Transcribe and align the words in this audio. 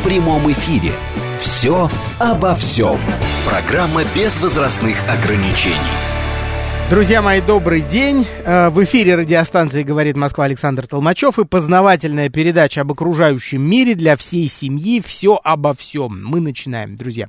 в 0.00 0.02
прямом 0.02 0.50
эфире. 0.52 0.92
«Все 1.38 1.90
обо 2.18 2.54
всем». 2.54 2.98
Программа 3.46 4.04
без 4.14 4.38
возрастных 4.40 4.96
ограничений. 5.08 5.76
Друзья 6.88 7.22
мои, 7.22 7.40
добрый 7.40 7.82
день. 7.82 8.26
Э, 8.44 8.70
в 8.70 8.82
эфире 8.84 9.14
радиостанции 9.14 9.82
«Говорит 9.82 10.16
Москва» 10.16 10.46
Александр 10.46 10.86
Толмачев 10.86 11.38
и 11.38 11.44
познавательная 11.44 12.30
передача 12.30 12.80
об 12.80 12.92
окружающем 12.92 13.62
мире 13.62 13.94
для 13.94 14.16
всей 14.16 14.48
семьи 14.48 15.02
«Все 15.04 15.38
обо 15.42 15.74
всем». 15.74 16.22
Мы 16.24 16.40
начинаем, 16.40 16.96
друзья. 16.96 17.28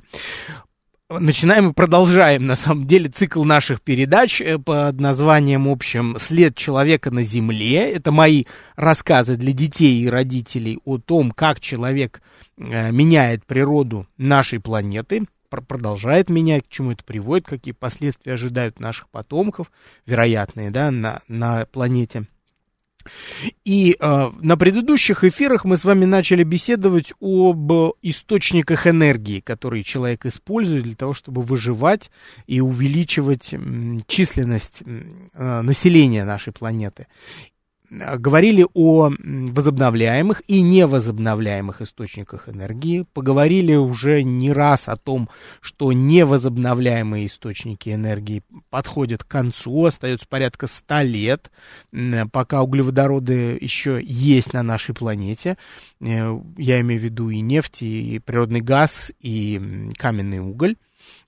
Начинаем 1.20 1.70
и 1.70 1.72
продолжаем, 1.72 2.46
на 2.46 2.56
самом 2.56 2.86
деле, 2.86 3.08
цикл 3.08 3.44
наших 3.44 3.80
передач 3.82 4.40
э, 4.40 4.58
под 4.58 5.00
названием 5.00 5.68
общем 5.68 6.16
«След 6.18 6.56
человека 6.56 7.10
на 7.10 7.22
Земле». 7.22 7.92
Это 7.92 8.12
мои 8.12 8.44
рассказы 8.76 9.36
для 9.36 9.52
детей 9.52 10.02
и 10.02 10.08
родителей 10.08 10.78
о 10.84 10.98
том, 10.98 11.30
как 11.30 11.60
человек 11.60 12.22
э, 12.56 12.90
меняет 12.92 13.44
природу 13.46 14.06
нашей 14.16 14.60
планеты– 14.60 15.24
продолжает 15.60 16.30
менять, 16.30 16.66
к 16.66 16.70
чему 16.70 16.92
это 16.92 17.04
приводит, 17.04 17.46
какие 17.46 17.74
последствия 17.74 18.32
ожидают 18.32 18.80
наших 18.80 19.10
потомков, 19.10 19.70
вероятные, 20.06 20.70
да, 20.70 20.90
на, 20.90 21.20
на 21.28 21.66
планете. 21.66 22.26
И 23.64 23.96
э, 23.98 24.30
на 24.40 24.56
предыдущих 24.56 25.24
эфирах 25.24 25.64
мы 25.64 25.76
с 25.76 25.84
вами 25.84 26.04
начали 26.04 26.44
беседовать 26.44 27.12
об 27.20 27.72
источниках 28.02 28.86
энергии, 28.86 29.40
которые 29.40 29.82
человек 29.82 30.26
использует 30.26 30.84
для 30.84 30.94
того, 30.94 31.14
чтобы 31.14 31.42
выживать 31.42 32.10
и 32.46 32.60
увеличивать 32.60 33.54
численность 34.06 34.82
э, 34.84 35.60
населения 35.62 36.24
нашей 36.24 36.52
планеты 36.52 37.06
говорили 37.92 38.66
о 38.72 39.10
возобновляемых 39.20 40.42
и 40.46 40.62
невозобновляемых 40.62 41.82
источниках 41.82 42.48
энергии, 42.48 43.04
поговорили 43.12 43.74
уже 43.74 44.22
не 44.22 44.52
раз 44.52 44.88
о 44.88 44.96
том, 44.96 45.28
что 45.60 45.92
невозобновляемые 45.92 47.26
источники 47.26 47.90
энергии 47.90 48.42
подходят 48.70 49.24
к 49.24 49.28
концу, 49.28 49.84
остается 49.84 50.26
порядка 50.26 50.66
100 50.68 51.00
лет, 51.02 51.50
пока 52.32 52.62
углеводороды 52.62 53.58
еще 53.60 54.00
есть 54.02 54.54
на 54.54 54.62
нашей 54.62 54.94
планете. 54.94 55.56
Э, 56.00 56.38
я 56.56 56.80
имею 56.80 57.00
в 57.00 57.04
виду 57.04 57.28
и 57.30 57.40
нефть, 57.40 57.82
и 57.82 58.20
природный 58.24 58.60
газ, 58.60 59.12
и 59.20 59.90
каменный 59.98 60.38
уголь. 60.38 60.76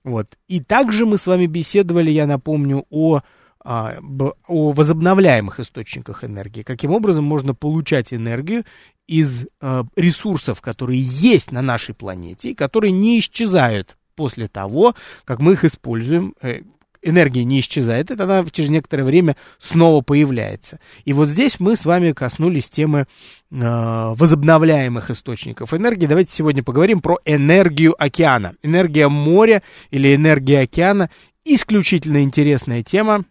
Вот. 0.03 0.37
И 0.47 0.61
также 0.61 1.05
мы 1.05 1.17
с 1.17 1.27
вами 1.27 1.45
беседовали, 1.45 2.09
я 2.09 2.25
напомню, 2.25 2.85
о 2.89 3.21
о 3.65 4.71
возобновляемых 4.71 5.59
источниках 5.59 6.23
энергии. 6.23 6.61
Каким 6.61 6.91
образом 6.91 7.25
можно 7.25 7.55
получать 7.55 8.13
энергию 8.13 8.63
из 9.07 9.47
а, 9.59 9.85
ресурсов, 9.95 10.61
которые 10.61 11.01
есть 11.01 11.51
на 11.51 11.61
нашей 11.61 11.95
планете, 11.95 12.51
и 12.51 12.55
которые 12.55 12.91
не 12.91 13.19
исчезают 13.19 13.97
после 14.15 14.47
того, 14.47 14.95
как 15.25 15.39
мы 15.39 15.53
их 15.53 15.65
используем. 15.65 16.35
Э, 16.41 16.61
энергия 17.01 17.43
не 17.43 17.59
исчезает, 17.59 18.09
это 18.09 18.23
она 18.23 18.45
через 18.49 18.69
некоторое 18.69 19.03
время 19.03 19.35
снова 19.59 20.01
появляется. 20.01 20.79
И 21.03 21.13
вот 21.13 21.29
здесь 21.29 21.59
мы 21.59 21.75
с 21.75 21.85
вами 21.85 22.13
коснулись 22.13 22.69
темы 22.69 23.01
э, 23.01 23.05
возобновляемых 23.51 25.11
источников 25.11 25.73
энергии. 25.73 26.07
Давайте 26.07 26.33
сегодня 26.33 26.63
поговорим 26.63 27.01
про 27.01 27.19
энергию 27.25 27.95
океана. 28.01 28.55
Энергия 28.63 29.07
моря 29.07 29.61
или 29.91 30.15
энергия 30.15 30.61
океана 30.61 31.09
исключительно 31.43 32.23
интересная 32.23 32.81
тема. 32.81 33.25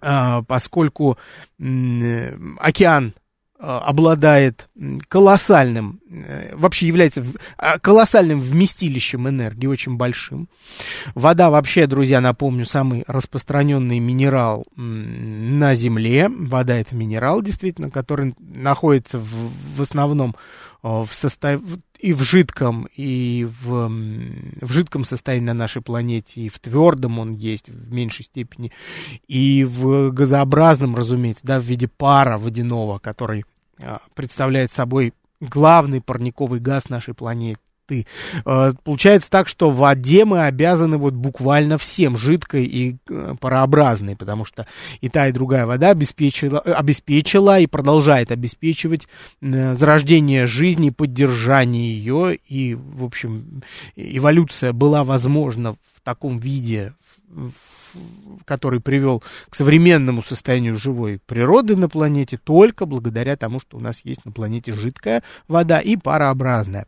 А, 0.00 0.42
поскольку 0.42 1.18
океан 2.58 3.14
а, 3.60 3.80
обладает 3.80 4.68
колоссальным, 5.08 6.00
э, 6.08 6.54
вообще 6.54 6.86
является 6.86 7.24
а, 7.56 7.80
колоссальным 7.80 8.40
вместилищем 8.40 9.28
энергии, 9.28 9.66
очень 9.66 9.96
большим. 9.96 10.48
Вода 11.16 11.50
вообще, 11.50 11.88
друзья, 11.88 12.20
напомню, 12.20 12.66
самый 12.66 13.02
распространенный 13.08 13.98
минерал 13.98 14.64
на 14.76 15.74
Земле. 15.74 16.28
Вода 16.28 16.76
это 16.76 16.94
минерал, 16.94 17.42
действительно, 17.42 17.90
который 17.90 18.36
находится 18.38 19.18
в, 19.18 19.50
в 19.74 19.82
основном 19.82 20.36
в 20.80 21.08
состав, 21.10 21.60
и 21.98 22.12
в 22.12 22.22
жидком, 22.22 22.88
и 22.96 23.48
в, 23.60 23.88
в 23.88 24.72
жидком 24.72 25.04
состоянии 25.04 25.46
на 25.46 25.54
нашей 25.54 25.82
планете, 25.82 26.40
и 26.42 26.48
в 26.48 26.58
твердом 26.58 27.18
он 27.18 27.34
есть 27.34 27.68
в 27.68 27.92
меньшей 27.92 28.24
степени, 28.24 28.72
и 29.26 29.64
в 29.64 30.10
газообразном, 30.10 30.94
разумеется, 30.94 31.46
да, 31.46 31.60
в 31.60 31.64
виде 31.64 31.88
пара 31.88 32.38
водяного, 32.38 32.98
который 32.98 33.44
а, 33.82 34.00
представляет 34.14 34.70
собой 34.70 35.12
главный 35.40 36.00
парниковый 36.00 36.60
газ 36.60 36.88
нашей 36.88 37.14
планеты 37.14 37.60
ты. 37.88 38.06
Э, 38.44 38.72
получается 38.84 39.30
так, 39.30 39.48
что 39.48 39.70
воде 39.70 40.24
мы 40.24 40.44
обязаны 40.44 40.98
вот 40.98 41.14
буквально 41.14 41.78
всем, 41.78 42.16
жидкой 42.16 42.64
и 42.64 42.96
э, 43.08 43.34
парообразной, 43.40 44.14
потому 44.14 44.44
что 44.44 44.66
и 45.00 45.08
та, 45.08 45.26
и 45.28 45.32
другая 45.32 45.66
вода 45.66 45.90
обеспечила, 45.90 46.62
э, 46.64 46.72
обеспечила 46.72 47.58
и 47.58 47.66
продолжает 47.66 48.30
обеспечивать 48.30 49.08
зарождение 49.40 50.46
жизни, 50.46 50.90
поддержание 50.90 51.92
ее, 51.92 52.36
и, 52.46 52.74
в 52.74 53.04
общем, 53.04 53.62
эволюция 53.96 54.72
была 54.72 55.02
возможна 55.02 55.72
в 55.72 55.97
таком 56.08 56.38
виде, 56.38 56.94
который 58.46 58.80
привел 58.80 59.22
к 59.50 59.54
современному 59.54 60.22
состоянию 60.22 60.74
живой 60.74 61.20
природы 61.26 61.76
на 61.76 61.90
планете, 61.90 62.38
только 62.42 62.86
благодаря 62.86 63.36
тому, 63.36 63.60
что 63.60 63.76
у 63.76 63.80
нас 63.80 64.00
есть 64.04 64.24
на 64.24 64.32
планете 64.32 64.72
жидкая 64.72 65.22
вода 65.48 65.80
и 65.80 65.96
парообразная 65.96 66.86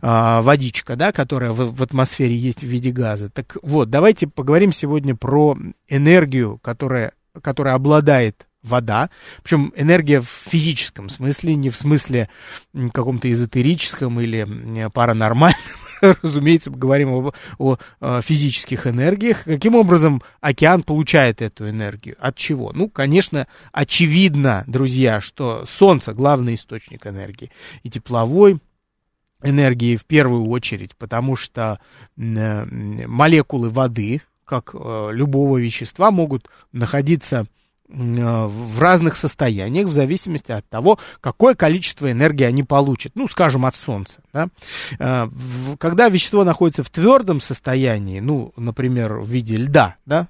э, 0.00 0.40
водичка, 0.40 0.96
да, 0.96 1.12
которая 1.12 1.52
в, 1.52 1.76
в 1.76 1.82
атмосфере 1.82 2.34
есть 2.34 2.60
в 2.60 2.66
виде 2.66 2.92
газа. 2.92 3.28
Так 3.28 3.58
вот, 3.62 3.90
давайте 3.90 4.26
поговорим 4.26 4.72
сегодня 4.72 5.14
про 5.14 5.54
энергию, 5.86 6.58
которая, 6.62 7.12
которая 7.42 7.74
обладает 7.74 8.46
вода, 8.62 9.10
причем 9.42 9.70
энергия 9.76 10.20
в 10.20 10.28
физическом 10.28 11.10
смысле, 11.10 11.56
не 11.56 11.68
в 11.68 11.76
смысле 11.76 12.30
каком-то 12.92 13.30
эзотерическом 13.30 14.18
или 14.18 14.46
паранормальном, 14.94 15.81
разумеется, 16.22 16.70
мы 16.70 16.78
говорим 16.78 17.32
о, 17.58 17.78
о 18.00 18.20
физических 18.22 18.86
энергиях. 18.86 19.44
Каким 19.44 19.74
образом 19.74 20.22
океан 20.40 20.82
получает 20.82 21.40
эту 21.40 21.68
энергию? 21.68 22.16
От 22.18 22.36
чего? 22.36 22.72
Ну, 22.74 22.88
конечно, 22.88 23.46
очевидно, 23.70 24.64
друзья, 24.66 25.20
что 25.20 25.64
Солнце 25.66 26.12
главный 26.12 26.56
источник 26.56 27.06
энергии. 27.06 27.50
И 27.84 27.90
тепловой, 27.90 28.58
энергии 29.42 29.96
в 29.96 30.04
первую 30.04 30.48
очередь, 30.48 30.96
потому 30.96 31.36
что 31.36 31.78
э, 32.16 32.64
молекулы 33.06 33.70
воды, 33.70 34.22
как 34.44 34.74
э, 34.74 35.10
любого 35.12 35.58
вещества, 35.58 36.10
могут 36.10 36.48
находиться 36.72 37.46
в 37.92 38.80
разных 38.80 39.16
состояниях, 39.16 39.86
в 39.86 39.92
зависимости 39.92 40.52
от 40.52 40.68
того, 40.68 40.98
какое 41.20 41.54
количество 41.54 42.10
энергии 42.10 42.44
они 42.44 42.62
получат. 42.62 43.12
Ну, 43.14 43.28
скажем, 43.28 43.66
от 43.66 43.74
Солнца. 43.74 44.20
Да? 44.32 44.48
Э, 44.98 45.28
когда 45.78 46.08
вещество 46.08 46.44
находится 46.44 46.82
в 46.82 46.90
твердом 46.90 47.40
состоянии, 47.40 48.20
ну, 48.20 48.52
например, 48.56 49.18
в 49.18 49.28
виде 49.28 49.56
льда, 49.56 49.96
да, 50.06 50.28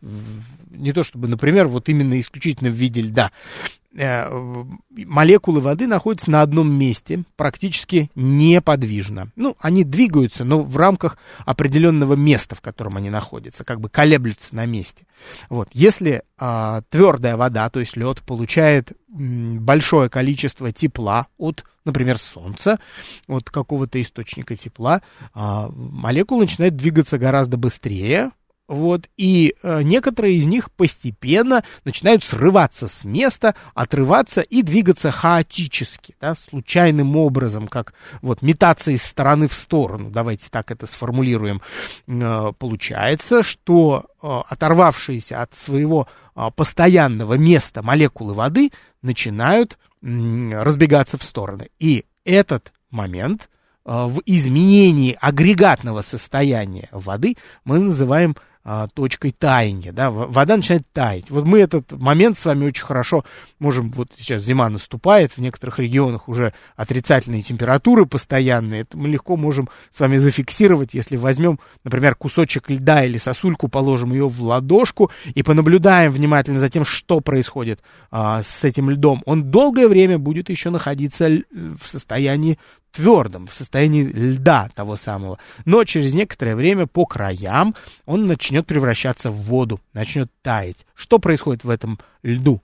не 0.71 0.93
то 0.93 1.03
чтобы, 1.03 1.29
например, 1.29 1.69
вот 1.69 1.89
именно 1.89 2.19
исключительно 2.19 2.71
в 2.71 2.75
виде 2.75 3.03
льда, 3.03 3.31
Э, 3.65 3.82
молекулы 3.95 5.61
воды 5.61 5.87
находятся 5.87 6.31
на 6.31 6.43
одном 6.43 6.73
месте, 6.73 7.25
практически 7.37 8.11
неподвижно. 8.15 9.29
Ну, 9.37 9.57
они 9.61 9.85
двигаются, 9.85 10.45
но 10.45 10.63
в 10.63 10.77
рамках 10.77 11.19
определенного 11.45 12.15
места, 12.15 12.55
в 12.55 12.61
котором 12.61 12.97
они 12.97 13.11
находятся, 13.11 13.65
как 13.65 13.81
бы 13.81 13.89
колеблются 13.89 14.57
на 14.57 14.67
месте. 14.67 15.07
Вот. 15.51 15.69
Если 15.73 16.23
а, 16.39 16.83
твердая 16.91 17.37
вода, 17.37 17.69
то 17.71 17.81
есть 17.81 17.97
лед, 17.97 18.23
получает 18.23 18.93
большое 19.09 20.09
количество 20.09 20.73
тепла 20.73 21.27
от, 21.37 21.65
например, 21.85 22.19
солнца, 22.19 22.81
от 23.29 23.51
какого-то 23.51 24.01
источника 24.01 24.57
тепла, 24.57 25.03
а, 25.35 25.71
молекулы 25.71 26.43
начинают 26.45 26.77
двигаться 26.77 27.19
гораздо 27.19 27.59
быстрее, 27.59 28.31
вот, 28.69 29.09
и 29.17 29.55
э, 29.63 29.83
некоторые 29.83 30.37
из 30.37 30.47
них 30.47 30.71
постепенно 30.71 31.65
начинают 31.85 32.25
срываться 32.25 32.89
с 32.89 33.05
места, 33.05 33.55
отрываться 33.75 34.41
и 34.41 34.63
двигаться 34.63 35.11
хаотически, 35.11 36.15
да, 36.21 36.35
случайным 36.35 37.17
образом, 37.17 37.67
как 37.67 37.93
вот 38.23 38.41
метаться 38.41 38.93
из 38.93 39.03
стороны 39.03 39.49
в 39.49 39.53
сторону, 39.53 40.11
давайте 40.11 40.47
так 40.49 40.71
это 40.71 40.87
сформулируем. 40.87 41.61
Э, 42.07 42.53
получается, 42.57 43.43
что 43.43 44.07
э, 44.23 44.41
оторвавшиеся 44.49 45.43
от 45.43 45.55
своего 45.55 46.07
э, 46.35 46.49
постоянного 46.55 47.35
места 47.35 47.83
молекулы 47.83 48.33
воды 48.33 48.71
начинают 49.03 49.77
э, 50.03 50.63
разбегаться 50.63 51.19
в 51.19 51.25
стороны. 51.25 51.69
И 51.79 52.07
этот 52.25 52.73
момент 52.91 53.51
э, 53.85 53.91
в 54.07 54.23
изменении 54.25 55.19
агрегатного 55.21 56.03
состояния 56.03 56.89
воды 56.93 57.37
мы 57.65 57.81
называем 57.81 58.37
а, 58.65 58.87
точкой 58.89 59.33
таяния, 59.33 59.93
да, 59.93 60.11
вода 60.11 60.57
начинает 60.57 60.87
таять. 60.93 61.31
Вот 61.31 61.47
мы 61.47 61.59
этот 61.59 61.91
момент 61.93 62.39
с 62.39 62.45
вами 62.45 62.67
очень 62.67 62.85
хорошо 62.85 63.25
можем, 63.59 63.91
вот 63.91 64.09
сейчас 64.17 64.43
зима 64.43 64.69
наступает, 64.69 65.33
в 65.33 65.39
некоторых 65.39 65.81
регионах 65.81 66.29
уже 66.29 66.55
отрицательные 66.77 67.43
температуры 67.43 68.07
постоянные, 68.07 68.83
это 68.83 68.97
мы 68.97 69.09
легко 69.09 69.37
можем 69.37 69.69
с 69.91 69.99
вами 69.99 70.19
зафиксировать, 70.19 70.95
если 70.95 71.17
возьмем, 71.17 71.59
например, 71.83 72.15
кусочек 72.15 72.71
льда 72.71 73.05
или 73.05 73.19
сосульку, 73.19 73.67
положим 73.67 74.13
ее 74.13 74.29
в 74.29 74.41
ладошку 74.43 75.11
и 75.35 75.43
понаблюдаем 75.43 76.13
внимательно 76.13 76.61
за 76.61 76.69
тем, 76.69 76.85
что 76.85 77.21
происходит 77.21 77.81
а, 78.11 78.43
с 78.45 78.63
этим 78.63 78.91
льдом, 78.91 79.23
он 79.27 79.51
долгое 79.51 79.89
время 79.89 80.19
будет 80.19 80.51
еще 80.51 80.71
находиться 80.71 81.29
в 81.51 81.85
состоянии 81.85 82.59
твердым, 82.93 83.47
в 83.47 83.55
состоянии 83.55 84.05
льда 84.05 84.69
того 84.75 84.97
самого. 84.97 85.39
Но 85.65 85.85
через 85.85 86.15
некоторое 86.15 86.55
время 86.55 86.87
по 86.87 87.07
краям 87.07 87.75
он 88.07 88.27
начнет 88.27 88.67
превращаться 88.67 89.31
в 89.31 89.43
воду, 89.43 89.81
начнет 89.93 90.31
таять. 90.43 90.87
Что 90.95 91.19
происходит 91.19 91.65
в 91.65 91.71
этом 91.71 91.99
льду? 92.23 92.63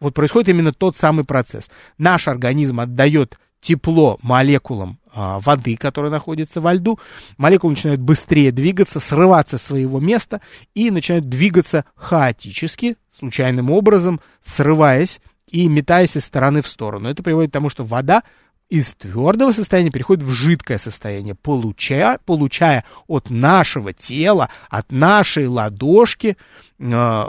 Вот 0.00 0.14
происходит 0.14 0.48
именно 0.48 0.72
тот 0.72 0.96
самый 0.96 1.24
процесс. 1.24 1.70
Наш 1.96 2.28
организм 2.28 2.80
отдает 2.80 3.38
тепло 3.60 4.18
молекулам 4.22 4.98
а, 5.14 5.38
воды, 5.40 5.76
которая 5.76 6.10
находится 6.10 6.60
во 6.60 6.74
льду. 6.74 6.98
Молекулы 7.38 7.72
начинают 7.72 8.00
быстрее 8.00 8.50
двигаться, 8.50 9.00
срываться 9.00 9.56
с 9.56 9.62
своего 9.62 10.00
места 10.00 10.40
и 10.74 10.90
начинают 10.90 11.28
двигаться 11.28 11.84
хаотически, 11.94 12.96
случайным 13.16 13.70
образом, 13.70 14.20
срываясь 14.40 15.20
и 15.48 15.68
метаясь 15.68 16.16
из 16.16 16.24
стороны 16.24 16.62
в 16.62 16.66
сторону. 16.66 17.08
Это 17.08 17.22
приводит 17.22 17.50
к 17.50 17.52
тому, 17.52 17.68
что 17.68 17.84
вода 17.84 18.24
из 18.72 18.94
твердого 18.94 19.52
состояния 19.52 19.90
переходит 19.90 20.24
в 20.24 20.30
жидкое 20.30 20.78
состояние, 20.78 21.34
получая, 21.34 22.18
получая 22.24 22.86
от 23.06 23.28
нашего 23.28 23.92
тела, 23.92 24.48
от 24.70 24.90
нашей 24.90 25.46
ладошки 25.46 26.38
э, 26.78 27.24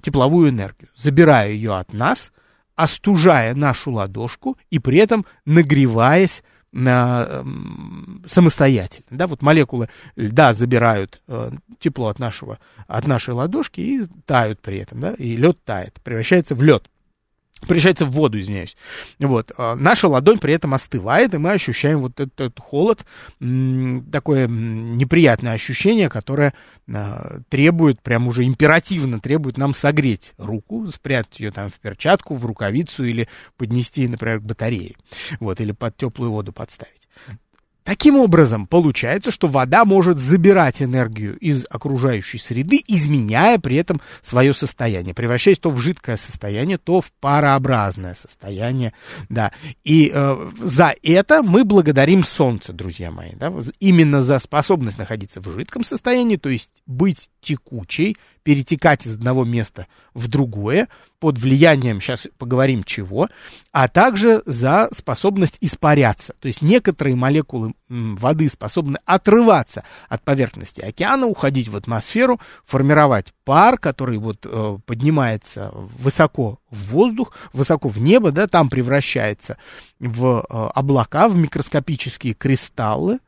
тепловую 0.00 0.50
энергию, 0.50 0.88
забирая 0.94 1.50
ее 1.50 1.74
от 1.74 1.92
нас, 1.92 2.30
остужая 2.76 3.56
нашу 3.56 3.90
ладошку 3.90 4.56
и 4.70 4.78
при 4.78 4.98
этом 4.98 5.26
нагреваясь 5.44 6.44
на, 6.70 7.26
э, 7.28 7.44
самостоятельно. 8.28 9.06
Да, 9.10 9.26
вот 9.26 9.42
молекулы 9.42 9.88
льда 10.14 10.54
забирают 10.54 11.20
э, 11.26 11.50
тепло 11.80 12.06
от, 12.06 12.20
нашего, 12.20 12.60
от 12.86 13.08
нашей 13.08 13.34
ладошки 13.34 13.80
и 13.80 14.04
тают 14.24 14.60
при 14.60 14.78
этом, 14.78 15.00
да, 15.00 15.14
и 15.14 15.34
лед 15.34 15.58
тает, 15.64 16.00
превращается 16.04 16.54
в 16.54 16.62
лед 16.62 16.88
превращается 17.60 18.04
в 18.04 18.10
воду, 18.10 18.40
извиняюсь. 18.40 18.76
Вот. 19.18 19.52
А 19.56 19.74
наша 19.76 20.08
ладонь 20.08 20.38
при 20.38 20.54
этом 20.54 20.74
остывает, 20.74 21.34
и 21.34 21.38
мы 21.38 21.52
ощущаем 21.52 21.98
вот 21.98 22.20
этот, 22.20 22.40
этот 22.40 22.60
холод, 22.60 23.04
такое 23.38 24.48
неприятное 24.48 25.52
ощущение, 25.52 26.08
которое 26.08 26.54
а, 26.92 27.40
требует, 27.48 28.00
прям 28.02 28.28
уже 28.28 28.44
императивно 28.44 29.20
требует 29.20 29.58
нам 29.58 29.74
согреть 29.74 30.32
руку, 30.38 30.86
спрятать 30.88 31.40
ее 31.40 31.50
там 31.50 31.70
в 31.70 31.78
перчатку, 31.80 32.34
в 32.34 32.44
рукавицу 32.44 33.04
или 33.04 33.28
поднести, 33.56 34.08
например, 34.08 34.40
к 34.40 34.44
батарее, 34.44 34.94
вот, 35.38 35.60
или 35.60 35.72
под 35.72 35.96
теплую 35.96 36.32
воду 36.32 36.52
подставить. 36.52 37.08
Таким 37.84 38.16
образом, 38.16 38.66
получается, 38.66 39.30
что 39.30 39.48
вода 39.48 39.84
может 39.84 40.18
забирать 40.18 40.82
энергию 40.82 41.38
из 41.38 41.64
окружающей 41.70 42.38
среды, 42.38 42.82
изменяя 42.86 43.58
при 43.58 43.76
этом 43.76 44.00
свое 44.22 44.52
состояние, 44.52 45.14
превращаясь 45.14 45.58
то 45.58 45.70
в 45.70 45.78
жидкое 45.78 46.16
состояние, 46.16 46.78
то 46.78 47.00
в 47.00 47.10
парообразное 47.20 48.14
состояние, 48.14 48.92
да. 49.28 49.52
И 49.82 50.10
э, 50.12 50.50
за 50.60 50.94
это 51.02 51.42
мы 51.42 51.64
благодарим 51.64 52.22
Солнце, 52.22 52.72
друзья 52.72 53.10
мои, 53.10 53.30
да, 53.34 53.52
именно 53.80 54.22
за 54.22 54.38
способность 54.38 54.98
находиться 54.98 55.40
в 55.40 55.50
жидком 55.50 55.82
состоянии, 55.82 56.36
то 56.36 56.50
есть 56.50 56.70
быть 56.86 57.30
текучей, 57.40 58.16
перетекать 58.42 59.06
из 59.06 59.14
одного 59.14 59.44
места 59.44 59.86
в 60.14 60.28
другое, 60.28 60.88
под 61.20 61.38
влиянием, 61.38 62.00
сейчас 62.00 62.26
поговорим 62.38 62.82
чего, 62.82 63.28
а 63.72 63.86
также 63.88 64.42
за 64.46 64.88
способность 64.90 65.58
испаряться. 65.60 66.34
То 66.40 66.48
есть 66.48 66.62
некоторые 66.62 67.14
молекулы 67.14 67.74
воды 67.88 68.48
способны 68.48 68.98
отрываться 69.04 69.84
от 70.08 70.22
поверхности 70.24 70.80
океана, 70.80 71.26
уходить 71.26 71.68
в 71.68 71.76
атмосферу, 71.76 72.40
формировать 72.64 73.32
пар, 73.44 73.78
который 73.78 74.18
вот 74.18 74.44
э, 74.44 74.78
поднимается 74.86 75.70
высоко 75.72 76.58
в 76.70 76.92
воздух, 76.92 77.32
высоко 77.52 77.88
в 77.88 77.98
небо, 77.98 78.32
да, 78.32 78.46
там 78.46 78.70
превращается 78.70 79.58
в 79.98 80.44
э, 80.48 80.70
облака, 80.74 81.28
в 81.28 81.36
микроскопические 81.36 82.34
кристаллы, 82.34 83.18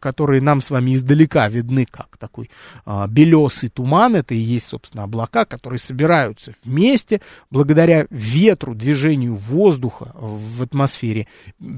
которые 0.00 0.40
нам 0.40 0.60
с 0.60 0.70
вами 0.70 0.94
издалека 0.94 1.48
видны 1.48 1.86
как 1.86 2.16
такой 2.16 2.50
а, 2.84 3.06
белесый 3.06 3.68
туман, 3.68 4.16
это 4.16 4.34
и 4.34 4.38
есть, 4.38 4.68
собственно, 4.68 5.04
облака, 5.04 5.44
которые 5.44 5.78
собираются 5.78 6.52
вместе 6.64 7.20
благодаря 7.50 8.06
ветру, 8.10 8.74
движению 8.74 9.36
воздуха 9.36 10.12
в 10.14 10.62
атмосфере, 10.62 11.26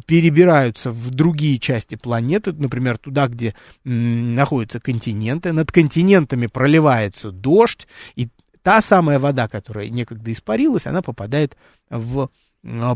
перебираются 0.07 0.91
в 0.91 1.11
другие 1.11 1.59
части 1.59 1.95
планеты, 1.95 2.53
например, 2.53 2.99
туда, 2.99 3.29
где 3.29 3.55
находятся 3.85 4.81
континенты, 4.81 5.53
над 5.53 5.71
континентами 5.73 6.47
проливается 6.47 7.31
дождь, 7.31 7.87
и 8.17 8.29
та 8.63 8.81
самая 8.81 9.19
вода, 9.19 9.49
которая 9.49 9.89
некогда 9.89 10.33
испарилась, 10.33 10.87
она 10.87 11.03
попадает 11.03 11.57
в 11.89 12.31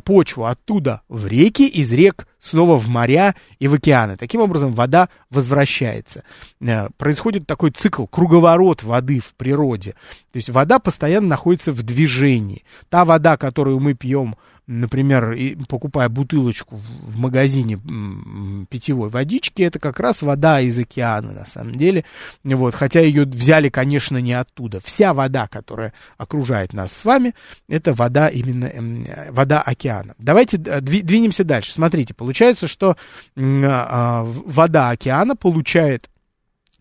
почву 0.04 0.44
оттуда 0.44 1.02
в 1.08 1.26
реки, 1.26 1.66
из 1.66 1.92
рек 1.92 2.26
снова 2.38 2.78
в 2.78 2.88
моря 2.88 3.34
и 3.58 3.68
в 3.68 3.74
океаны. 3.74 4.16
Таким 4.16 4.40
образом, 4.42 4.74
вода 4.74 5.08
возвращается. 5.30 6.22
Э, 6.60 6.88
происходит 6.98 7.46
такой 7.46 7.70
цикл, 7.70 8.06
круговорот 8.06 8.82
воды 8.82 9.20
в 9.20 9.34
природе. 9.34 9.92
То 10.32 10.36
есть 10.36 10.50
вода 10.50 10.78
постоянно 10.78 11.28
находится 11.28 11.72
в 11.72 11.82
движении. 11.82 12.64
Та 12.90 13.04
вода, 13.04 13.36
которую 13.36 13.80
мы 13.80 13.94
пьем 13.94 14.36
например, 14.66 15.36
покупая 15.68 16.08
бутылочку 16.08 16.76
в 16.76 17.18
магазине 17.18 17.78
питьевой 18.70 19.08
водички, 19.10 19.62
это 19.62 19.78
как 19.78 20.00
раз 20.00 20.22
вода 20.22 20.60
из 20.60 20.78
океана, 20.78 21.32
на 21.32 21.46
самом 21.46 21.76
деле. 21.76 22.04
Вот, 22.42 22.74
хотя 22.74 23.00
ее 23.00 23.24
взяли, 23.24 23.68
конечно, 23.68 24.18
не 24.18 24.32
оттуда. 24.32 24.80
Вся 24.80 25.12
вода, 25.12 25.48
которая 25.48 25.92
окружает 26.16 26.72
нас 26.72 26.92
с 26.92 27.04
вами, 27.04 27.34
это 27.68 27.92
вода 27.94 28.28
именно 28.28 28.66
эм, 28.66 29.06
вода 29.30 29.60
океана. 29.60 30.14
Давайте 30.18 30.56
двинемся 30.56 31.44
дальше. 31.44 31.72
Смотрите, 31.72 32.14
получается, 32.14 32.68
что 32.68 32.96
а, 33.36 33.36
а, 33.36 34.24
вода 34.24 34.90
океана 34.90 35.36
получает 35.36 36.08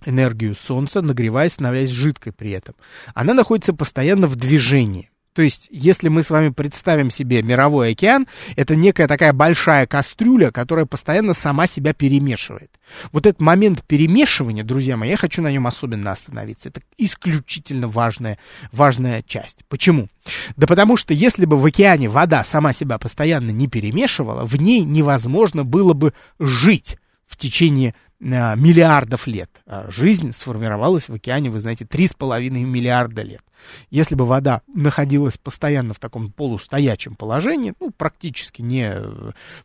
энергию 0.06 0.56
Солнца, 0.56 1.02
нагреваясь, 1.02 1.54
становясь 1.54 1.90
жидкой 1.90 2.34
при 2.34 2.52
этом. 2.52 2.76
Она 3.14 3.34
находится 3.34 3.74
постоянно 3.74 4.28
в 4.28 4.36
движении. 4.36 5.10
То 5.34 5.42
есть, 5.42 5.68
если 5.72 6.10
мы 6.10 6.24
с 6.24 6.30
вами 6.30 6.50
представим 6.50 7.10
себе 7.10 7.42
мировой 7.42 7.92
океан, 7.92 8.28
это 8.56 8.76
некая 8.76 9.08
такая 9.08 9.34
большая 9.34 9.88
кастрюля, 9.88 10.52
которая 10.52 10.86
постоянно 10.86 11.34
сама 11.34 11.66
себя 11.66 11.94
перемешивает. 11.94 12.72
Вот 13.12 13.26
этот 13.26 13.42
момент 13.42 13.84
перемешивания, 13.84 14.64
друзья 14.64 14.96
мои, 14.96 15.10
я 15.10 15.18
хочу 15.18 15.42
на 15.42 15.52
нем 15.52 15.66
особенно 15.66 16.12
остановиться. 16.12 16.70
Это 16.70 16.82
исключительно 16.98 17.88
важная, 17.88 18.38
важная 18.72 19.24
часть. 19.24 19.64
Почему? 19.70 20.08
Да 20.56 20.68
потому 20.68 20.98
что 20.98 21.14
если 21.14 21.46
бы 21.46 21.58
в 21.58 21.66
океане 21.66 22.10
вода 22.10 22.44
сама 22.44 22.72
себя 22.72 23.00
постоянно 23.00 23.50
не 23.50 23.68
перемешивала, 23.68 24.46
в 24.46 24.56
ней 24.56 24.82
невозможно 24.82 25.64
было 25.64 25.94
бы 25.94 26.14
жить 26.40 26.98
в 27.28 27.38
течение 27.38 27.96
миллиардов 28.24 29.28
лет. 29.28 29.50
А 29.66 29.90
жизнь 29.90 30.32
сформировалась 30.34 31.10
в 31.10 31.14
океане, 31.14 31.50
вы 31.50 31.60
знаете, 31.60 31.86
3,5 31.86 32.50
миллиарда 32.50 33.22
лет. 33.22 33.44
Если 33.90 34.16
бы 34.16 34.26
вода 34.26 34.62
находилась 34.68 35.38
постоянно 35.38 35.94
в 35.94 36.00
таком 36.00 36.32
полустоячем 36.32 37.16
положении, 37.16 37.74
ну, 37.80 37.92
практически 37.92 38.62
не, 38.62 38.94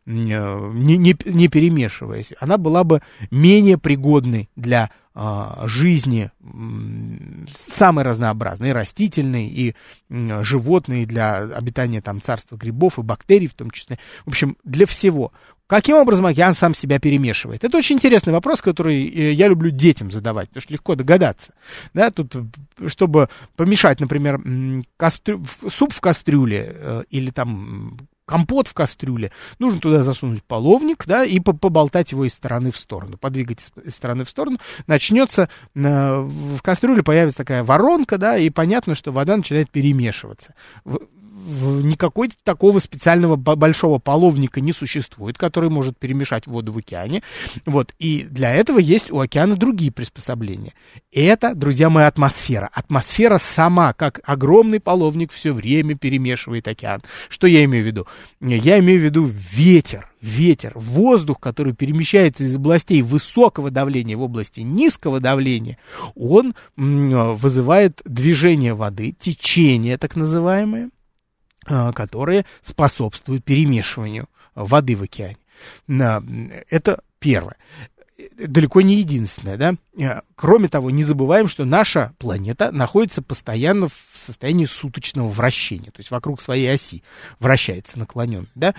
не, 0.06 0.96
не, 0.96 1.16
не 1.24 1.48
перемешиваясь, 1.48 2.32
она 2.40 2.58
была 2.58 2.84
бы 2.84 3.02
менее 3.30 3.78
пригодной 3.78 4.50
для 4.56 4.90
а, 5.20 5.66
жизни 5.66 6.30
самой 7.52 8.04
разнообразной, 8.04 8.68
и 8.68 8.72
растительной, 8.72 9.48
и 9.48 9.74
животной, 10.08 11.06
для 11.06 11.38
обитания 11.38 12.00
там 12.00 12.22
царства 12.22 12.56
грибов 12.56 13.00
и 13.00 13.02
бактерий 13.02 13.48
в 13.48 13.54
том 13.54 13.72
числе. 13.72 13.98
В 14.24 14.28
общем, 14.28 14.56
для 14.62 14.86
всего. 14.86 15.32
Каким 15.68 15.96
образом 15.96 16.24
океан 16.24 16.54
сам 16.54 16.72
себя 16.72 16.98
перемешивает? 16.98 17.62
Это 17.62 17.76
очень 17.76 17.96
интересный 17.96 18.32
вопрос, 18.32 18.62
который 18.62 19.06
э, 19.06 19.32
я 19.32 19.48
люблю 19.48 19.70
детям 19.70 20.10
задавать, 20.10 20.48
потому 20.48 20.62
что 20.62 20.72
легко 20.72 20.94
догадаться. 20.94 21.52
Да, 21.92 22.10
тут, 22.10 22.34
э, 22.36 22.88
чтобы 22.88 23.28
помешать, 23.54 24.00
например, 24.00 24.40
кастрю... 24.96 25.44
суп 25.68 25.92
в 25.92 26.00
кастрюле 26.00 26.72
э, 26.74 27.02
или 27.10 27.28
там 27.30 27.98
компот 28.24 28.66
в 28.66 28.72
кастрюле, 28.72 29.30
нужно 29.58 29.78
туда 29.78 30.02
засунуть 30.02 30.42
половник, 30.42 31.04
да, 31.06 31.22
и 31.22 31.38
поболтать 31.38 32.12
его 32.12 32.24
из 32.24 32.32
стороны 32.32 32.70
в 32.70 32.76
сторону, 32.78 33.18
подвигать 33.18 33.58
из 33.84 33.94
стороны 33.94 34.24
в 34.24 34.30
сторону, 34.30 34.58
начнется, 34.86 35.48
в 35.74 36.60
кастрюле 36.60 37.02
появится 37.02 37.38
такая 37.38 37.64
воронка, 37.64 38.18
да, 38.18 38.36
и 38.36 38.50
понятно, 38.50 38.94
что 38.94 39.12
вода 39.12 39.34
начинает 39.34 39.70
перемешиваться 39.70 40.54
никакой 41.82 42.30
такого 42.42 42.78
специального 42.78 43.36
большого 43.36 43.98
половника 43.98 44.60
не 44.60 44.72
существует, 44.72 45.38
который 45.38 45.70
может 45.70 45.98
перемешать 45.98 46.46
воду 46.46 46.72
в 46.72 46.78
океане. 46.78 47.22
Вот. 47.66 47.92
И 47.98 48.26
для 48.30 48.54
этого 48.54 48.78
есть 48.78 49.10
у 49.10 49.20
океана 49.20 49.56
другие 49.56 49.92
приспособления. 49.92 50.72
Это, 51.12 51.54
друзья 51.54 51.90
мои, 51.90 52.04
атмосфера. 52.04 52.70
Атмосфера 52.72 53.38
сама, 53.38 53.92
как 53.92 54.20
огромный 54.24 54.80
половник, 54.80 55.32
все 55.32 55.52
время 55.52 55.96
перемешивает 55.96 56.68
океан. 56.68 57.00
Что 57.28 57.46
я 57.46 57.64
имею 57.64 57.84
в 57.84 57.86
виду? 57.86 58.06
Я 58.40 58.78
имею 58.78 59.00
в 59.00 59.04
виду 59.04 59.24
ветер 59.24 60.08
ветер, 60.20 60.72
воздух, 60.74 61.38
который 61.40 61.72
перемещается 61.72 62.44
из 62.44 62.56
областей 62.56 63.02
высокого 63.02 63.70
давления 63.70 64.16
в 64.16 64.22
области 64.22 64.60
низкого 64.60 65.20
давления, 65.20 65.78
он 66.16 66.54
вызывает 66.76 68.00
движение 68.04 68.74
воды, 68.74 69.14
течение 69.18 69.96
так 69.98 70.16
называемое, 70.16 70.90
которые 71.94 72.44
способствуют 72.62 73.44
перемешиванию 73.44 74.28
воды 74.54 74.96
в 74.96 75.02
океане. 75.02 75.36
Это 75.88 77.02
первое. 77.18 77.56
Далеко 78.36 78.80
не 78.80 78.96
единственное, 78.96 79.56
да. 79.56 79.74
А, 80.02 80.22
кроме 80.34 80.68
того, 80.68 80.90
не 80.90 81.04
забываем, 81.04 81.46
что 81.46 81.64
наша 81.64 82.14
планета 82.18 82.72
находится 82.72 83.22
постоянно 83.22 83.86
в 83.88 83.94
состоянии 84.16 84.64
суточного 84.64 85.28
вращения, 85.28 85.92
то 85.92 85.98
есть 86.00 86.10
вокруг 86.10 86.40
своей 86.40 86.72
оси 86.74 87.04
вращается 87.38 87.96
наклоненно, 87.96 88.46
да. 88.56 88.74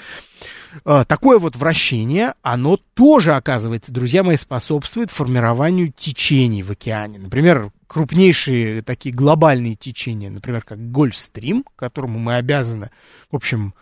А, 0.84 1.05
такое 1.05 1.39
вот 1.39 1.55
вращение, 1.55 2.34
оно 2.41 2.77
тоже, 2.93 3.34
оказывается, 3.34 3.93
друзья 3.93 4.24
мои, 4.24 4.36
способствует 4.36 5.10
формированию 5.10 5.93
течений 5.98 6.62
в 6.62 6.72
океане. 6.72 7.17
Например, 7.19 7.72
крупнейшие 7.88 8.81
такие 8.81 9.15
глобальные 9.15 9.75
течения, 9.75 10.29
например, 10.29 10.63
как 10.63 10.91
Гольфстрим, 10.91 11.63
которому 11.77 12.19
мы 12.19 12.36
обязаны, 12.36 12.89
в 13.31 13.38
общем, 13.38 13.74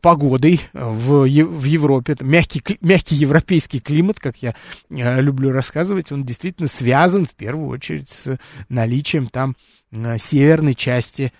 погодой 0.00 0.60
в, 0.72 1.26
в 1.26 1.64
Европе. 1.64 2.12
Это 2.12 2.24
мягкий, 2.24 2.62
мягкий 2.80 3.16
европейский 3.16 3.80
климат, 3.80 4.18
как 4.18 4.38
я 4.38 4.54
а, 4.90 5.20
люблю 5.20 5.50
рассказывать, 5.50 6.10
он 6.10 6.24
действительно 6.24 6.68
связан 6.68 7.26
в 7.26 7.34
первую 7.34 7.68
очередь 7.68 8.08
с 8.08 8.38
наличием 8.68 9.26
там 9.26 9.56
а, 9.92 10.18
северной 10.18 10.74
части 10.74 11.32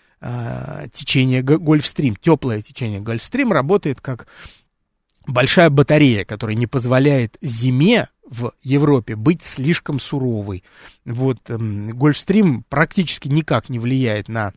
течения 0.93 1.45
Гольфстрим. 1.45 2.17
Теплое 2.17 2.61
течение 2.61 2.99
Гольфстрим 2.99 3.53
работает 3.53 4.01
как 4.01 4.27
большая 5.29 5.71
батарея, 5.71 6.25
которая 6.25 6.57
не 6.57 6.67
позволяет 6.67 7.37
зиме 7.41 8.09
в 8.29 8.53
Европе 8.63 9.17
быть 9.17 9.43
слишком 9.43 10.01
суровой. 10.01 10.65
Вот 11.05 11.39
эм, 11.49 11.91
Гольфстрим 11.91 12.65
практически 12.69 13.29
никак 13.29 13.69
не 13.69 13.79
влияет 13.79 14.29
на 14.29 14.53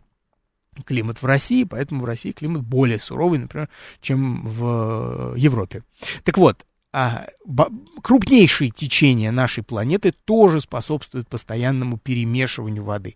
климат 0.86 1.22
в 1.22 1.25
России, 1.25 1.63
поэтому 1.63 2.01
в 2.01 2.06
России 2.06 2.32
климат 2.32 2.62
более 2.62 3.00
суровый, 3.00 3.40
например, 3.40 3.70
чем 4.01 4.42
в 4.48 5.36
Европе. 5.36 5.84
Так 6.24 6.38
вот, 6.38 6.66
а, 6.94 7.28
крупнейшие 8.01 8.70
течения 8.70 9.32
нашей 9.32 9.63
планеты 9.63 10.13
тоже 10.25 10.60
способствуют 10.60 11.28
постоянному 11.28 11.98
перемешиванию 11.98 12.84
воды. 12.84 13.16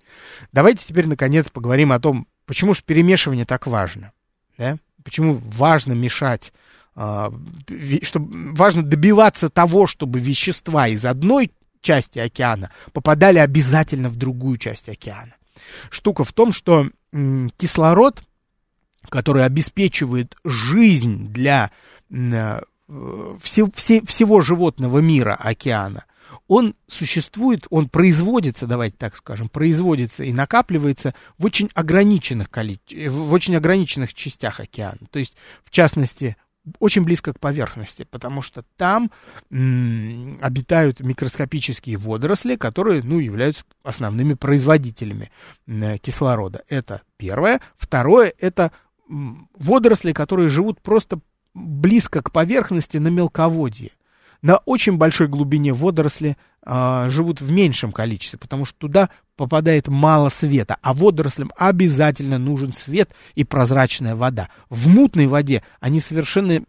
Давайте 0.51 0.85
теперь, 0.87 1.07
наконец, 1.07 1.49
поговорим 1.49 1.91
о 1.91 1.99
том, 1.99 2.27
почему 2.45 2.73
же 2.73 2.83
перемешивание 2.83 3.45
так 3.45 3.67
важно. 3.67 4.11
Да? 4.57 4.77
Почему 5.03 5.35
важно 5.35 5.93
мешать 5.93 6.53
а, 6.95 7.33
что 8.03 8.19
важно 8.21 8.81
добиваться 8.81 9.49
того, 9.49 9.85
чтобы 9.85 10.19
вещества 10.19 10.87
из 10.87 11.03
одной 11.03 11.51
части 11.81 12.19
океана 12.19 12.71
попадали 12.93 13.37
обязательно 13.37 14.09
в 14.09 14.15
другую 14.15 14.57
часть 14.57 14.87
океана. 14.87 15.35
Штука 15.89 16.23
в 16.23 16.31
том, 16.31 16.53
что 16.53 16.89
кислород, 17.57 18.23
который 19.09 19.45
обеспечивает 19.45 20.35
жизнь 20.43 21.29
для 21.31 21.71
э, 22.09 22.61
все, 23.41 23.69
все, 23.75 24.01
всего 24.05 24.41
животного 24.41 24.99
мира 24.99 25.35
океана, 25.35 26.05
он 26.47 26.75
существует, 26.87 27.65
он 27.69 27.89
производится, 27.89 28.67
давайте 28.67 28.95
так 28.97 29.15
скажем, 29.15 29.47
производится 29.47 30.23
и 30.23 30.33
накапливается 30.33 31.13
в 31.37 31.45
очень 31.45 31.69
ограниченных 31.73 32.49
количествах, 32.49 33.11
в 33.11 33.33
очень 33.33 33.55
ограниченных 33.55 34.13
частях 34.13 34.59
океана. 34.59 34.99
То 35.11 35.19
есть, 35.19 35.35
в 35.63 35.71
частности, 35.71 36.35
очень 36.79 37.03
близко 37.03 37.33
к 37.33 37.39
поверхности, 37.39 38.07
потому 38.09 38.41
что 38.41 38.63
там 38.77 39.11
м, 39.51 40.37
обитают 40.41 40.99
микроскопические 40.99 41.97
водоросли, 41.97 42.55
которые, 42.55 43.01
ну, 43.03 43.19
являются 43.19 43.63
основными 43.83 44.33
производителями 44.33 45.31
м, 45.67 45.99
кислорода. 45.99 46.63
Это 46.67 47.01
первое. 47.17 47.61
Второе, 47.77 48.33
это 48.39 48.71
водоросли, 49.07 50.13
которые 50.13 50.49
живут 50.49 50.81
просто 50.81 51.19
близко 51.53 52.21
к 52.21 52.31
поверхности 52.31 52.97
на 52.97 53.07
мелководье. 53.07 53.91
На 54.41 54.57
очень 54.57 54.97
большой 54.97 55.27
глубине 55.27 55.73
водоросли 55.73 56.37
э, 56.63 57.07
живут 57.09 57.41
в 57.41 57.51
меньшем 57.51 57.91
количестве, 57.91 58.37
потому 58.37 58.65
что 58.65 58.77
туда 58.77 59.09
попадает 59.35 59.87
мало 59.87 60.29
света, 60.29 60.77
а 60.81 60.93
водорослям 60.93 61.51
обязательно 61.57 62.37
нужен 62.37 62.71
свет 62.71 63.09
и 63.33 63.43
прозрачная 63.43 64.15
вода. 64.15 64.49
В 64.69 64.87
мутной 64.87 65.27
воде 65.27 65.63
они 65.79 65.99
совершенно, 65.99 66.61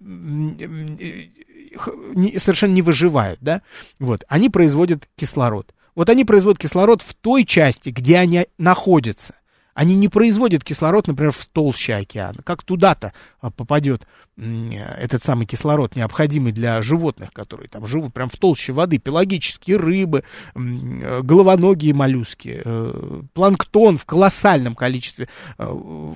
совершенно 2.39 2.73
не 2.73 2.83
выживают, 2.83 3.41
да? 3.43 3.63
Вот, 3.99 4.25
они 4.29 4.49
производят 4.49 5.09
кислород. 5.17 5.75
Вот 5.95 6.09
они 6.09 6.25
производят 6.25 6.59
кислород 6.59 7.03
в 7.03 7.15
той 7.15 7.45
части, 7.45 7.91
где 7.91 8.19
они 8.19 8.47
находятся. 8.59 9.35
Они 9.77 9.95
не 9.95 10.09
производят 10.09 10.65
кислород, 10.65 11.07
например, 11.07 11.33
в 11.33 11.45
толще 11.45 11.97
океана. 11.97 12.39
Как 12.43 12.63
туда-то 12.63 13.13
а, 13.43 13.51
попадет 13.51 14.07
этот 14.39 15.23
самый 15.23 15.45
кислород, 15.45 15.97
необходимый 15.97 16.53
для 16.53 16.81
животных, 16.81 17.31
которые 17.35 17.69
там 17.69 17.87
живут 17.87 18.15
прям 18.15 18.31
в 18.31 18.37
толще 18.39 18.73
воды, 18.73 18.97
пелагические 18.97 19.77
рыбы, 19.77 20.25
э, 20.55 21.21
головоногие 21.23 21.93
моллюски, 21.93 22.63
э, 22.65 23.23
планктон 23.35 23.99
в 23.99 24.07
колоссальном 24.07 24.75
количестве. 24.75 25.29
Э, 25.59 26.13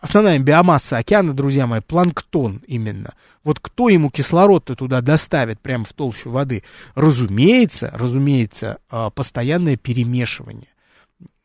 основная 0.00 0.40
биомасса 0.40 0.98
океана, 0.98 1.32
друзья 1.32 1.68
мои, 1.68 1.80
планктон 1.80 2.60
именно. 2.66 3.14
Вот 3.44 3.60
кто 3.60 3.88
ему 3.88 4.10
кислород-то 4.10 4.74
туда 4.74 5.00
доставит 5.00 5.60
прямо 5.60 5.84
в 5.84 5.92
толщу 5.92 6.30
воды? 6.32 6.64
Разумеется, 6.96 7.92
разумеется, 7.96 8.78
постоянное 9.14 9.76
перемешивание. 9.76 10.66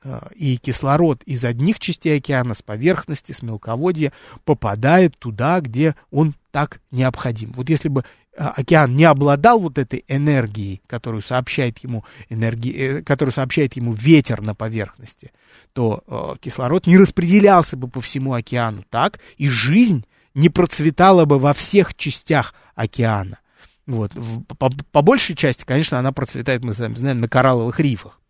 А, 0.03 0.29
и 0.35 0.57
кислород 0.57 1.21
из 1.23 1.45
одних 1.45 1.79
частей 1.79 2.17
океана, 2.17 2.55
с 2.55 2.63
поверхности, 2.63 3.33
с 3.33 3.43
мелководья, 3.43 4.11
попадает 4.45 5.17
туда, 5.19 5.59
где 5.61 5.95
он 6.09 6.33
так 6.49 6.81
необходим. 6.89 7.51
Вот 7.51 7.69
если 7.69 7.87
бы 7.87 8.03
а, 8.35 8.49
океан 8.57 8.95
не 8.95 9.03
обладал 9.03 9.59
вот 9.59 9.77
этой 9.77 10.03
энергией, 10.07 10.81
которую 10.87 11.21
сообщает 11.21 11.77
ему, 11.79 12.03
энергии, 12.29 12.73
э, 12.73 13.01
которую 13.03 13.31
сообщает 13.31 13.75
ему 13.75 13.93
ветер 13.93 14.41
на 14.41 14.55
поверхности, 14.55 15.33
то 15.73 16.03
э, 16.07 16.35
кислород 16.39 16.87
не 16.87 16.97
распределялся 16.97 17.77
бы 17.77 17.87
по 17.87 18.01
всему 18.01 18.33
океану 18.33 18.83
так, 18.89 19.19
и 19.37 19.49
жизнь 19.49 20.05
не 20.33 20.49
процветала 20.49 21.25
бы 21.25 21.37
во 21.37 21.53
всех 21.53 21.93
частях 21.93 22.55
океана. 22.73 23.37
Вот. 23.85 24.13
По, 24.57 24.71
по 24.91 25.01
большей 25.03 25.35
части, 25.35 25.63
конечно, 25.63 25.99
она 25.99 26.11
процветает, 26.11 26.63
мы 26.63 26.73
с 26.73 26.79
вами 26.79 26.95
знаем, 26.95 27.19
на 27.19 27.27
коралловых 27.27 27.79
рифах 27.79 28.20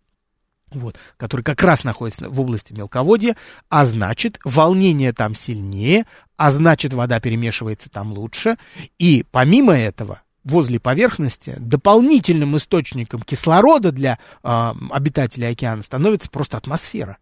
вот, 0.72 0.98
который 1.18 1.42
как 1.42 1.62
раз 1.64 1.84
находится 1.84 2.30
в 2.30 2.40
области 2.40 2.74
мелководья, 2.74 3.36
а 3.70 3.86
значит, 3.86 4.40
волнение 4.44 5.14
там 5.14 5.36
сильнее, 5.36 6.06
а 6.38 6.52
значит, 6.52 6.94
вода 6.94 7.20
перемешивается 7.20 7.90
там 7.90 8.14
лучше. 8.14 8.58
И 8.98 9.26
помимо 9.32 9.74
этого, 9.74 10.22
возле 10.44 10.80
поверхности 10.80 11.56
дополнительным 11.60 12.58
источником 12.58 13.22
кислорода 13.22 13.92
для 13.92 14.18
э, 14.44 14.74
обитателей 14.90 15.50
океана 15.50 15.84
становится 15.84 16.30
просто 16.30 16.58
атмосфера. 16.58 17.18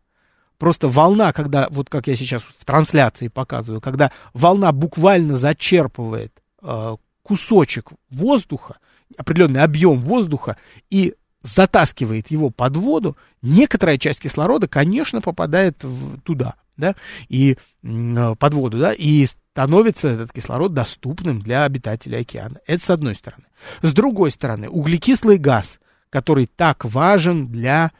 Просто 0.58 0.90
волна, 0.90 1.32
когда, 1.32 1.68
вот 1.70 1.90
как 1.90 2.08
я 2.08 2.16
сейчас 2.16 2.44
в 2.44 2.66
трансляции 2.66 3.30
показываю, 3.30 3.82
когда 3.82 4.12
волна 4.34 4.72
буквально 4.72 5.38
зачерпывает 5.38 6.34
э, 6.62 6.96
кусочек 7.24 7.92
воздуха, 8.10 8.78
определенный 9.18 9.64
объем 9.64 10.02
воздуха 10.02 10.58
и 10.90 11.14
затаскивает 11.42 12.32
его 12.32 12.50
под 12.50 12.78
воду, 12.78 13.18
некоторая 13.42 13.98
часть 13.98 14.22
кислорода, 14.22 14.68
конечно, 14.68 15.22
попадает 15.22 15.84
в, 15.84 16.20
туда, 16.22 16.56
да, 16.78 16.96
и 17.28 17.58
э, 17.84 18.36
под 18.38 18.54
воду, 18.54 18.80
да, 18.80 18.94
и 18.94 19.26
становится 19.26 20.10
этот 20.10 20.32
кислород 20.32 20.74
доступным 20.74 21.42
для 21.42 21.64
обитателей 21.64 22.22
океана. 22.22 22.60
Это 22.66 22.84
с 22.84 22.90
одной 22.90 23.16
стороны. 23.16 23.44
С 23.82 23.94
другой 23.94 24.32
стороны, 24.32 24.70
углекислый 24.70 25.38
газ, 25.38 25.80
который 26.10 26.48
так 26.48 26.86
важен 26.86 27.48
для 27.48 27.92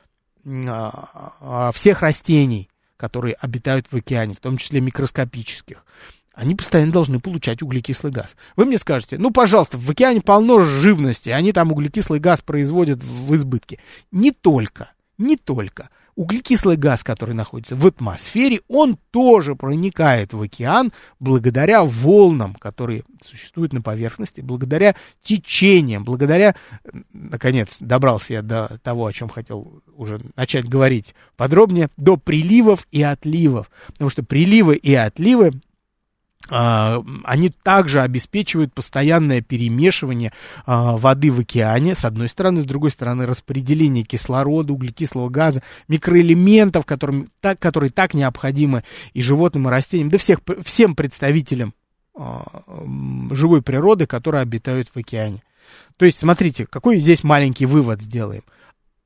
а, 0.46 1.34
а, 1.42 1.72
всех 1.72 2.02
растений, 2.02 2.70
которые 2.98 3.36
обитают 3.36 3.88
в 3.92 3.96
океане, 3.96 4.36
в 4.36 4.40
том 4.40 4.58
числе 4.58 4.82
микроскопических, 4.82 5.86
они 6.34 6.56
постоянно 6.56 6.92
должны 6.92 7.20
получать 7.20 7.62
углекислый 7.62 8.12
газ. 8.12 8.36
Вы 8.56 8.66
мне 8.66 8.78
скажете, 8.78 9.18
ну, 9.18 9.32
пожалуйста, 9.32 9.78
в 9.78 9.90
океане 9.90 10.22
полно 10.22 10.62
живности, 10.62 11.30
они 11.30 11.52
там 11.52 11.72
углекислый 11.72 12.20
газ 12.20 12.42
производят 12.42 13.04
в 13.04 13.36
избытке. 13.36 13.80
Не 14.12 14.32
только, 14.32 14.92
не 15.18 15.36
только 15.36 15.90
углекислый 16.20 16.76
газ, 16.76 17.02
который 17.02 17.34
находится 17.34 17.78
в 17.78 17.88
атмосфере, 17.88 18.60
он 18.68 18.98
тоже 19.12 19.56
проникает 19.56 20.34
в 20.34 20.42
океан 20.42 20.92
благодаря 21.22 21.86
волнам, 21.86 22.56
которые 22.56 23.04
существуют 23.24 23.72
на 23.72 23.82
поверхности, 23.82 24.42
благодаря 24.42 24.96
течениям, 25.22 26.04
благодаря, 26.04 26.56
наконец, 27.14 27.78
добрался 27.80 28.34
я 28.34 28.42
до 28.42 28.80
того, 28.84 29.06
о 29.06 29.14
чем 29.14 29.30
хотел 29.30 29.82
уже 29.96 30.20
начать 30.36 30.68
говорить 30.68 31.16
подробнее, 31.38 31.90
до 31.96 32.18
приливов 32.18 32.86
и 32.92 33.02
отливов. 33.02 33.72
Потому 33.88 34.10
что 34.10 34.22
приливы 34.22 34.76
и 34.76 34.94
отливы 34.94 35.54
они 36.48 37.50
также 37.50 38.02
обеспечивают 38.02 38.74
постоянное 38.74 39.42
перемешивание 39.42 40.32
а, 40.66 40.98
воды 40.98 41.32
в 41.32 41.40
океане, 41.42 41.94
с 41.94 42.06
одной 42.06 42.28
стороны, 42.28 42.64
с 42.64 42.66
другой 42.66 42.92
стороны, 42.92 43.28
распределение 43.28 44.04
кислорода, 44.04 44.74
углекислого 44.74 45.30
газа, 45.30 45.62
микроэлементов, 45.88 46.86
которым, 46.86 47.30
так, 47.42 47.60
которые 47.60 47.92
так 47.92 48.14
необходимы 48.14 48.84
и 49.14 49.22
животным, 49.22 49.68
и 49.68 49.72
растениям, 49.72 50.10
да 50.10 50.18
всех, 50.18 50.40
всем 50.64 50.96
представителям 50.96 51.74
а, 52.16 52.64
живой 53.32 53.62
природы, 53.62 54.08
которые 54.08 54.42
обитают 54.42 54.90
в 54.90 54.98
океане. 54.98 55.44
То 55.98 56.06
есть, 56.06 56.18
смотрите, 56.18 56.66
какой 56.66 57.00
здесь 57.00 57.24
маленький 57.24 57.68
вывод 57.68 58.02
сделаем. 58.02 58.44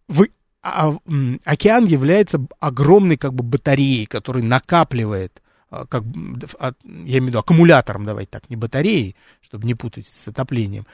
Вы, 0.07 0.31
а, 0.61 0.95
океан 1.43 1.85
является 1.85 2.45
огромной 2.59 3.17
как 3.17 3.33
бы 3.33 3.43
батареей, 3.43 4.05
который 4.05 4.43
накапливает 4.43 5.42
а, 5.73 5.85
как, 5.87 6.03
я 6.03 7.17
имею 7.17 7.23
в 7.23 7.27
виду 7.27 7.39
аккумулятором, 7.39 8.05
давайте 8.05 8.29
так, 8.29 8.47
не 8.47 8.55
батареей, 8.55 9.15
чтобы 9.41 9.65
не 9.65 9.73
путать 9.73 10.05
с 10.05 10.27
отоплением, 10.27 10.85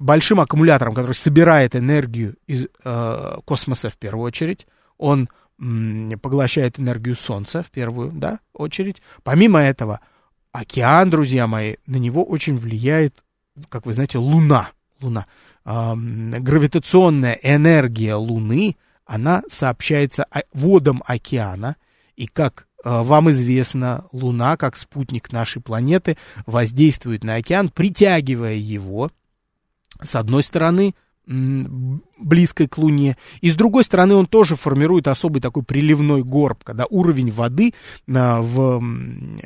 большим 0.00 0.40
аккумулятором, 0.40 0.94
который 0.94 1.14
собирает 1.14 1.76
энергию 1.76 2.34
из 2.48 2.66
э, 2.82 3.36
космоса 3.44 3.88
в 3.88 3.96
первую 3.96 4.26
очередь, 4.26 4.66
он 4.98 5.28
м, 5.60 6.18
поглощает 6.20 6.80
энергию 6.80 7.14
Солнца 7.14 7.62
в 7.62 7.70
первую 7.70 8.10
да, 8.10 8.40
очередь. 8.52 9.00
Помимо 9.22 9.60
этого, 9.60 10.00
океан, 10.50 11.08
друзья 11.08 11.46
мои, 11.46 11.76
на 11.86 11.96
него 11.96 12.24
очень 12.24 12.56
влияет, 12.56 13.14
как 13.68 13.86
вы 13.86 13.92
знаете, 13.92 14.18
Луна. 14.18 14.70
Луна. 15.00 15.26
Э, 15.64 15.94
гравитационная 15.94 17.38
энергия 17.44 18.16
Луны, 18.16 18.76
она 19.04 19.44
сообщается 19.48 20.26
водам 20.52 21.04
океана, 21.06 21.76
и 22.16 22.26
как 22.26 22.66
вам 22.86 23.30
известно, 23.30 24.04
Луна, 24.12 24.56
как 24.56 24.76
спутник 24.76 25.32
нашей 25.32 25.60
планеты, 25.60 26.16
воздействует 26.46 27.24
на 27.24 27.34
океан, 27.34 27.68
притягивая 27.68 28.54
его, 28.54 29.10
с 30.00 30.14
одной 30.14 30.44
стороны, 30.44 30.94
близкой 31.26 32.68
к 32.68 32.78
Луне, 32.78 33.16
и 33.40 33.50
с 33.50 33.56
другой 33.56 33.82
стороны 33.82 34.14
он 34.14 34.26
тоже 34.26 34.54
формирует 34.54 35.08
особый 35.08 35.42
такой 35.42 35.64
приливной 35.64 36.22
горб, 36.22 36.62
когда 36.62 36.86
уровень 36.88 37.32
воды 37.32 37.74
в 38.06 38.80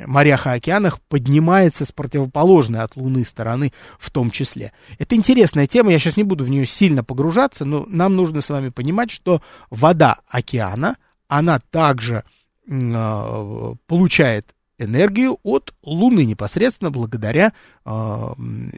морях 0.05 0.45
и 0.45 0.49
океанах 0.51 1.01
поднимается 1.01 1.83
с 1.83 1.91
противоположной 1.91 2.81
от 2.81 2.95
Луны 2.95 3.25
стороны 3.25 3.73
в 3.97 4.11
том 4.11 4.29
числе. 4.29 4.73
Это 4.99 5.15
интересная 5.15 5.65
тема, 5.65 5.91
я 5.91 5.97
сейчас 5.97 6.17
не 6.17 6.23
буду 6.23 6.43
в 6.43 6.51
нее 6.51 6.67
сильно 6.67 7.03
погружаться, 7.03 7.65
но 7.65 7.87
нам 7.87 8.15
нужно 8.15 8.41
с 8.41 8.51
вами 8.51 8.69
понимать, 8.69 9.09
что 9.09 9.41
вода 9.71 10.19
океана, 10.27 10.97
она 11.27 11.59
также 11.71 12.23
получает 12.67 14.53
энергию 14.81 15.37
от 15.43 15.73
Луны 15.83 16.25
непосредственно 16.25 16.89
благодаря 16.91 17.53
э, 17.85 18.33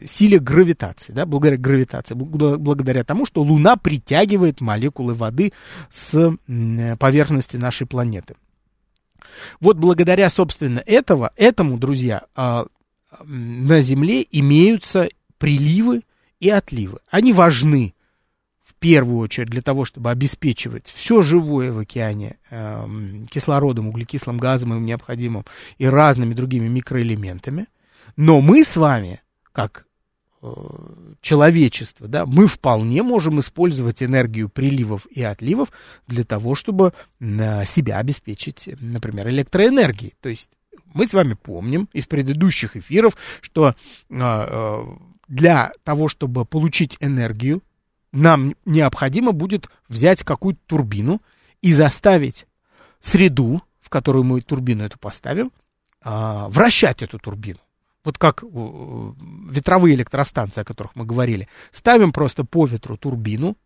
силе 0.06 0.38
гравитации, 0.38 1.12
да, 1.12 1.24
благодаря 1.24 1.56
гравитации, 1.56 2.14
благодаря 2.14 3.04
тому, 3.04 3.24
что 3.26 3.42
Луна 3.42 3.76
притягивает 3.76 4.60
молекулы 4.60 5.14
воды 5.14 5.52
с 5.90 6.14
э, 6.46 6.96
поверхности 6.96 7.56
нашей 7.56 7.86
планеты. 7.86 8.36
Вот 9.60 9.78
благодаря, 9.78 10.28
собственно, 10.28 10.82
этого, 10.84 11.32
этому, 11.36 11.78
друзья, 11.78 12.22
э, 12.36 12.64
на 13.24 13.80
Земле 13.80 14.26
имеются 14.30 15.08
приливы 15.38 16.02
и 16.38 16.50
отливы. 16.50 16.98
Они 17.10 17.32
важны 17.32 17.94
первую 18.84 19.20
очередь 19.20 19.48
для 19.48 19.62
того, 19.62 19.86
чтобы 19.86 20.10
обеспечивать 20.10 20.88
все 20.88 21.22
живое 21.22 21.72
в 21.72 21.78
океане 21.78 22.36
э, 22.50 22.86
кислородом, 23.30 23.88
углекислым 23.88 24.36
газом 24.36 24.74
им 24.74 24.84
необходимым 24.84 25.46
и 25.78 25.86
разными 25.86 26.34
другими 26.34 26.68
микроэлементами. 26.68 27.68
Но 28.18 28.42
мы 28.42 28.62
с 28.62 28.76
вами, 28.76 29.22
как 29.52 29.86
э, 30.42 30.48
человечество, 31.22 32.08
да, 32.08 32.26
мы 32.26 32.46
вполне 32.46 33.02
можем 33.02 33.40
использовать 33.40 34.02
энергию 34.02 34.50
приливов 34.50 35.06
и 35.06 35.22
отливов 35.22 35.70
для 36.06 36.24
того, 36.24 36.54
чтобы 36.54 36.92
э, 37.20 37.64
себя 37.64 37.96
обеспечить, 37.96 38.68
например, 38.80 39.30
электроэнергией. 39.30 40.12
То 40.20 40.28
есть 40.28 40.50
мы 40.92 41.06
с 41.06 41.14
вами 41.14 41.38
помним 41.42 41.88
из 41.94 42.06
предыдущих 42.06 42.76
эфиров, 42.76 43.16
что 43.40 43.68
э, 43.68 43.74
э 44.10 44.84
для 45.26 45.72
того, 45.84 46.08
чтобы 46.08 46.44
получить 46.44 46.98
энергию 47.00 47.62
нам 48.14 48.54
необходимо 48.64 49.32
будет 49.32 49.68
взять 49.88 50.22
какую-то 50.22 50.60
турбину 50.66 51.20
и 51.60 51.72
заставить 51.72 52.46
среду, 53.00 53.60
в 53.80 53.90
которую 53.90 54.24
мы 54.24 54.40
турбину 54.40 54.84
эту 54.84 54.98
поставим, 54.98 55.52
а, 56.02 56.48
вращать 56.48 57.02
эту 57.02 57.18
турбину. 57.18 57.58
Вот 58.04 58.18
как 58.18 58.42
ветровые 58.42 59.94
электростанции, 59.94 60.60
о 60.60 60.64
которых 60.64 60.94
мы 60.94 61.06
говорили. 61.06 61.48
Ставим 61.72 62.12
просто 62.12 62.44
по 62.44 62.66
ветру 62.66 62.98
турбину, 62.98 63.56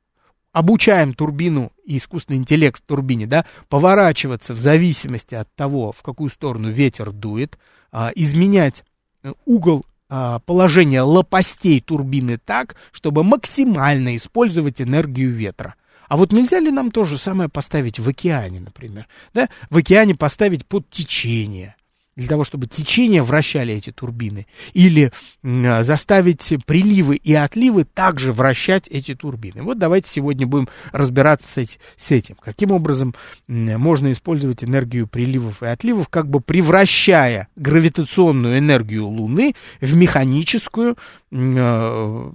обучаем 0.53 1.13
турбину 1.13 1.73
и 1.85 1.99
искусственный 1.99 2.39
интеллект 2.39 2.83
турбине, 2.85 3.27
да, 3.27 3.45
поворачиваться 3.69 4.55
в 4.55 4.59
зависимости 4.59 5.35
от 5.35 5.53
того, 5.55 5.93
в 5.93 6.03
какую 6.03 6.31
сторону 6.31 6.71
ветер 6.71 7.11
дует, 7.11 7.59
а, 7.91 8.13
изменять 8.15 8.85
э, 9.23 9.33
угол 9.45 9.85
положение 10.09 11.03
лопастей 11.03 11.81
турбины 11.81 12.39
так, 12.39 12.77
чтобы 12.93 13.25
максимально 13.25 14.17
использовать 14.17 14.81
энергию 14.81 15.31
ветра. 15.31 15.75
А 16.09 16.17
вот 16.17 16.33
нельзя 16.33 16.59
ли 16.59 16.71
нам 16.71 16.91
то 16.91 17.05
же 17.05 17.19
самое 17.19 17.49
поставить 17.49 17.99
в 17.99 18.09
океане, 18.09 18.61
например? 18.61 19.07
Да? 19.35 19.49
В 19.69 19.77
океане 19.77 20.15
поставить 20.15 20.67
под 20.67 20.89
течение 20.91 21.77
для 22.19 22.27
того, 22.27 22.43
чтобы 22.43 22.67
течение 22.67 23.23
вращали 23.23 23.73
эти 23.73 23.93
турбины, 23.93 24.49
или 24.73 25.13
э, 25.45 25.83
заставить 25.85 26.53
приливы 26.67 27.15
и 27.15 27.33
отливы 27.33 27.85
также 27.85 28.33
вращать 28.33 28.89
эти 28.89 29.15
турбины. 29.15 29.63
Вот 29.63 29.79
давайте 29.79 30.11
сегодня 30.11 30.45
будем 30.45 30.69
разбираться 30.91 31.49
с, 31.97 32.11
этим. 32.11 32.35
Каким 32.41 32.73
образом 32.73 33.15
можно 33.47 34.11
использовать 34.11 34.65
энергию 34.65 35.07
приливов 35.07 35.63
и 35.63 35.67
отливов, 35.67 36.09
как 36.09 36.29
бы 36.29 36.41
превращая 36.41 37.47
гравитационную 37.55 38.59
энергию 38.59 39.07
Луны 39.07 39.55
в 39.81 39.95
механическую, 39.95 40.97
э, 41.31 42.31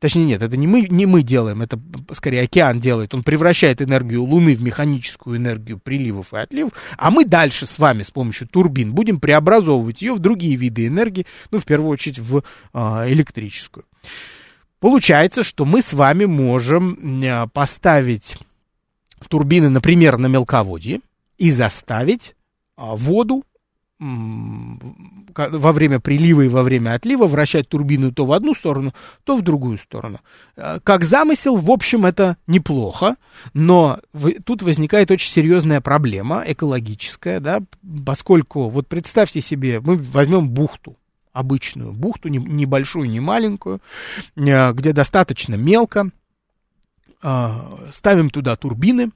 точнее 0.00 0.24
нет, 0.24 0.42
это 0.42 0.56
не 0.56 0.66
мы, 0.66 0.80
не 0.80 1.06
мы 1.06 1.22
делаем, 1.22 1.62
это 1.62 1.78
скорее 2.12 2.42
океан 2.42 2.80
делает, 2.80 3.14
он 3.14 3.22
превращает 3.22 3.80
энергию 3.80 4.24
Луны 4.24 4.56
в 4.56 4.62
механическую 4.62 5.36
энергию 5.36 5.78
приливов 5.78 6.34
и 6.34 6.38
отливов, 6.38 6.72
а 6.98 7.12
мы 7.12 7.24
дальше 7.24 7.66
с 7.66 7.78
вами 7.78 8.02
с 8.02 8.10
помощью 8.10 8.48
турбин 8.48 8.95
будем 8.96 9.20
преобразовывать 9.20 10.02
ее 10.02 10.14
в 10.14 10.18
другие 10.18 10.56
виды 10.56 10.88
энергии, 10.88 11.26
ну, 11.52 11.60
в 11.60 11.64
первую 11.64 11.90
очередь, 11.90 12.18
в 12.18 12.42
а, 12.72 13.04
электрическую. 13.08 13.84
Получается, 14.80 15.44
что 15.44 15.64
мы 15.64 15.82
с 15.82 15.92
вами 15.92 16.24
можем 16.24 16.98
а, 17.24 17.46
поставить 17.46 18.38
турбины, 19.28 19.68
например, 19.68 20.18
на 20.18 20.26
мелководье 20.26 21.00
и 21.38 21.50
заставить 21.52 22.34
а, 22.76 22.96
воду 22.96 23.44
во 25.38 25.72
время 25.72 26.00
прилива 26.00 26.42
и 26.42 26.48
во 26.48 26.62
время 26.62 26.94
отлива 26.94 27.26
вращать 27.26 27.68
турбину 27.68 28.12
то 28.12 28.24
в 28.24 28.32
одну 28.32 28.54
сторону, 28.54 28.92
то 29.24 29.36
в 29.36 29.42
другую 29.42 29.78
сторону. 29.78 30.20
Э, 30.56 30.78
как 30.82 31.04
замысел, 31.04 31.56
в 31.56 31.70
общем, 31.70 32.06
это 32.06 32.36
неплохо, 32.46 33.16
но 33.54 34.00
тут 34.44 34.62
возникает 34.62 35.10
очень 35.10 35.30
серьезная 35.30 35.80
проблема 35.80 36.42
экологическая, 36.46 37.40
да, 37.40 37.62
поскольку, 38.04 38.68
вот 38.68 38.88
представьте 38.88 39.40
себе, 39.40 39.80
мы 39.80 39.96
возьмем 39.96 40.48
бухту, 40.48 40.96
обычную 41.32 41.92
бухту, 41.92 42.28
не, 42.28 42.38
небольшую, 42.38 43.08
не 43.08 43.20
маленькую, 43.20 43.80
э, 44.36 44.72
где 44.72 44.92
достаточно 44.92 45.54
мелко, 45.54 46.10
э, 47.22 47.48
ставим 47.92 48.30
туда 48.30 48.56
турбины, 48.56 49.10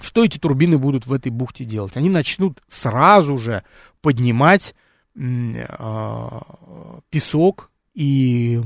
что 0.00 0.24
эти 0.24 0.38
турбины 0.38 0.78
будут 0.78 1.06
в 1.06 1.12
этой 1.12 1.30
бухте 1.30 1.64
делать? 1.64 1.96
Они 1.96 2.08
начнут 2.08 2.62
сразу 2.68 3.38
же 3.38 3.62
поднимать 4.00 4.74
песок 7.10 7.70
и 7.94 8.60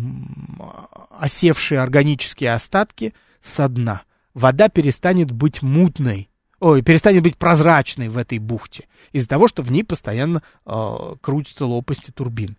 осевшие 1.11 1.81
органические 1.81 2.53
остатки 2.53 3.15
со 3.41 3.69
дна. 3.69 4.03
Вода 4.35 4.69
перестанет 4.69 5.31
быть 5.31 5.63
мутной, 5.63 6.29
ой, 6.61 6.83
перестанет 6.83 7.23
быть 7.23 7.37
прозрачной 7.37 8.09
в 8.09 8.19
этой 8.19 8.39
бухте 8.39 8.87
из-за 9.13 9.29
того, 9.29 9.49
что 9.49 9.63
в 9.63 9.71
ней 9.71 9.85
постоянно 9.85 10.43
э, 10.67 11.15
крутятся 11.21 11.67
лопасти 11.67 12.11
турбин. 12.11 12.57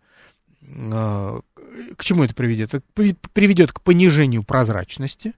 Э, 0.61 1.41
к 1.97 2.03
чему 2.03 2.23
это 2.23 2.33
приведет? 2.33 2.73
Это 2.73 2.85
приведет 3.33 3.73
к 3.73 3.81
понижению 3.81 4.43
прозрачности. 4.43 5.33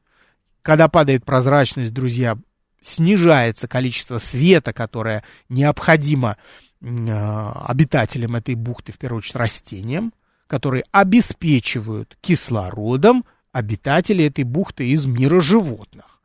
Когда 0.62 0.88
падает 0.89 1.25
прозрачность, 1.25 1.93
друзья, 1.93 2.38
снижается 2.81 3.67
количество 3.67 4.19
света, 4.19 4.73
которое 4.73 5.23
необходимо 5.49 6.38
э, 6.38 6.66
обитателям 6.82 8.36
этой 8.36 8.56
бухты, 8.56 8.92
в 8.92 8.98
первую 8.98 9.20
очередь 9.20 9.36
растениям, 9.36 10.13
которые 10.48 10.84
обеспечивают 10.92 12.18
кислородом 12.22 13.26
обитателей 13.52 14.28
этой 14.28 14.44
бухты 14.44 14.90
из 14.90 15.06
мира 15.06 15.42
животных. 15.42 16.20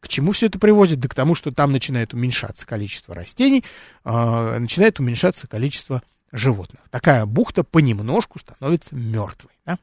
К 0.00 0.08
чему 0.08 0.32
все 0.32 0.46
это 0.46 0.58
приводит? 0.58 1.00
Да 1.00 1.08
к 1.08 1.14
тому, 1.14 1.34
что 1.34 1.50
там 1.50 1.72
начинает 1.72 2.14
уменьшаться 2.14 2.66
количество 2.66 3.14
растений, 3.14 3.64
э, 4.04 4.58
начинает 4.58 5.00
уменьшаться 5.00 5.46
количество 5.48 6.02
животных. 6.32 6.80
Такая 6.90 7.26
бухта 7.26 7.64
понемножку 7.64 8.38
становится 8.38 8.94
мертвой. 8.94 9.52
Да? 9.66 9.78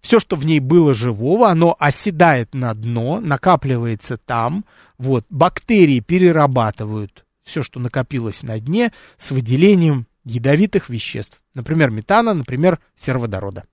Все, 0.00 0.18
что 0.18 0.36
в 0.36 0.44
ней 0.44 0.60
было 0.60 0.94
живого, 0.94 1.50
оно 1.50 1.76
оседает 1.78 2.54
на 2.54 2.72
дно, 2.74 3.20
накапливается 3.20 4.16
там. 4.16 4.64
Вот, 4.98 5.26
бактерии 5.28 6.00
перерабатывают 6.00 7.24
все, 7.50 7.62
что 7.62 7.80
накопилось 7.80 8.42
на 8.42 8.58
дне, 8.60 8.92
с 9.16 9.32
выделением 9.32 10.06
ядовитых 10.24 10.88
веществ, 10.88 11.42
например, 11.54 11.90
метана, 11.90 12.32
например, 12.32 12.78
сероводорода. 12.96 13.64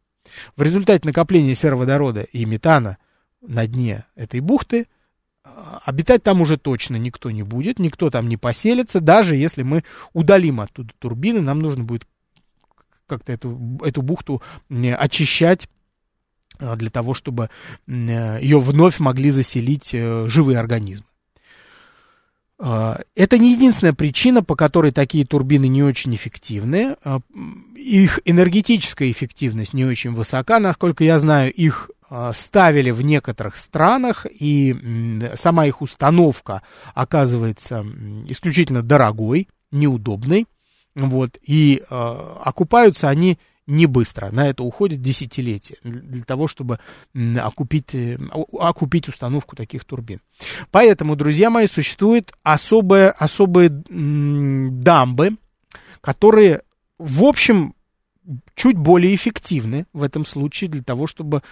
В 0.55 0.61
результате 0.61 1.07
накопления 1.07 1.55
сероводорода 1.55 2.23
и 2.23 2.43
метана 2.45 2.97
на 3.41 3.67
дне 3.67 4.05
этой 4.15 4.39
бухты 4.39 4.87
а, 5.43 5.79
обитать 5.85 6.23
там 6.23 6.41
уже 6.41 6.57
точно 6.57 6.95
никто 6.95 7.29
не 7.31 7.43
будет, 7.43 7.79
никто 7.79 8.09
там 8.09 8.27
не 8.27 8.35
поселится, 8.35 8.99
даже 8.99 9.35
если 9.35 9.61
мы 9.61 9.83
удалим 10.13 10.59
оттуда 10.59 10.93
турбины, 10.99 11.41
нам 11.41 11.59
нужно 11.59 11.83
будет 11.83 12.07
как-то 13.05 13.31
эту, 13.31 13.79
эту 13.83 14.01
бухту 14.01 14.41
очищать 14.97 15.69
а, 16.59 16.75
для 16.75 16.89
того, 16.89 17.13
чтобы 17.13 17.49
ее 17.87 18.59
вновь 18.59 18.99
могли 18.99 19.29
заселить 19.29 19.93
э, 19.93 20.25
живые 20.27 20.59
организмы. 20.59 21.05
А, 22.59 22.99
это 23.15 23.37
не 23.37 23.53
единственная 23.53 23.93
причина, 23.93 24.43
по 24.43 24.55
которой 24.55 24.91
такие 24.91 25.25
турбины 25.25 25.67
не 25.67 25.83
очень 25.83 26.15
эффективны. 26.15 26.95
А, 27.03 27.19
их 27.75 28.19
энергетическая 28.25 29.11
эффективность 29.11 29.73
не 29.73 29.85
очень 29.85 30.13
высока. 30.13 30.59
Насколько 30.59 31.03
я 31.03 31.19
знаю, 31.19 31.53
их 31.53 31.91
ставили 32.33 32.91
в 32.91 33.01
некоторых 33.01 33.57
странах, 33.57 34.25
и 34.29 34.73
сама 35.35 35.65
их 35.65 35.81
установка 35.81 36.61
оказывается 36.93 37.85
исключительно 38.29 38.81
дорогой, 38.81 39.49
неудобной. 39.71 40.47
Вот, 40.95 41.37
и 41.45 41.83
окупаются 41.89 43.09
они 43.09 43.39
не 43.67 43.85
быстро. 43.85 44.31
На 44.31 44.47
это 44.49 44.63
уходит 44.63 45.01
десятилетия 45.01 45.77
для 45.83 46.23
того, 46.23 46.47
чтобы 46.47 46.79
окупить, 47.13 47.93
э, 47.93 48.17
окупить 48.59 49.09
установку 49.09 49.55
таких 49.55 49.83
турбин. 49.83 50.21
Поэтому, 50.71 51.15
друзья 51.15 51.49
мои, 51.49 51.67
существуют 51.67 52.33
особые, 52.43 53.11
особые 53.11 53.69
дамбы, 53.69 55.37
которые, 56.01 56.61
в 56.97 57.23
общем, 57.23 57.75
чуть 58.55 58.77
более 58.77 59.13
эффективны 59.15 59.85
в 59.93 60.01
этом 60.03 60.25
случае 60.25 60.69
для 60.69 60.83
того, 60.83 61.07
чтобы 61.07 61.43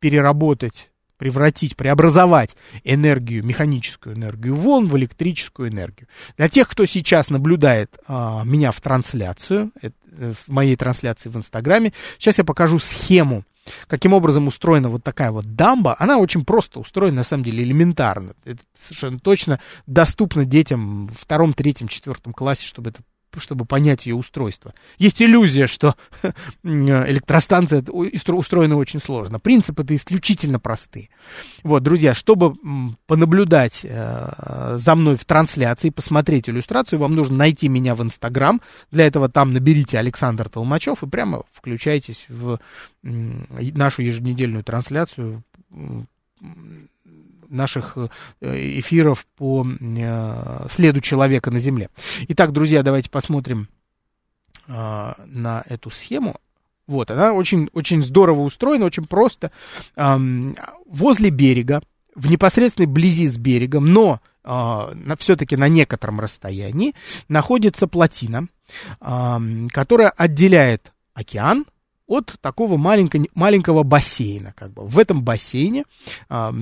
переработать 0.00 0.90
превратить, 1.18 1.76
преобразовать 1.76 2.54
энергию, 2.84 3.44
механическую 3.44 4.16
энергию 4.16 4.54
волн 4.54 4.86
в 4.86 4.96
электрическую 4.96 5.68
энергию. 5.68 6.08
Для 6.36 6.48
тех, 6.48 6.68
кто 6.68 6.86
сейчас 6.86 7.28
наблюдает 7.30 7.98
а, 8.06 8.42
меня 8.44 8.72
в 8.72 8.80
трансляцию, 8.80 9.72
это, 9.82 9.94
э, 10.16 10.32
в 10.32 10.48
моей 10.48 10.76
трансляции 10.76 11.28
в 11.28 11.36
Инстаграме, 11.36 11.92
сейчас 12.18 12.38
я 12.38 12.44
покажу 12.44 12.78
схему, 12.78 13.44
каким 13.86 14.14
образом 14.14 14.46
устроена 14.46 14.88
вот 14.88 15.02
такая 15.04 15.30
вот 15.30 15.54
дамба. 15.54 15.96
Она 15.98 16.18
очень 16.18 16.44
просто 16.44 16.80
устроена, 16.80 17.16
на 17.16 17.24
самом 17.24 17.44
деле, 17.44 17.64
элементарно. 17.64 18.32
Это 18.44 18.60
совершенно 18.80 19.18
точно 19.18 19.60
доступно 19.86 20.44
детям 20.44 21.08
в 21.08 21.18
втором, 21.18 21.52
третьем, 21.52 21.88
четвертом 21.88 22.32
классе, 22.32 22.64
чтобы 22.64 22.90
это 22.90 23.00
чтобы 23.36 23.64
понять 23.64 24.06
ее 24.06 24.14
устройство. 24.14 24.74
Есть 24.98 25.20
иллюзия, 25.22 25.66
что 25.66 25.94
электростанция 26.62 27.82
устроена 27.82 28.76
очень 28.76 29.00
сложно. 29.00 29.38
Принципы 29.38 29.82
это 29.82 29.94
исключительно 29.94 30.58
простые. 30.58 31.10
Вот, 31.62 31.82
друзья, 31.82 32.14
чтобы 32.14 32.54
понаблюдать 33.06 33.80
э, 33.84 34.74
за 34.76 34.94
мной 34.94 35.16
в 35.16 35.24
трансляции, 35.24 35.90
посмотреть 35.90 36.48
иллюстрацию, 36.48 36.98
вам 36.98 37.14
нужно 37.14 37.36
найти 37.36 37.68
меня 37.68 37.94
в 37.94 38.02
Инстаграм. 38.02 38.60
Для 38.90 39.06
этого 39.06 39.28
там 39.28 39.52
наберите 39.52 39.98
Александр 39.98 40.48
Толмачев 40.48 41.02
и 41.02 41.08
прямо 41.08 41.44
включайтесь 41.52 42.26
в 42.28 42.58
нашу 43.02 44.02
еженедельную 44.02 44.64
трансляцию 44.64 45.44
наших 47.48 47.96
э, 48.40 48.78
эфиров 48.78 49.26
по 49.36 49.66
э, 49.66 50.66
следу 50.70 51.00
человека 51.00 51.50
на 51.50 51.58
Земле. 51.58 51.88
Итак, 52.28 52.52
друзья, 52.52 52.82
давайте 52.82 53.10
посмотрим 53.10 53.68
э, 54.66 55.12
на 55.26 55.64
эту 55.66 55.90
схему. 55.90 56.36
Вот, 56.86 57.10
она 57.10 57.32
очень, 57.32 57.68
очень 57.74 58.02
здорово 58.02 58.40
устроена, 58.40 58.86
очень 58.86 59.04
просто. 59.04 59.52
Возле 59.94 61.28
берега, 61.28 61.82
в 62.14 62.30
непосредственной 62.30 62.86
близи 62.86 63.26
с 63.26 63.36
берегом, 63.36 63.92
но 63.92 64.20
все-таки 65.18 65.54
на 65.56 65.68
некотором 65.68 66.18
расстоянии, 66.18 66.94
находится 67.28 67.88
плотина, 67.88 68.48
которая 69.00 70.08
отделяет 70.16 70.92
океан 71.12 71.66
от 72.08 72.34
такого 72.40 72.76
маленького, 72.76 73.26
маленького 73.34 73.84
бассейна. 73.84 74.52
Как 74.56 74.72
бы. 74.72 74.84
В 74.86 74.98
этом 74.98 75.22
бассейне 75.22 75.84
а, 76.28 76.52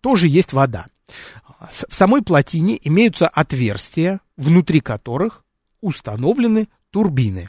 тоже 0.00 0.28
есть 0.28 0.52
вода. 0.52 0.86
В 1.88 1.92
самой 1.92 2.22
плотине 2.22 2.78
имеются 2.84 3.26
отверстия, 3.26 4.20
внутри 4.36 4.80
которых 4.80 5.42
установлены 5.80 6.68
турбины. 6.90 7.48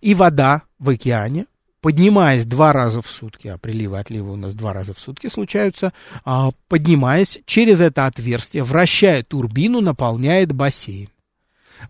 И 0.00 0.14
вода 0.14 0.62
в 0.78 0.90
океане, 0.90 1.46
поднимаясь 1.80 2.44
два 2.44 2.72
раза 2.72 3.00
в 3.00 3.10
сутки, 3.10 3.48
а 3.48 3.58
приливы 3.58 3.96
и 3.96 4.00
отливы 4.00 4.32
у 4.32 4.36
нас 4.36 4.54
два 4.54 4.72
раза 4.72 4.94
в 4.94 5.00
сутки 5.00 5.28
случаются, 5.28 5.92
а, 6.24 6.50
поднимаясь 6.68 7.40
через 7.46 7.80
это 7.80 8.06
отверстие, 8.06 8.62
вращая 8.62 9.22
турбину, 9.22 9.80
наполняет 9.80 10.52
бассейн. 10.52 11.08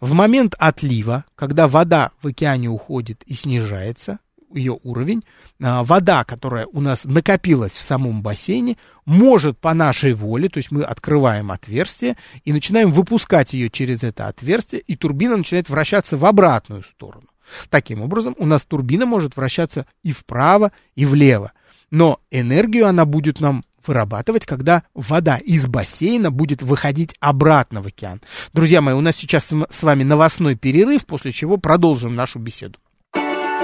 В 0.00 0.12
момент 0.12 0.54
отлива, 0.58 1.24
когда 1.34 1.66
вода 1.66 2.10
в 2.22 2.26
океане 2.28 2.68
уходит 2.68 3.22
и 3.24 3.34
снижается, 3.34 4.18
ее 4.52 4.78
уровень, 4.82 5.22
а, 5.62 5.84
вода, 5.84 6.24
которая 6.24 6.66
у 6.66 6.80
нас 6.80 7.04
накопилась 7.04 7.72
в 7.72 7.82
самом 7.82 8.22
бассейне, 8.22 8.76
может 9.06 9.58
по 9.58 9.74
нашей 9.74 10.12
воле, 10.12 10.48
то 10.48 10.58
есть 10.58 10.70
мы 10.70 10.82
открываем 10.82 11.50
отверстие 11.50 12.16
и 12.44 12.52
начинаем 12.52 12.92
выпускать 12.92 13.52
ее 13.52 13.70
через 13.70 14.02
это 14.02 14.28
отверстие, 14.28 14.80
и 14.80 14.96
турбина 14.96 15.36
начинает 15.36 15.68
вращаться 15.68 16.16
в 16.16 16.24
обратную 16.24 16.82
сторону. 16.82 17.26
Таким 17.68 18.02
образом, 18.02 18.34
у 18.38 18.46
нас 18.46 18.64
турбина 18.64 19.06
может 19.06 19.36
вращаться 19.36 19.86
и 20.02 20.12
вправо, 20.12 20.72
и 20.94 21.04
влево. 21.04 21.52
Но 21.90 22.20
энергию 22.30 22.86
она 22.86 23.04
будет 23.04 23.40
нам 23.40 23.64
вырабатывать, 23.90 24.46
когда 24.46 24.84
вода 24.94 25.36
из 25.36 25.66
бассейна 25.66 26.30
будет 26.30 26.62
выходить 26.62 27.16
обратно 27.18 27.82
в 27.82 27.86
океан. 27.86 28.20
Друзья 28.52 28.80
мои, 28.80 28.94
у 28.94 29.00
нас 29.00 29.16
сейчас 29.16 29.48
с 29.48 29.82
вами 29.82 30.04
новостной 30.04 30.54
перерыв, 30.54 31.06
после 31.06 31.32
чего 31.32 31.56
продолжим 31.56 32.14
нашу 32.14 32.38
беседу. 32.38 32.78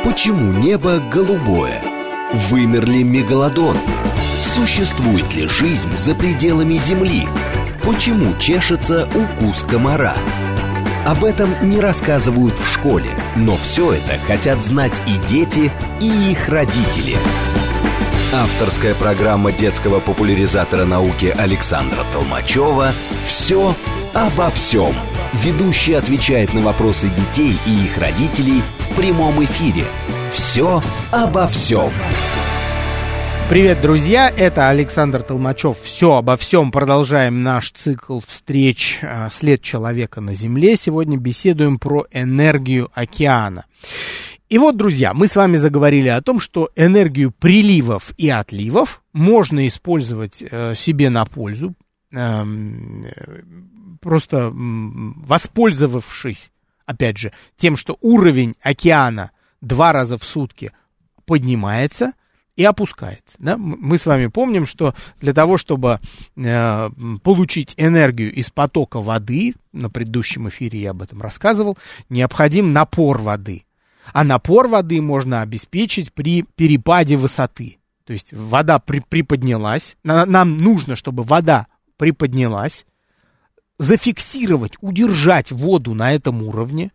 Почему 0.02 0.52
небо 0.52 0.98
голубое? 0.98 1.80
Вымер 2.32 2.86
ли 2.86 3.04
мегалодон? 3.04 3.76
Существует 4.40 5.32
ли 5.34 5.46
жизнь 5.46 5.96
за 5.96 6.14
пределами 6.16 6.74
Земли? 6.74 7.28
Почему 7.84 8.36
чешется 8.40 9.08
укус 9.14 9.62
комара? 9.62 10.16
Об 11.06 11.24
этом 11.24 11.48
не 11.62 11.78
рассказывают 11.78 12.54
в 12.58 12.72
школе, 12.72 13.10
но 13.36 13.56
все 13.58 13.92
это 13.92 14.18
хотят 14.26 14.64
знать 14.64 15.00
и 15.06 15.28
дети, 15.28 15.70
и 16.00 16.32
их 16.32 16.48
родители– 16.48 17.16
Авторская 18.32 18.94
программа 18.94 19.52
детского 19.52 20.00
популяризатора 20.00 20.84
науки 20.84 21.26
Александра 21.26 22.04
Толмачева 22.12 22.92
«Все 23.24 23.74
обо 24.14 24.50
всем». 24.50 24.94
Ведущий 25.32 25.94
отвечает 25.94 26.52
на 26.52 26.60
вопросы 26.60 27.08
детей 27.08 27.56
и 27.66 27.84
их 27.84 27.98
родителей 27.98 28.62
в 28.78 28.96
прямом 28.96 29.44
эфире. 29.44 29.84
«Все 30.32 30.82
обо 31.12 31.46
всем». 31.46 31.92
Привет, 33.48 33.80
друзья! 33.80 34.28
Это 34.36 34.70
Александр 34.70 35.22
Толмачев. 35.22 35.78
Все 35.80 36.16
обо 36.16 36.36
всем. 36.36 36.72
Продолжаем 36.72 37.44
наш 37.44 37.70
цикл 37.70 38.18
встреч 38.26 38.98
а, 39.02 39.30
«След 39.30 39.62
человека 39.62 40.20
на 40.20 40.34
Земле». 40.34 40.74
Сегодня 40.74 41.16
беседуем 41.16 41.78
про 41.78 42.06
энергию 42.10 42.90
океана. 42.92 43.66
И 44.48 44.58
вот, 44.58 44.76
друзья, 44.76 45.12
мы 45.12 45.26
с 45.26 45.34
вами 45.34 45.56
заговорили 45.56 46.08
о 46.08 46.22
том, 46.22 46.38
что 46.38 46.70
энергию 46.76 47.32
приливов 47.32 48.12
и 48.16 48.30
отливов 48.30 49.02
можно 49.12 49.66
использовать 49.66 50.42
э, 50.42 50.74
себе 50.76 51.10
на 51.10 51.24
пользу, 51.24 51.74
э, 52.12 52.44
просто 54.00 54.52
воспользовавшись, 54.54 56.52
опять 56.84 57.18
же, 57.18 57.32
тем, 57.56 57.76
что 57.76 57.98
уровень 58.00 58.54
океана 58.62 59.32
два 59.60 59.92
раза 59.92 60.16
в 60.16 60.24
сутки 60.24 60.70
поднимается– 61.24 62.12
и 62.56 62.64
опускается. 62.64 63.36
Да? 63.38 63.56
Мы 63.58 63.98
с 63.98 64.06
вами 64.06 64.26
помним, 64.28 64.66
что 64.66 64.94
для 65.20 65.32
того, 65.32 65.58
чтобы 65.58 66.00
э, 66.36 66.90
получить 67.22 67.74
энергию 67.76 68.32
из 68.32 68.50
потока 68.50 69.00
воды, 69.00 69.54
на 69.72 69.90
предыдущем 69.90 70.48
эфире 70.48 70.80
я 70.80 70.90
об 70.90 71.02
этом 71.02 71.20
рассказывал, 71.20 71.76
необходим 72.08 72.72
напор 72.72 73.18
воды. 73.18 73.65
А 74.12 74.24
напор 74.24 74.68
воды 74.68 75.00
можно 75.00 75.42
обеспечить 75.42 76.12
при 76.12 76.42
перепаде 76.42 77.16
высоты. 77.16 77.78
То 78.04 78.12
есть 78.12 78.32
вода 78.32 78.78
при, 78.78 79.00
приподнялась, 79.00 79.96
нам 80.04 80.58
нужно, 80.58 80.94
чтобы 80.96 81.24
вода 81.24 81.66
приподнялась, 81.96 82.86
зафиксировать, 83.78 84.74
удержать 84.80 85.50
воду 85.50 85.94
на 85.94 86.12
этом 86.12 86.42
уровне, 86.42 86.92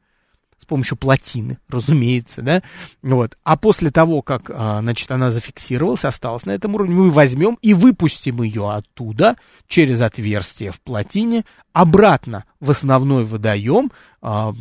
с 0.57 0.65
помощью 0.65 0.95
плотины, 0.95 1.57
разумеется, 1.67 2.43
да, 2.43 2.61
вот. 3.01 3.35
А 3.43 3.57
после 3.57 3.89
того, 3.89 4.21
как, 4.21 4.51
а, 4.53 4.79
значит, 4.81 5.09
она 5.09 5.31
зафиксировалась, 5.31 6.05
осталась 6.05 6.45
на 6.45 6.51
этом 6.51 6.75
уровне, 6.75 6.93
мы 6.93 7.09
возьмем 7.09 7.57
и 7.63 7.73
выпустим 7.73 8.43
ее 8.43 8.71
оттуда 8.71 9.37
через 9.67 10.01
отверстие 10.01 10.71
в 10.71 10.79
плотине 10.79 11.45
обратно 11.73 12.45
в 12.59 12.69
основной 12.69 13.25
водоем, 13.25 13.91
а, 14.21 14.53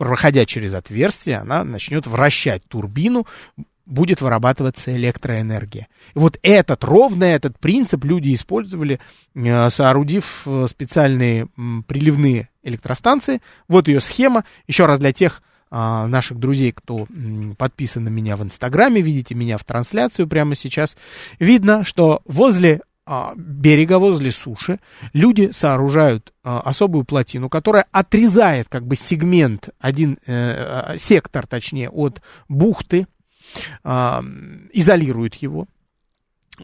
проходя 0.00 0.46
через 0.46 0.72
отверстие, 0.72 1.36
она 1.36 1.62
начнет 1.62 2.06
вращать 2.06 2.64
турбину, 2.66 3.26
будет 3.84 4.22
вырабатываться 4.22 4.96
электроэнергия. 4.96 5.88
И 6.14 6.18
вот 6.18 6.38
этот, 6.42 6.84
ровно 6.84 7.24
этот 7.24 7.58
принцип 7.58 8.02
люди 8.04 8.32
использовали, 8.32 8.98
э, 9.34 9.68
соорудив 9.68 10.44
э, 10.46 10.68
специальные 10.70 11.48
приливные 11.86 12.48
электростанции. 12.62 13.42
Вот 13.68 13.88
ее 13.88 14.00
схема. 14.00 14.44
Еще 14.66 14.86
раз 14.86 14.98
для 14.98 15.12
тех 15.12 15.42
а, 15.70 16.06
наших 16.06 16.38
друзей, 16.38 16.72
кто 16.72 17.06
подписан 17.58 18.04
на 18.04 18.08
меня 18.08 18.36
в 18.36 18.42
Инстаграме, 18.42 19.02
видите 19.02 19.34
меня 19.34 19.58
в 19.58 19.64
трансляцию 19.64 20.26
прямо 20.28 20.56
сейчас, 20.56 20.96
видно, 21.38 21.84
что 21.84 22.22
возле 22.24 22.80
берега, 23.36 23.98
возле 23.98 24.30
суши, 24.30 24.78
люди 25.12 25.50
сооружают 25.52 26.32
а, 26.44 26.60
особую 26.60 27.04
плотину, 27.04 27.48
которая 27.48 27.86
отрезает 27.90 28.68
как 28.68 28.86
бы 28.86 28.94
сегмент, 28.94 29.70
один 29.80 30.18
э, 30.26 30.96
сектор, 30.98 31.46
точнее, 31.46 31.90
от 31.90 32.22
бухты, 32.48 33.06
изолирует 34.72 35.34
его. 35.36 35.66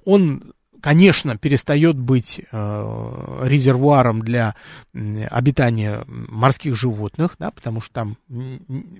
Он, 0.04 0.52
конечно, 0.80 1.36
перестает 1.36 1.98
быть 1.98 2.40
э, 2.52 3.40
резервуаром 3.42 4.22
для 4.22 4.54
обитания 4.92 6.04
морских 6.06 6.76
животных, 6.76 7.34
да, 7.40 7.50
потому 7.50 7.80
что 7.80 7.92
там 7.92 8.16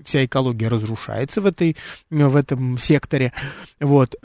вся 0.03 0.25
экология 0.25 0.67
разрушается 0.67 1.39
в, 1.39 1.45
этой, 1.45 1.77
в 2.09 2.35
этом 2.35 2.77
секторе. 2.77 3.31
Вот. 3.79 4.15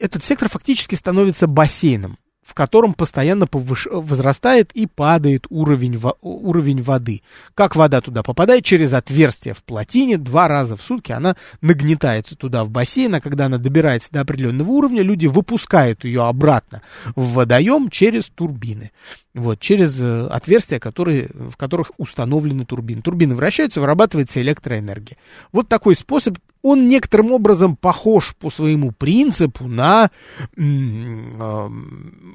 Этот 0.00 0.24
сектор 0.24 0.48
фактически 0.48 0.96
становится 0.96 1.46
бассейном 1.46 2.16
в 2.42 2.54
котором 2.54 2.92
постоянно 2.92 3.46
повыш... 3.46 3.86
возрастает 3.90 4.72
и 4.72 4.86
падает 4.86 5.46
уровень, 5.48 5.96
во... 5.96 6.16
уровень 6.20 6.82
воды. 6.82 7.22
Как 7.54 7.76
вода 7.76 8.00
туда 8.00 8.22
попадает? 8.22 8.64
Через 8.64 8.92
отверстие 8.92 9.54
в 9.54 9.62
плотине 9.62 10.18
два 10.18 10.48
раза 10.48 10.76
в 10.76 10.82
сутки 10.82 11.12
она 11.12 11.36
нагнетается 11.60 12.36
туда 12.36 12.64
в 12.64 12.70
бассейн, 12.70 13.14
а 13.14 13.20
когда 13.20 13.46
она 13.46 13.58
добирается 13.58 14.10
до 14.10 14.20
определенного 14.22 14.70
уровня, 14.70 15.02
люди 15.02 15.26
выпускают 15.26 16.04
ее 16.04 16.24
обратно 16.26 16.82
в 17.14 17.34
водоем 17.34 17.90
через 17.90 18.26
турбины. 18.26 18.90
Вот, 19.34 19.60
через 19.60 19.98
э, 20.02 20.26
отверстия, 20.26 20.78
которые, 20.78 21.28
в 21.32 21.56
которых 21.56 21.92
установлены 21.96 22.66
турбины. 22.66 23.02
Турбины 23.02 23.34
вращаются, 23.34 23.80
вырабатывается 23.80 24.42
электроэнергия. 24.42 25.16
Вот 25.52 25.68
такой 25.68 25.96
способ 25.96 26.36
он 26.62 26.88
некоторым 26.88 27.32
образом 27.32 27.76
похож 27.76 28.34
по 28.36 28.50
своему 28.50 28.92
принципу 28.92 29.66
на 29.66 30.10
э, 30.56 31.68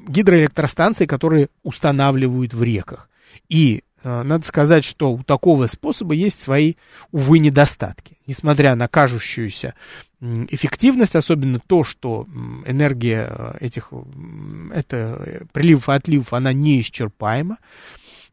гидроэлектростанции, 0.08 1.06
которые 1.06 1.48
устанавливают 1.62 2.52
в 2.54 2.62
реках. 2.62 3.08
И 3.48 3.82
э, 4.02 4.22
надо 4.22 4.46
сказать, 4.46 4.84
что 4.84 5.12
у 5.12 5.22
такого 5.22 5.66
способа 5.66 6.14
есть 6.14 6.40
свои, 6.40 6.74
увы, 7.10 7.38
недостатки. 7.38 8.18
Несмотря 8.26 8.74
на 8.74 8.88
кажущуюся 8.88 9.74
эффективность, 10.20 11.14
особенно 11.16 11.60
то, 11.60 11.84
что 11.84 12.26
энергия 12.66 13.28
э, 13.30 13.52
этих, 13.60 13.92
это 14.72 15.46
приливов 15.52 15.88
и 15.88 15.92
отливов, 15.92 16.32
она 16.34 16.52
неисчерпаема. 16.52 17.58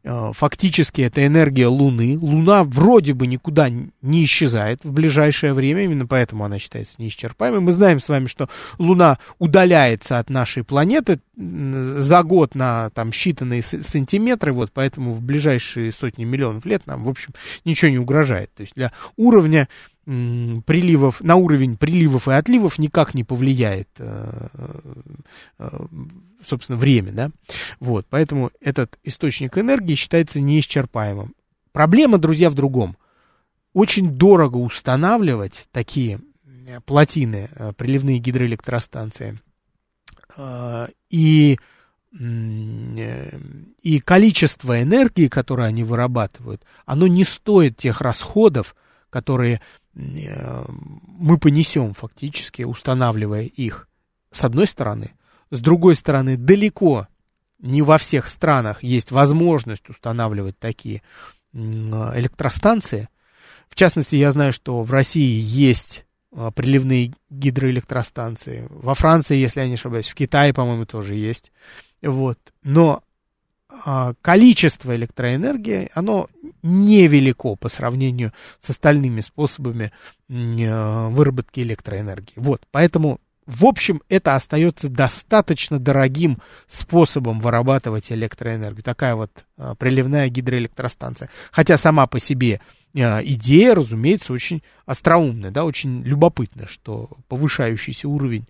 Э, 0.08 0.30
фактически 0.32 1.02
это 1.02 1.26
энергия 1.26 1.66
Луны. 1.66 2.16
Луна 2.16 2.62
вроде 2.62 3.12
бы 3.12 3.26
никуда 3.26 3.68
не 3.68 4.24
исчезает 4.24 4.84
в 4.84 4.92
ближайшее 4.92 5.52
время, 5.52 5.82
именно 5.82 6.06
поэтому 6.06 6.44
она 6.44 6.60
считается 6.60 6.94
неисчерпаемой. 6.98 7.58
Мы 7.58 7.72
знаем 7.72 7.98
с 7.98 8.08
вами, 8.08 8.26
что 8.26 8.48
Луна 8.78 9.18
удаляется 9.40 10.20
от 10.20 10.30
нашей 10.30 10.62
планеты 10.62 11.18
за 11.36 12.22
год 12.22 12.54
на 12.54 12.90
там 12.90 13.10
считанные 13.10 13.62
сантиметры, 13.62 14.52
вот 14.52 14.70
поэтому 14.72 15.12
в 15.12 15.20
ближайшие 15.22 15.90
сотни 15.90 16.24
миллионов 16.24 16.64
лет 16.64 16.86
нам, 16.86 17.02
в 17.02 17.08
общем, 17.08 17.34
ничего 17.64 17.90
не 17.90 17.98
угрожает. 17.98 18.54
То 18.54 18.60
есть 18.60 18.74
для 18.76 18.92
уровня 19.16 19.68
приливов, 20.06 21.20
на 21.20 21.34
уровень 21.34 21.76
приливов 21.76 22.28
и 22.28 22.32
отливов 22.32 22.78
никак 22.78 23.12
не 23.14 23.24
повлияет, 23.24 23.88
э, 23.98 24.48
э, 25.58 25.86
собственно, 26.44 26.78
время, 26.78 27.10
да, 27.10 27.30
вот, 27.80 28.06
поэтому 28.08 28.52
этот 28.60 28.98
источник 29.02 29.58
энергии 29.58 29.96
считается 29.96 30.40
неисчерпаемым. 30.40 31.34
Проблема, 31.72 32.18
друзья, 32.18 32.50
в 32.50 32.54
другом. 32.54 32.96
Очень 33.72 34.12
дорого 34.12 34.58
устанавливать 34.58 35.66
такие 35.72 36.20
э, 36.44 36.80
плотины, 36.82 37.50
приливные 37.76 38.18
гидроэлектростанции, 38.18 39.40
и 41.10 41.58
и 43.82 43.98
количество 43.98 44.80
энергии, 44.80 45.28
которое 45.28 45.68
они 45.68 45.84
вырабатывают, 45.84 46.64
оно 46.86 47.06
не 47.06 47.24
стоит 47.24 47.76
тех 47.76 48.00
расходов, 48.00 48.74
которые 49.10 49.60
Э, 49.60 49.62
мы 49.96 51.38
понесем 51.38 51.94
фактически, 51.94 52.62
устанавливая 52.62 53.44
их, 53.44 53.88
с 54.30 54.44
одной 54.44 54.66
стороны. 54.66 55.12
С 55.50 55.60
другой 55.60 55.94
стороны, 55.94 56.36
далеко 56.36 57.08
не 57.58 57.80
во 57.80 57.96
всех 57.96 58.28
странах 58.28 58.82
есть 58.82 59.10
возможность 59.10 59.88
устанавливать 59.88 60.58
такие 60.58 61.02
электростанции. 61.54 63.08
В 63.68 63.74
частности, 63.74 64.16
я 64.16 64.32
знаю, 64.32 64.52
что 64.52 64.82
в 64.82 64.90
России 64.92 65.40
есть 65.40 66.04
э, 66.32 66.50
приливные 66.54 67.14
гидроэлектростанции. 67.30 68.66
Во 68.68 68.94
Франции, 68.94 69.36
если 69.36 69.60
я 69.60 69.68
не 69.68 69.74
ошибаюсь, 69.74 70.08
в 70.08 70.14
Китае, 70.14 70.52
по-моему, 70.52 70.84
тоже 70.84 71.14
есть. 71.14 71.52
Вот. 72.02 72.38
Но 72.62 73.02
а, 73.02 73.05
количество 74.22 74.96
электроэнергии, 74.96 75.90
оно 75.94 76.28
невелико 76.66 77.54
по 77.54 77.68
сравнению 77.68 78.32
с 78.58 78.70
остальными 78.70 79.20
способами 79.20 79.92
э, 80.28 81.08
выработки 81.08 81.60
электроэнергии. 81.60 82.34
Вот, 82.36 82.62
поэтому, 82.70 83.20
в 83.46 83.64
общем, 83.64 84.02
это 84.08 84.34
остается 84.34 84.88
достаточно 84.88 85.78
дорогим 85.78 86.38
способом 86.66 87.40
вырабатывать 87.40 88.10
электроэнергию. 88.10 88.82
Такая 88.82 89.14
вот 89.14 89.30
э, 89.56 89.74
приливная 89.78 90.28
гидроэлектростанция. 90.28 91.30
Хотя 91.52 91.76
сама 91.76 92.06
по 92.06 92.18
себе 92.18 92.60
э, 92.94 93.24
идея, 93.24 93.74
разумеется, 93.74 94.32
очень 94.32 94.62
остроумная, 94.84 95.50
да, 95.50 95.64
очень 95.64 96.02
любопытная, 96.02 96.66
что 96.66 97.10
повышающийся 97.28 98.08
уровень 98.08 98.46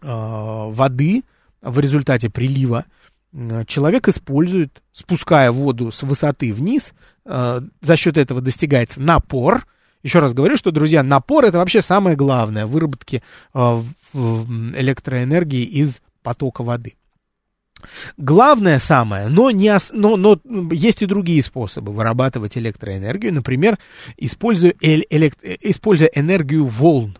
воды 0.00 1.22
в 1.62 1.78
результате 1.78 2.28
прилива 2.28 2.84
человек 3.66 4.08
использует, 4.08 4.82
спуская 4.92 5.50
воду 5.50 5.90
с 5.90 6.02
высоты 6.02 6.52
вниз, 6.52 6.94
э, 7.24 7.60
за 7.80 7.96
счет 7.96 8.16
этого 8.16 8.40
достигается 8.40 9.00
напор. 9.00 9.66
Еще 10.02 10.18
раз 10.18 10.34
говорю, 10.34 10.56
что, 10.56 10.70
друзья, 10.70 11.02
напор 11.02 11.44
это 11.44 11.58
вообще 11.58 11.82
самое 11.82 12.16
главное 12.16 12.66
в 12.66 12.70
выработке 12.70 13.22
э, 13.54 13.82
электроэнергии 14.14 15.62
из 15.62 16.00
потока 16.22 16.62
воды. 16.62 16.94
Главное 18.16 18.78
самое, 18.78 19.28
но, 19.28 19.50
не, 19.50 19.76
но, 19.92 20.16
но 20.16 20.40
есть 20.72 21.02
и 21.02 21.06
другие 21.06 21.42
способы 21.42 21.92
вырабатывать 21.92 22.56
электроэнергию, 22.56 23.34
например, 23.34 23.78
используя, 24.16 24.74
элект, 24.80 25.38
используя 25.42 26.08
энергию 26.14 26.64
волн. 26.64 27.18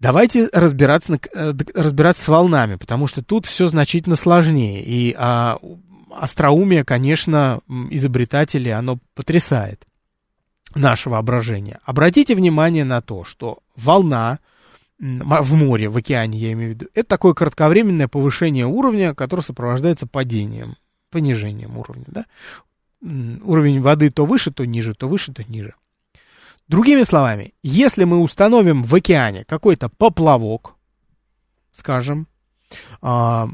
Давайте 0.00 0.48
разбираться, 0.52 1.20
э, 1.34 1.52
разбираться 1.74 2.24
с 2.24 2.28
волнами, 2.28 2.76
потому 2.76 3.06
что 3.06 3.22
тут 3.22 3.44
все 3.44 3.68
значительно 3.68 4.16
сложнее. 4.16 4.82
И 4.82 5.14
а, 5.16 5.58
остроумие, 6.10 6.84
конечно, 6.84 7.60
изобретателей, 7.90 8.72
оно 8.72 8.98
потрясает 9.14 9.86
наше 10.74 11.10
воображение. 11.10 11.80
Обратите 11.84 12.34
внимание 12.34 12.84
на 12.84 13.02
то, 13.02 13.24
что 13.24 13.58
волна 13.76 14.38
в 14.98 15.54
море, 15.54 15.88
в 15.88 15.96
океане, 15.96 16.38
я 16.38 16.52
имею 16.52 16.72
в 16.72 16.74
виду, 16.74 16.86
это 16.94 17.08
такое 17.08 17.32
кратковременное 17.32 18.06
повышение 18.06 18.66
уровня, 18.66 19.14
которое 19.14 19.42
сопровождается 19.42 20.06
падением, 20.06 20.76
понижением 21.10 21.78
уровня. 21.78 22.04
Да? 22.06 22.26
Уровень 23.02 23.80
воды 23.80 24.10
то 24.10 24.26
выше, 24.26 24.50
то 24.50 24.66
ниже, 24.66 24.94
то 24.94 25.08
выше, 25.08 25.32
то 25.32 25.42
ниже. 25.44 25.74
Другими 26.70 27.02
словами, 27.02 27.52
если 27.64 28.04
мы 28.04 28.18
установим 28.20 28.84
в 28.84 28.94
океане 28.94 29.44
какой-то 29.44 29.88
поплавок, 29.88 30.76
скажем, 31.72 32.28
а, 33.02 33.48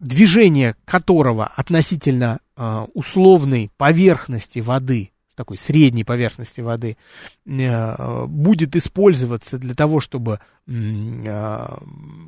движение 0.00 0.74
которого 0.84 1.46
относительно 1.46 2.40
а, 2.56 2.88
условной 2.92 3.70
поверхности 3.76 4.58
воды 4.58 5.12
такой 5.38 5.56
средней 5.56 6.04
поверхности 6.04 6.60
воды, 6.60 6.96
э, 7.46 8.26
будет 8.26 8.76
использоваться 8.76 9.56
для 9.56 9.74
того, 9.74 10.00
чтобы 10.00 10.40
э, 10.66 11.76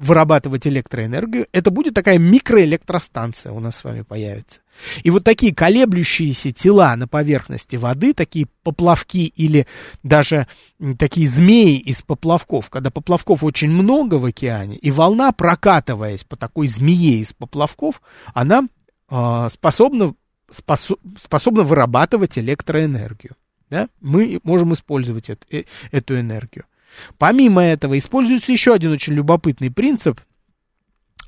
вырабатывать 0.00 0.66
электроэнергию, 0.66 1.46
это 1.52 1.70
будет 1.70 1.92
такая 1.94 2.18
микроэлектростанция 2.18 3.52
у 3.52 3.60
нас 3.60 3.76
с 3.76 3.84
вами 3.84 4.02
появится. 4.02 4.60
И 5.02 5.10
вот 5.10 5.24
такие 5.24 5.54
колеблющиеся 5.54 6.52
тела 6.52 6.94
на 6.96 7.08
поверхности 7.08 7.76
воды, 7.76 8.14
такие 8.14 8.46
поплавки 8.62 9.18
или 9.18 9.66
даже 10.02 10.46
такие 10.98 11.26
змеи 11.26 11.78
из 11.78 12.02
поплавков, 12.02 12.70
когда 12.70 12.90
поплавков 12.90 13.42
очень 13.42 13.70
много 13.70 14.14
в 14.14 14.24
океане, 14.24 14.76
и 14.76 14.90
волна, 14.90 15.32
прокатываясь 15.32 16.24
по 16.24 16.36
такой 16.36 16.68
змее 16.68 17.18
из 17.18 17.32
поплавков, 17.32 18.00
она 18.32 18.62
э, 19.10 19.48
способна 20.50 21.18
способна 21.18 21.62
вырабатывать 21.62 22.38
электроэнергию. 22.38 23.36
Да? 23.70 23.88
Мы 24.00 24.40
можем 24.42 24.74
использовать 24.74 25.30
эту, 25.30 25.46
э, 25.50 25.64
эту 25.92 26.18
энергию. 26.18 26.64
Помимо 27.18 27.62
этого, 27.62 27.98
используется 27.98 28.52
еще 28.52 28.74
один 28.74 28.92
очень 28.92 29.14
любопытный 29.14 29.70
принцип. 29.70 30.20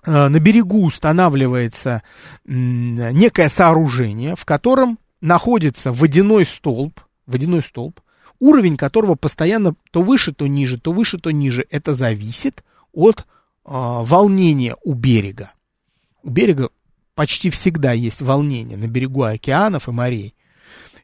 Э, 0.05 0.29
на 0.29 0.41
берегу 0.41 0.85
устанавливается 0.85 2.03
некое 2.45 3.49
сооружение, 3.49 4.35
в 4.35 4.45
котором 4.45 4.99
находится 5.21 5.93
водяной 5.93 6.45
столб, 6.45 7.01
водяной 7.27 7.63
столб, 7.63 8.01
уровень 8.41 8.77
которого 8.77 9.15
постоянно 9.15 9.75
то 9.93 10.03
выше, 10.03 10.33
то 10.33 10.49
ниже, 10.49 10.81
то 10.81 10.93
выше, 10.93 11.19
то 11.19 11.31
ниже. 11.31 11.65
Это 11.71 11.95
зависит 11.95 12.65
от 12.93 13.21
э, 13.21 13.25
волнения 13.65 14.77
у 14.83 14.95
берега. 14.95 15.53
У 16.25 16.31
берега 16.31 16.71
почти 17.15 17.51
всегда 17.51 17.93
есть 17.93 18.23
волнение 18.23 18.77
на 18.77 18.87
берегу 18.87 19.23
океанов 19.23 19.89
и 19.89 19.93
морей. 19.93 20.35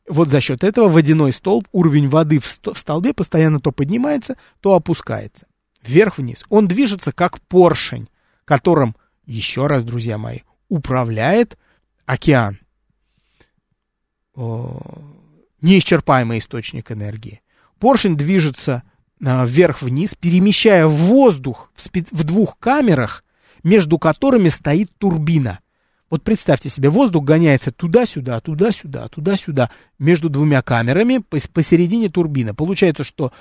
Вот 0.08 0.30
за 0.30 0.40
счет 0.40 0.64
этого 0.64 0.88
водяной 0.88 1.32
столб, 1.32 1.68
уровень 1.72 2.08
воды 2.08 2.38
в, 2.38 2.46
столбе 2.46 3.12
постоянно 3.12 3.60
то 3.60 3.72
поднимается, 3.72 4.36
то 4.60 4.74
опускается. 4.74 5.46
Вверх-вниз. 5.82 6.44
Он 6.48 6.66
движется 6.66 7.12
как 7.12 7.40
поршень, 7.42 8.08
которым, 8.44 8.96
еще 9.26 9.66
раз, 9.66 9.84
друзья 9.84 10.16
мои, 10.16 10.40
управляет 10.68 11.58
океан. 12.06 12.58
Неисчерпаемый 15.60 16.38
источник 16.38 16.90
энергии. 16.90 17.42
Поршень 17.78 18.16
движется 18.16 18.82
а, 19.24 19.44
вверх-вниз, 19.44 20.14
перемещая 20.14 20.86
воздух 20.86 21.70
в, 21.74 21.82
спи- 21.82 22.06
в 22.10 22.24
двух 22.24 22.58
камерах, 22.58 23.24
между 23.62 23.98
которыми 23.98 24.48
стоит 24.48 24.90
турбина– 24.96 25.58
вот 26.10 26.22
представьте 26.22 26.70
себе, 26.70 26.88
воздух 26.88 27.24
гоняется 27.24 27.70
туда-сюда, 27.70 28.40
туда-сюда, 28.40 29.08
туда-сюда, 29.08 29.70
между 29.98 30.30
двумя 30.30 30.62
камерами 30.62 31.18
посередине 31.52 32.08
турбины. 32.08 32.54
Получается, 32.54 33.04
что 33.04 33.32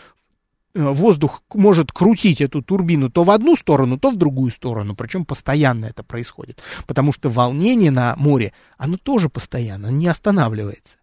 э, 0.73 0.81
воздух 0.81 1.41
может 1.53 1.91
крутить 1.91 2.41
эту 2.41 2.61
турбину 2.61 3.09
то 3.09 3.23
в 3.23 3.31
одну 3.31 3.55
сторону, 3.55 3.97
то 3.97 4.09
в 4.09 4.17
другую 4.17 4.51
сторону, 4.51 4.95
причем 4.95 5.23
постоянно 5.23 5.85
это 5.85 6.03
происходит, 6.03 6.61
потому 6.85 7.13
что 7.13 7.29
волнение 7.29 7.91
на 7.91 8.15
море, 8.17 8.51
оно 8.77 8.97
тоже 8.97 9.29
постоянно, 9.29 9.87
не 9.87 10.07
останавливается. 10.07 10.97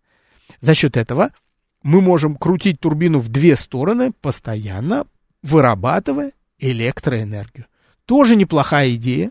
За 0.61 0.75
счет 0.75 0.97
этого 0.99 1.31
мы 1.83 2.03
можем 2.03 2.37
крутить 2.37 2.81
турбину 2.81 3.21
в 3.21 3.29
две 3.29 3.57
стороны, 3.57 4.13
постоянно 4.21 5.07
вырабатывая 5.43 6.33
электроэнергию. 6.59 7.67
Тоже 8.05 8.37
неплохая 8.37 8.95
идея, 8.95 9.31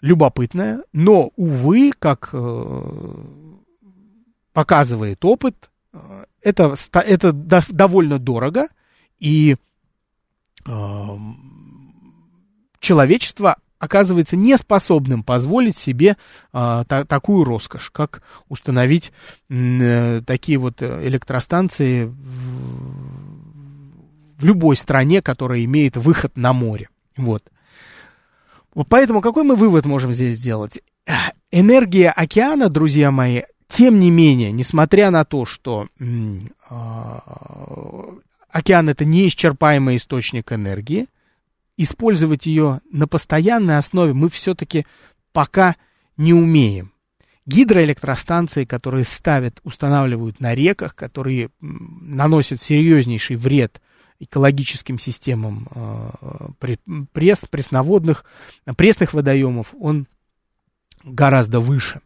любопытная, 0.00 0.82
но, 0.92 1.30
увы, 1.36 1.92
как 1.98 2.30
э, 2.32 3.14
показывает 4.52 5.24
опыт, 5.24 5.70
э, 5.92 6.24
это, 6.42 6.74
это 6.92 7.32
довольно 7.32 8.18
дорого, 8.18 8.68
и 9.18 9.56
э, 10.66 11.16
человечество 12.80 13.56
оказывается 13.78 14.36
неспособным 14.36 15.22
позволить 15.22 15.76
себе 15.76 16.16
а, 16.52 16.84
та, 16.84 17.04
такую 17.04 17.44
роскошь, 17.44 17.90
как 17.90 18.22
установить 18.48 19.12
э, 19.50 20.22
такие 20.26 20.56
вот 20.56 20.82
электростанции 20.82 22.04
в, 22.04 22.16
в 24.38 24.44
любой 24.44 24.76
стране, 24.76 25.20
которая 25.20 25.62
имеет 25.64 25.96
выход 25.98 26.36
на 26.36 26.54
море. 26.54 26.88
Вот. 27.16 27.50
Поэтому 28.84 29.20
какой 29.20 29.44
мы 29.44 29.56
вывод 29.56 29.86
можем 29.86 30.12
здесь 30.12 30.36
сделать? 30.36 30.82
Энергия 31.50 32.10
океана, 32.10 32.68
друзья 32.68 33.10
мои, 33.10 33.42
тем 33.68 33.98
не 33.98 34.10
менее, 34.10 34.52
несмотря 34.52 35.10
на 35.10 35.24
то, 35.24 35.44
что 35.44 35.88
э, 35.98 36.74
океан 38.50 38.88
это 38.88 39.04
неисчерпаемый 39.04 39.96
источник 39.96 40.52
энергии, 40.52 41.06
использовать 41.76 42.46
ее 42.46 42.80
на 42.90 43.08
постоянной 43.08 43.78
основе 43.78 44.12
мы 44.12 44.28
все-таки 44.28 44.86
пока 45.32 45.76
не 46.16 46.34
умеем. 46.34 46.92
Гидроэлектростанции, 47.46 48.64
которые 48.64 49.04
ставят, 49.04 49.60
устанавливают 49.62 50.40
на 50.40 50.54
реках, 50.54 50.94
которые 50.94 51.50
наносят 51.60 52.60
серьезнейший 52.60 53.36
вред 53.36 53.80
экологическим 54.18 54.98
системам 54.98 55.68
э, 55.74 56.48
пресс, 57.12 57.44
пресноводных, 57.50 58.24
пресных 58.76 59.14
водоемов, 59.14 59.74
он 59.78 60.06
гораздо 61.04 61.60
выше. 61.60 62.00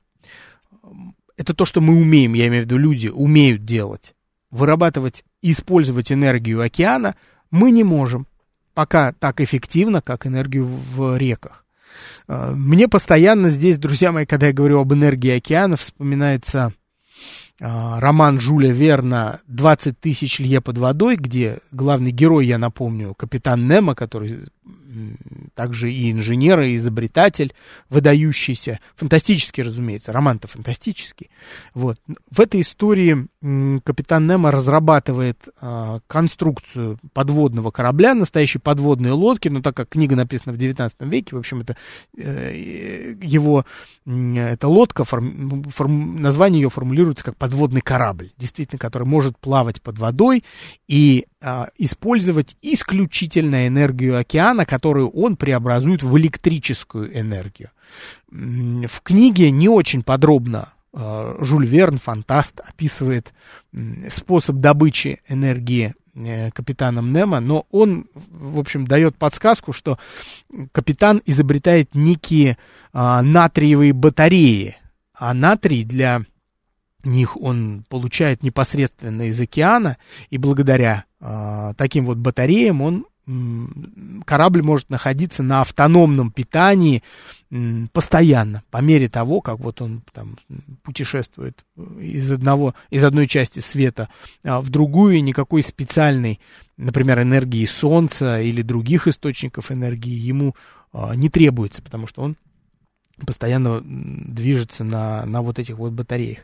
Это 1.36 1.54
то, 1.54 1.64
что 1.64 1.80
мы 1.80 1.98
умеем, 1.98 2.34
я 2.34 2.48
имею 2.48 2.64
в 2.64 2.66
виду 2.66 2.76
люди 2.76 3.08
умеют 3.08 3.64
делать. 3.64 4.14
Вырабатывать 4.50 5.24
и 5.42 5.52
использовать 5.52 6.12
энергию 6.12 6.60
океана 6.60 7.14
мы 7.50 7.70
не 7.70 7.84
можем 7.84 8.26
пока 8.74 9.12
так 9.12 9.40
эффективно, 9.40 10.02
как 10.02 10.26
энергию 10.26 10.66
в 10.66 11.16
реках. 11.16 11.64
Э, 12.28 12.52
мне 12.54 12.88
постоянно 12.88 13.50
здесь, 13.50 13.78
друзья 13.78 14.12
мои, 14.12 14.26
когда 14.26 14.48
я 14.48 14.52
говорю 14.52 14.80
об 14.80 14.92
энергии 14.92 15.30
океана, 15.30 15.76
вспоминается 15.76 16.74
роман 17.60 18.40
Жюля 18.40 18.72
Верна 18.72 19.40
«20 19.48 19.94
тысяч 20.00 20.40
лье 20.40 20.60
под 20.60 20.78
водой», 20.78 21.16
где 21.16 21.58
главный 21.72 22.10
герой, 22.10 22.46
я 22.46 22.58
напомню, 22.58 23.14
капитан 23.14 23.68
Немо, 23.68 23.94
который 23.94 24.48
также 25.54 25.92
и 25.92 26.10
инженер, 26.10 26.60
и 26.60 26.76
изобретатель, 26.76 27.54
выдающийся, 27.88 28.80
фантастический, 28.96 29.62
разумеется, 29.62 30.12
роман-то 30.12 30.48
фантастический. 30.48 31.30
Вот. 31.74 31.98
В 32.30 32.40
этой 32.40 32.60
истории 32.60 33.28
капитан 33.84 34.26
Немо 34.26 34.50
разрабатывает 34.50 35.48
а, 35.60 36.00
конструкцию 36.06 36.98
подводного 37.12 37.70
корабля, 37.70 38.14
настоящей 38.14 38.58
подводной 38.58 39.12
лодки, 39.12 39.48
но 39.48 39.62
так 39.62 39.76
как 39.76 39.88
книга 39.88 40.16
написана 40.16 40.52
в 40.52 40.58
19 40.58 41.00
веке, 41.02 41.36
в 41.36 41.38
общем, 41.38 41.60
это 41.60 41.76
э, 42.16 43.14
его, 43.22 43.64
эта 44.06 44.68
лодка, 44.68 45.04
форм, 45.04 45.64
форм, 45.64 46.20
название 46.20 46.62
ее 46.62 46.70
формулируется 46.70 47.24
как 47.24 47.36
подводный 47.36 47.80
корабль, 47.80 48.32
действительно, 48.36 48.78
который 48.78 49.06
может 49.06 49.38
плавать 49.38 49.80
под 49.80 49.98
водой 49.98 50.44
и 50.88 51.26
использовать 51.78 52.56
исключительно 52.60 53.66
энергию 53.66 54.18
океана, 54.18 54.66
которую 54.66 55.08
он 55.10 55.36
преобразует 55.36 56.02
в 56.02 56.18
электрическую 56.18 57.18
энергию. 57.18 57.70
В 58.30 59.00
книге 59.02 59.50
не 59.50 59.68
очень 59.68 60.02
подробно 60.02 60.74
а, 60.92 61.36
Жюль 61.40 61.66
Верн, 61.66 61.98
фантаст, 61.98 62.60
описывает 62.60 63.32
способ 64.08 64.56
добычи 64.56 65.20
энергии 65.28 65.94
э, 66.14 66.50
капитаном 66.50 67.12
Немо, 67.12 67.40
но 67.40 67.66
он, 67.70 68.06
в 68.14 68.58
общем, 68.58 68.86
дает 68.86 69.16
подсказку, 69.16 69.72
что 69.72 69.98
капитан 70.72 71.22
изобретает 71.24 71.94
некие 71.94 72.58
а, 72.92 73.22
натриевые 73.22 73.92
батареи, 73.92 74.76
а 75.14 75.32
натрий 75.32 75.84
для 75.84 76.22
них 77.04 77.36
он 77.36 77.84
получает 77.88 78.42
непосредственно 78.42 79.28
из 79.28 79.40
океана, 79.40 79.96
и 80.30 80.38
благодаря 80.38 81.04
э, 81.20 81.72
таким 81.76 82.06
вот 82.06 82.18
батареям 82.18 82.82
он 82.82 83.06
корабль 84.24 84.62
может 84.62 84.90
находиться 84.90 85.42
на 85.42 85.60
автономном 85.60 86.30
питании 86.30 87.02
постоянно, 87.92 88.62
по 88.70 88.78
мере 88.78 89.08
того, 89.08 89.40
как 89.40 89.58
вот 89.58 89.80
он 89.82 90.02
там 90.12 90.36
путешествует 90.82 91.64
из, 92.00 92.30
одного, 92.30 92.74
из 92.90 93.04
одной 93.04 93.26
части 93.26 93.60
света 93.60 94.08
а, 94.44 94.60
в 94.60 94.70
другую, 94.70 95.16
и 95.16 95.20
никакой 95.20 95.62
специальной, 95.62 96.40
например, 96.76 97.20
энергии 97.20 97.66
Солнца 97.66 98.40
или 98.40 98.62
других 98.62 99.08
источников 99.08 99.72
энергии 99.72 100.12
ему 100.12 100.54
а, 100.92 101.14
не 101.14 101.28
требуется, 101.28 101.82
потому 101.82 102.06
что 102.06 102.22
он 102.22 102.36
постоянно 103.26 103.80
движется 103.84 104.84
на, 104.84 105.24
на 105.26 105.42
вот 105.42 105.58
этих 105.58 105.76
вот 105.76 105.92
батареях 105.92 106.40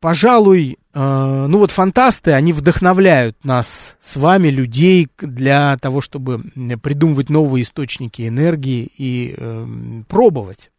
пожалуй, 0.00 0.78
э, 0.94 1.46
ну 1.48 1.58
вот 1.58 1.70
фантасты, 1.70 2.32
они 2.32 2.52
вдохновляют 2.52 3.44
нас 3.44 3.96
с 4.00 4.16
вами, 4.16 4.48
людей, 4.48 5.08
для 5.18 5.76
того, 5.78 6.00
чтобы 6.00 6.40
придумывать 6.82 7.30
новые 7.30 7.64
источники 7.64 8.26
энергии 8.26 8.90
и 8.96 9.34
э, 9.36 9.66
пробовать. 10.08 10.70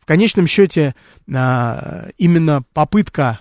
В 0.00 0.06
конечном 0.06 0.46
счете, 0.46 0.94
э, 1.26 2.10
именно 2.18 2.62
попытка 2.72 3.40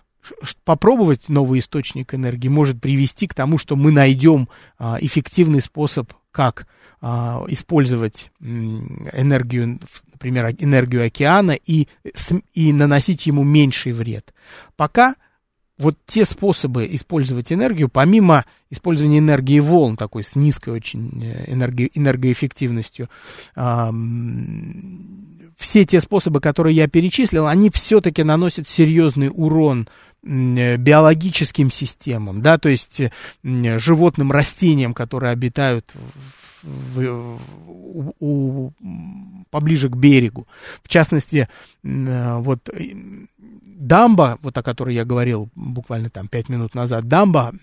попробовать 0.63 1.27
новый 1.27 1.59
источник 1.59 2.13
энергии 2.13 2.47
может 2.47 2.79
привести 2.79 3.27
к 3.27 3.33
тому, 3.33 3.57
что 3.57 3.75
мы 3.75 3.91
найдем 3.91 4.47
э, 4.79 4.97
эффективный 5.01 5.61
способ, 5.61 6.13
как 6.31 6.67
использовать 7.49 8.31
энергию, 8.39 9.79
например, 10.13 10.55
энергию 10.57 11.05
океана 11.05 11.51
и, 11.51 11.87
и 12.53 12.71
наносить 12.71 13.25
ему 13.27 13.43
меньший 13.43 13.91
вред. 13.91 14.33
Пока 14.77 15.15
вот 15.77 15.97
те 16.05 16.23
способы 16.23 16.87
использовать 16.91 17.51
энергию, 17.51 17.89
помимо 17.89 18.45
использования 18.69 19.19
энергии 19.19 19.59
волн, 19.59 19.97
такой 19.97 20.23
с 20.23 20.35
низкой 20.35 20.69
очень 20.69 21.21
э, 21.23 21.51
энерги, 21.51 21.89
энергоэффективностью, 21.93 23.09
э, 23.55 23.91
все 25.57 25.85
те 25.85 25.99
способы, 25.99 26.41
которые 26.41 26.75
я 26.75 26.87
перечислил, 26.87 27.47
они 27.47 27.69
все-таки 27.69 28.23
наносят 28.23 28.67
серьезный 28.67 29.31
урон 29.33 29.87
э, 30.23 30.77
биологическим 30.77 31.71
системам, 31.71 32.41
да, 32.41 32.57
то 32.57 32.69
есть 32.69 33.01
э, 33.01 33.11
животным, 33.79 34.31
растениям, 34.31 34.93
которые 34.93 35.31
обитают 35.31 35.91
в, 36.63 37.39
у, 37.67 38.13
у, 38.19 38.71
поближе 39.49 39.89
к 39.89 39.95
берегу. 39.95 40.47
В 40.81 40.87
частности, 40.87 41.47
э, 41.83 42.37
вот 42.39 42.69
дамба, 43.83 44.39
вот 44.41 44.57
о 44.57 44.63
которой 44.63 44.95
я 44.95 45.05
говорил 45.05 45.49
буквально 45.55 46.09
там 46.09 46.27
пять 46.27 46.49
минут 46.49 46.73
назад, 46.73 47.07
дамба, 47.07 47.53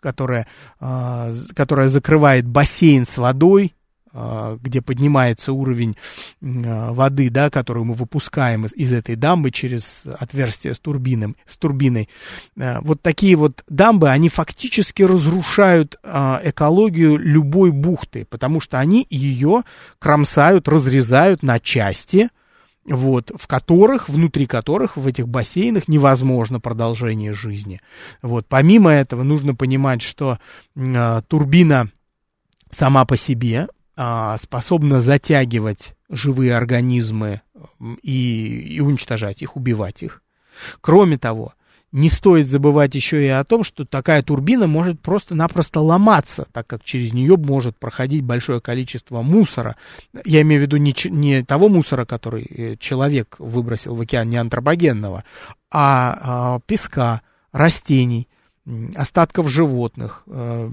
которая, 0.00 0.46
а, 0.80 1.32
которая 1.54 1.88
закрывает 1.88 2.46
бассейн 2.46 3.06
с 3.06 3.16
водой, 3.18 3.74
где 4.12 4.80
поднимается 4.80 5.52
уровень 5.52 5.96
а, 6.42 6.92
воды, 6.92 7.30
да, 7.30 7.50
которую 7.50 7.84
мы 7.84 7.94
выпускаем 7.94 8.66
из, 8.66 8.74
из 8.74 8.92
этой 8.92 9.16
дамбы 9.16 9.50
через 9.50 10.04
отверстие 10.18 10.74
с, 10.74 10.78
турбином, 10.78 11.36
с 11.46 11.56
турбиной. 11.56 12.08
Вот 12.56 13.02
такие 13.02 13.36
вот 13.36 13.64
дамбы, 13.68 14.10
они 14.10 14.28
фактически 14.28 15.02
разрушают 15.02 15.96
экологию 16.04 17.16
любой 17.18 17.70
бухты, 17.70 18.24
потому 18.24 18.60
что 18.60 18.78
они 18.78 19.06
ее 19.10 19.62
кромсают, 19.98 20.68
разрезают 20.68 21.42
на 21.42 21.60
части, 21.60 22.28
вот, 22.86 23.30
в 23.36 23.46
которых, 23.46 24.08
внутри 24.08 24.46
которых, 24.46 24.96
в 24.96 25.06
этих 25.06 25.28
бассейнах 25.28 25.88
невозможно 25.88 26.58
продолжение 26.58 27.34
жизни. 27.34 27.80
Вот, 28.22 28.46
помимо 28.48 28.90
этого, 28.90 29.22
нужно 29.22 29.54
понимать, 29.54 30.00
что 30.00 30.38
турбина 30.74 31.90
сама 32.70 33.04
по 33.04 33.16
себе 33.16 33.68
способна 34.38 35.00
затягивать 35.00 35.94
живые 36.08 36.56
организмы 36.56 37.42
и, 38.02 38.76
и 38.76 38.80
уничтожать 38.80 39.42
их, 39.42 39.56
убивать 39.56 40.02
их. 40.02 40.22
Кроме 40.80 41.18
того, 41.18 41.54
не 41.90 42.10
стоит 42.10 42.46
забывать 42.46 42.94
еще 42.94 43.24
и 43.24 43.28
о 43.28 43.44
том, 43.44 43.64
что 43.64 43.84
такая 43.84 44.22
турбина 44.22 44.66
может 44.66 45.00
просто-напросто 45.00 45.80
ломаться, 45.80 46.46
так 46.52 46.66
как 46.66 46.84
через 46.84 47.12
нее 47.14 47.36
может 47.36 47.78
проходить 47.78 48.22
большое 48.22 48.60
количество 48.60 49.22
мусора. 49.22 49.76
Я 50.24 50.42
имею 50.42 50.60
в 50.60 50.62
виду 50.64 50.76
не, 50.76 50.94
не 51.08 51.42
того 51.44 51.68
мусора, 51.68 52.04
который 52.04 52.44
э, 52.44 52.76
человек 52.76 53.36
выбросил 53.38 53.94
в 53.94 54.00
океан, 54.02 54.28
не 54.28 54.36
антропогенного, 54.36 55.24
а, 55.70 56.18
а 56.20 56.60
песка, 56.66 57.22
растений, 57.52 58.28
остатков 58.94 59.48
животных, 59.48 60.24
э, 60.26 60.70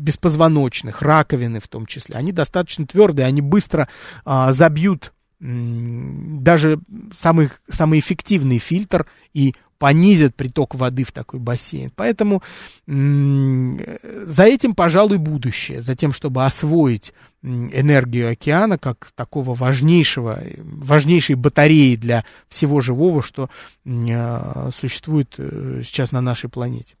беспозвоночных, 0.00 1.02
раковины 1.02 1.60
в 1.60 1.68
том 1.68 1.86
числе. 1.86 2.16
Они 2.16 2.32
достаточно 2.32 2.86
твердые, 2.86 3.26
они 3.26 3.40
быстро 3.40 3.88
а, 4.24 4.52
забьют 4.52 5.12
даже 5.40 6.80
самый, 7.16 7.48
самый 7.70 7.98
эффективный 7.98 8.58
фильтр 8.58 9.06
и 9.32 9.54
понизят 9.78 10.36
приток 10.36 10.74
воды 10.74 11.04
в 11.04 11.12
такой 11.12 11.40
бассейн. 11.40 11.90
Поэтому 11.96 12.42
за 12.86 14.44
этим, 14.44 14.74
пожалуй, 14.74 15.16
будущее, 15.16 15.80
за 15.80 15.96
тем, 15.96 16.12
чтобы 16.12 16.44
освоить 16.44 17.14
энергию 17.42 18.30
океана 18.30 18.76
как 18.76 19.10
такого 19.14 19.54
важнейшего, 19.54 20.42
важнейшей 20.58 21.36
батареи 21.36 21.96
для 21.96 22.26
всего 22.50 22.82
живого, 22.82 23.22
что 23.22 23.48
а, 23.86 24.68
существует 24.78 25.34
э, 25.38 25.80
сейчас 25.82 26.12
на 26.12 26.20
нашей 26.20 26.50
планете. 26.50 26.96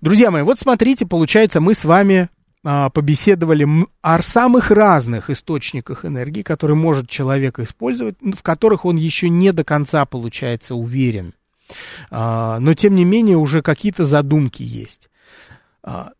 Друзья 0.00 0.30
мои, 0.30 0.42
вот 0.42 0.58
смотрите, 0.58 1.06
получается, 1.06 1.60
мы 1.60 1.74
с 1.74 1.84
вами 1.84 2.28
а, 2.64 2.90
побеседовали 2.90 3.66
о 4.02 4.22
самых 4.22 4.70
разных 4.70 5.30
источниках 5.30 6.04
энергии, 6.04 6.42
которые 6.42 6.76
может 6.76 7.08
человек 7.08 7.58
использовать, 7.60 8.16
в 8.20 8.42
которых 8.42 8.84
он 8.84 8.96
еще 8.96 9.28
не 9.28 9.52
до 9.52 9.62
конца, 9.62 10.04
получается, 10.04 10.74
уверен. 10.74 11.32
А, 12.10 12.58
но, 12.58 12.74
тем 12.74 12.94
не 12.94 13.04
менее, 13.04 13.36
уже 13.36 13.62
какие-то 13.62 14.04
задумки 14.04 14.62
есть. 14.62 15.08
А, 15.82 16.10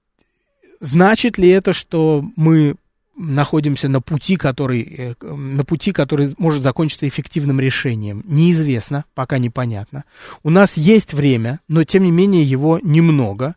значит 0.80 1.39
ли 1.39 1.49
это, 1.49 1.72
что 1.72 2.24
мы 2.37 2.76
находимся 3.17 3.89
на 3.89 4.01
пути, 4.01 4.37
который, 4.37 4.83
э, 5.21 5.25
на 5.25 5.64
пути, 5.64 5.93
который 5.93 6.35
может 6.39 6.62
закончиться 6.62 7.09
эффективным 7.09 7.61
решением. 7.61 8.23
Неизвестно, 8.25 9.05
пока 9.14 9.39
непонятно. 9.39 10.05
У 10.43 10.51
нас 10.51 10.77
есть 10.77 11.14
время, 11.14 11.61
но 11.69 11.85
тем 11.85 12.05
не 12.05 12.11
менее 12.11 12.43
его 12.43 12.79
немного 12.83 13.57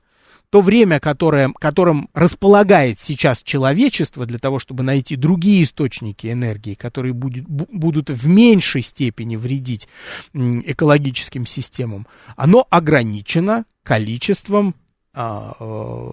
то 0.50 0.62
время, 0.62 1.00
которое, 1.00 1.52
которым 1.60 2.10
располагает 2.14 3.00
сейчас 3.00 3.44
человечество 3.44 4.26
для 4.26 4.40
того, 4.40 4.58
чтобы 4.58 4.84
найти 4.84 5.16
другие 5.16 5.64
источники 5.64 6.32
энергии, 6.32 6.74
которые 6.74 7.14
будет, 7.14 7.46
будут 7.48 8.10
в 8.10 8.28
меньшей 8.28 8.82
степени 8.82 9.36
вредить 9.36 9.88
экологическим 10.34 11.46
системам, 11.46 12.08
оно 12.36 12.66
ограничено 12.70 13.66
количеством 13.84 14.74
а, 15.14 15.54
э, 15.60 16.12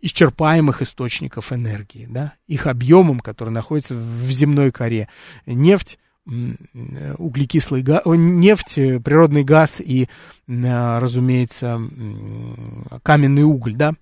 исчерпаемых 0.00 0.82
источников 0.82 1.52
энергии, 1.52 2.06
да, 2.08 2.34
их 2.46 2.66
объемом, 2.66 3.20
который 3.20 3.50
находится 3.50 3.94
в 3.94 4.30
земной 4.30 4.70
коре. 4.70 5.08
Нефть 5.46 5.98
углекислый 7.16 7.82
газ, 7.82 8.02
нефть, 8.04 8.76
э, 8.76 9.00
природный 9.00 9.44
газ 9.44 9.80
и, 9.80 10.08
э, 10.46 10.98
разумеется, 10.98 11.80
каменный 13.02 13.44
уголь, 13.44 13.76
да, 13.76 13.94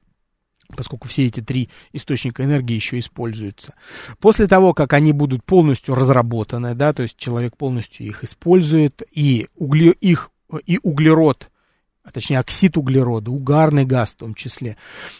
поскольку 0.76 1.06
все 1.08 1.26
эти 1.26 1.40
три 1.40 1.68
источника 1.92 2.44
энергии 2.44 2.74
еще 2.74 2.98
используются. 2.98 3.74
После 4.18 4.48
того, 4.48 4.74
как 4.74 4.92
они 4.92 5.12
будут 5.12 5.44
полностью 5.44 5.94
разработаны, 5.94 6.74
да, 6.74 6.92
то 6.92 7.02
есть 7.02 7.16
человек 7.16 7.56
полностью 7.56 8.06
их 8.06 8.24
использует, 8.24 9.02
и 9.12 9.46
угле, 9.54 9.92
их, 9.92 10.30
и 10.64 10.80
углерод 10.82 11.50
а 12.06 12.12
точнее 12.12 12.38
оксид 12.38 12.76
углерода, 12.76 13.32
угарный 13.32 13.84
газ 13.84 14.12
в 14.12 14.16
том 14.16 14.34
числе, 14.34 14.76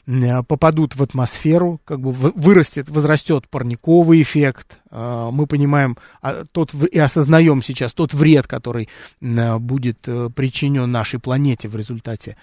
э, 0.07 0.43
попадут 0.45 0.95
в 0.95 1.03
атмосферу, 1.03 1.81
как 1.85 2.01
бы 2.01 2.13
вырастет, 2.13 2.89
возрастет 2.89 3.49
парниковый 3.49 4.23
эффект. 4.23 4.79
Э, 4.93 5.31
мы 5.33 5.49
понимаем 5.49 5.97
а, 6.23 6.45
тот, 6.53 6.73
и 6.75 6.99
осознаем 6.99 7.61
сейчас 7.61 7.93
тот 7.93 8.15
вред, 8.15 8.47
который 8.47 8.89
э, 9.21 9.59
будет 9.59 9.99
причинен 10.37 10.89
нашей 10.89 11.19
планете 11.19 11.69
в 11.69 11.75
результате 11.75 12.37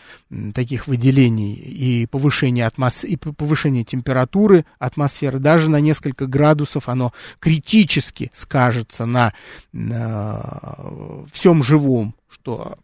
таких 0.53 0.87
выделений 0.87 1.53
и 1.53 2.05
повышения, 2.05 2.67
атмос... 2.67 3.05
и 3.05 3.15
повышения 3.15 3.85
температуры 3.85 4.65
атмосферы. 4.77 5.39
Даже 5.39 5.69
на 5.69 5.79
несколько 5.79 6.27
градусов 6.27 6.89
оно 6.89 7.13
критически 7.39 8.29
скажется 8.33 9.05
на, 9.05 9.31
на 9.71 11.23
всем 11.31 11.63
живом, 11.63 12.15
что 12.27 12.77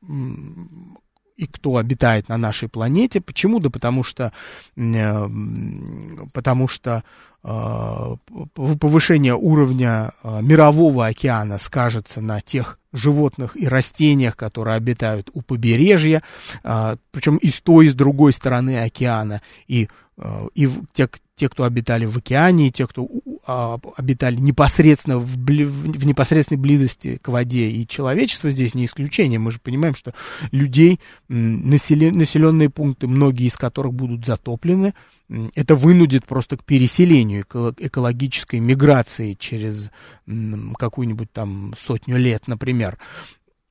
и 1.40 1.48
кто 1.48 1.78
обитает 1.78 2.28
на 2.28 2.38
нашей 2.38 2.68
планете. 2.68 3.22
Почему? 3.22 3.60
Да 3.60 3.70
потому 3.70 4.04
что, 4.04 4.34
э, 4.76 5.30
потому 6.34 6.68
что 6.68 7.04
э, 7.44 8.16
повышение 8.56 9.36
уровня 9.36 10.12
э, 10.24 10.42
мирового 10.42 11.08
океана 11.08 11.58
скажется 11.58 12.20
на 12.20 12.42
тех 12.42 12.78
животных 12.92 13.56
и 13.56 13.68
растениях, 13.68 14.36
которые 14.36 14.76
обитают 14.76 15.30
у 15.34 15.42
побережья, 15.44 16.24
причем 17.12 17.38
и 17.38 17.50
с 17.50 17.62
той, 17.62 17.86
и 17.86 17.90
с 17.90 17.94
другой 17.94 18.34
стороны 18.34 18.84
океана, 18.84 19.44
и, 19.68 19.88
и 20.56 20.70
те, 20.94 21.08
те, 21.40 21.48
кто 21.48 21.64
обитали 21.64 22.06
в 22.06 22.18
океане, 22.18 22.68
и 22.68 22.72
те, 22.72 22.86
кто 22.86 23.08
а, 23.48 23.80
обитали 23.96 24.36
непосредственно 24.36 25.18
в, 25.20 25.38
в 25.38 26.06
непосредственной 26.06 26.60
близости 26.60 27.18
к 27.22 27.30
воде. 27.30 27.70
И 27.70 27.88
человечество 27.88 28.50
здесь 28.50 28.76
не 28.76 28.86
исключение. 28.86 29.40
Мы 29.40 29.52
же 29.52 29.60
понимаем, 29.60 29.96
что 29.96 30.14
людей, 30.52 31.00
населен, 31.30 32.18
населенные 32.18 32.70
пункты, 32.70 33.08
многие 33.08 33.48
из 33.48 33.56
которых 33.56 33.94
будут 33.94 34.26
затоплены, 34.26 34.94
это 35.56 35.76
вынудит 35.76 36.26
просто 36.26 36.58
к 36.58 36.66
переселению, 36.66 37.46
к 37.48 37.74
экологической 37.78 38.60
миграции 38.60 39.38
через 39.40 39.92
какую-нибудь 40.78 41.32
там 41.32 41.74
сотню 41.80 42.18
лет, 42.18 42.48
например. 42.48 42.98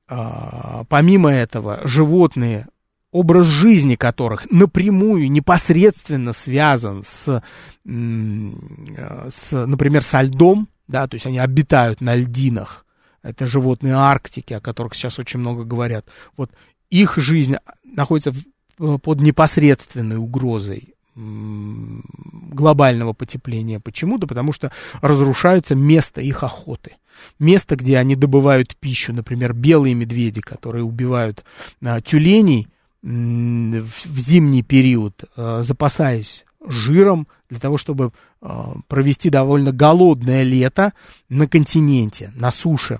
А, 0.07 0.85
помимо 0.89 1.29
этого, 1.31 1.81
животные 1.83 2.65
образ 3.11 3.47
жизни 3.47 3.95
которых 3.95 4.49
напрямую, 4.51 5.31
непосредственно 5.31 6.33
связан 6.33 7.03
с, 7.03 7.41
с, 7.85 9.65
например, 9.65 10.03
со 10.03 10.21
льдом, 10.21 10.67
да, 10.87 11.07
то 11.07 11.15
есть 11.15 11.25
они 11.25 11.39
обитают 11.39 12.01
на 12.01 12.15
льдинах, 12.15 12.85
это 13.23 13.47
животные 13.47 13.95
Арктики, 13.95 14.53
о 14.53 14.61
которых 14.61 14.95
сейчас 14.95 15.19
очень 15.19 15.39
много 15.39 15.63
говорят, 15.63 16.05
вот 16.37 16.51
их 16.89 17.17
жизнь 17.17 17.55
находится 17.83 18.31
в, 18.77 18.97
под 18.97 19.21
непосредственной 19.21 20.17
угрозой 20.17 20.95
глобального 21.15 23.13
потепления. 23.13 23.79
Почему? 23.79 24.17
Да 24.17 24.27
потому 24.27 24.53
что 24.53 24.71
разрушается 25.01 25.75
место 25.75 26.21
их 26.21 26.43
охоты. 26.43 26.95
Место, 27.39 27.75
где 27.75 27.97
они 27.97 28.15
добывают 28.15 28.77
пищу, 28.77 29.11
например, 29.11 29.53
белые 29.53 29.95
медведи, 29.95 30.39
которые 30.39 30.85
убивают 30.85 31.43
а, 31.83 31.99
тюленей, 31.99 32.69
в 33.01 34.19
зимний 34.19 34.63
период, 34.63 35.23
э, 35.35 35.61
запасаясь 35.63 36.45
жиром 36.65 37.27
для 37.49 37.59
того, 37.59 37.77
чтобы 37.77 38.11
э, 38.41 38.47
провести 38.87 39.29
довольно 39.29 39.71
голодное 39.71 40.43
лето 40.43 40.93
на 41.29 41.47
континенте, 41.47 42.31
на 42.35 42.51
суше. 42.51 42.99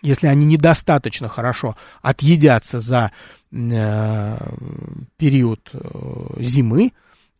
Если 0.00 0.26
они 0.26 0.46
недостаточно 0.46 1.28
хорошо 1.28 1.76
отъедятся 2.02 2.80
за 2.80 3.12
э, 3.52 4.38
период 5.16 5.70
зимы, 6.38 6.92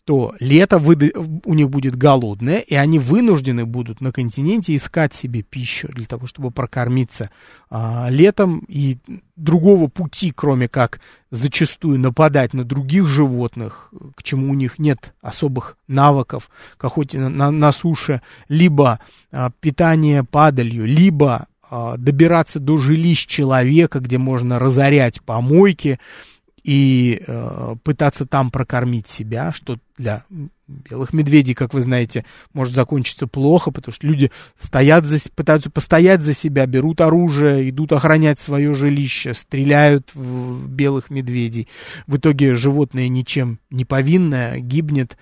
то 0.04 0.34
лето 0.38 0.78
выда... 0.78 1.10
у 1.16 1.54
них 1.54 1.70
будет 1.70 1.96
голодное, 1.96 2.58
и 2.58 2.74
они 2.74 2.98
вынуждены 2.98 3.64
будут 3.64 4.00
на 4.00 4.12
континенте 4.12 4.76
искать 4.76 5.14
себе 5.14 5.42
пищу 5.42 5.88
для 5.88 6.06
того, 6.06 6.26
чтобы 6.26 6.50
прокормиться 6.50 7.30
а, 7.70 8.08
летом. 8.10 8.64
И 8.68 8.98
другого 9.36 9.88
пути, 9.88 10.30
кроме 10.30 10.68
как 10.68 11.00
зачастую 11.30 11.98
нападать 11.98 12.52
на 12.52 12.64
других 12.64 13.06
животных, 13.06 13.92
к 14.14 14.22
чему 14.22 14.50
у 14.50 14.54
них 14.54 14.78
нет 14.78 15.14
особых 15.22 15.78
навыков 15.88 16.50
к 16.76 16.84
охоте 16.84 17.18
на, 17.18 17.30
на, 17.30 17.50
на 17.50 17.72
суше, 17.72 18.20
либо 18.48 19.00
а, 19.32 19.50
питание 19.60 20.22
падалью, 20.22 20.84
либо 20.84 21.46
а, 21.70 21.96
добираться 21.96 22.60
до 22.60 22.76
жилищ 22.76 23.26
человека, 23.26 24.00
где 24.00 24.18
можно 24.18 24.58
разорять 24.58 25.22
помойки, 25.22 25.98
и 26.64 27.22
э, 27.26 27.74
пытаться 27.82 28.24
там 28.24 28.50
прокормить 28.50 29.06
себя, 29.06 29.52
что 29.52 29.78
для 29.98 30.24
белых 30.66 31.12
медведей, 31.12 31.54
как 31.54 31.74
вы 31.74 31.82
знаете, 31.82 32.24
может 32.54 32.74
закончиться 32.74 33.26
плохо, 33.26 33.70
потому 33.70 33.92
что 33.92 34.06
люди 34.06 34.30
стоят 34.58 35.04
за, 35.04 35.18
пытаются 35.36 35.70
постоять 35.70 36.22
за 36.22 36.32
себя, 36.32 36.64
берут 36.64 37.02
оружие, 37.02 37.68
идут 37.68 37.92
охранять 37.92 38.38
свое 38.38 38.72
жилище, 38.72 39.34
стреляют 39.34 40.14
в 40.14 40.66
белых 40.66 41.10
медведей. 41.10 41.68
В 42.06 42.16
итоге 42.16 42.54
животное 42.54 43.08
ничем 43.08 43.60
не 43.70 43.84
повинное 43.84 44.58
гибнет 44.58 45.18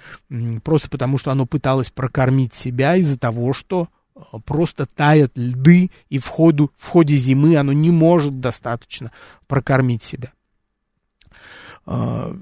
просто 0.63 0.89
потому, 0.89 1.19
что 1.19 1.33
оно 1.33 1.45
пыталось 1.45 1.91
прокормить 1.91 2.55
себя 2.55 2.95
из-за 2.95 3.19
того, 3.19 3.53
что 3.53 3.89
э, 4.15 4.21
просто 4.45 4.87
таят 4.87 5.33
льды, 5.35 5.91
и 6.09 6.19
в, 6.19 6.29
ходу, 6.29 6.71
в 6.79 6.89
ходе 6.89 7.17
зимы 7.17 7.57
оно 7.57 7.73
не 7.73 7.91
может 7.91 8.39
достаточно 8.39 9.11
прокормить 9.49 10.05
себя. 10.05 10.33
А, 11.87 12.37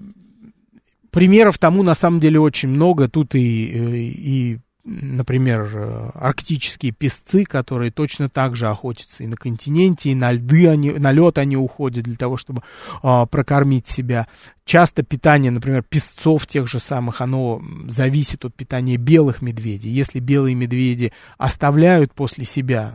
примеров 1.10 1.58
тому 1.58 1.82
на 1.82 1.94
самом 1.94 2.20
деле 2.20 2.40
очень 2.40 2.68
много. 2.68 3.08
Тут 3.08 3.34
и, 3.34 3.38
и 3.40 4.58
например, 4.84 6.10
арктические 6.14 6.92
песцы, 6.92 7.44
которые 7.44 7.90
точно 7.90 8.28
так 8.28 8.56
же 8.56 8.68
охотятся 8.68 9.22
и 9.22 9.26
на 9.26 9.36
континенте, 9.36 10.10
и 10.10 10.14
на 10.14 10.32
льды, 10.32 10.68
они, 10.68 10.90
на 10.90 11.12
лед 11.12 11.38
они 11.38 11.56
уходят 11.56 12.04
для 12.04 12.16
того, 12.16 12.36
чтобы 12.36 12.62
а, 13.02 13.26
прокормить 13.26 13.86
себя. 13.86 14.26
Часто 14.64 15.02
питание, 15.02 15.50
например, 15.50 15.82
песцов 15.82 16.46
тех 16.46 16.66
же 16.68 16.80
самых, 16.80 17.20
оно 17.20 17.60
зависит 17.88 18.44
от 18.44 18.54
питания 18.54 18.96
белых 18.96 19.42
медведей. 19.42 19.90
Если 19.90 20.18
белые 20.18 20.54
медведи 20.54 21.12
оставляют 21.38 22.14
после 22.14 22.44
себя 22.44 22.94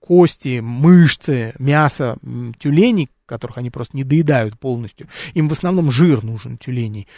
кости, 0.00 0.60
мышцы, 0.60 1.54
мясо 1.58 2.16
тюленей, 2.58 3.08
которых 3.32 3.56
они 3.56 3.70
просто 3.70 3.96
не 3.96 4.04
доедают 4.04 4.58
полностью, 4.58 5.08
им 5.32 5.48
в 5.48 5.52
основном 5.52 5.90
жир 5.90 6.22
нужен 6.22 6.58
тюленей, 6.58 7.08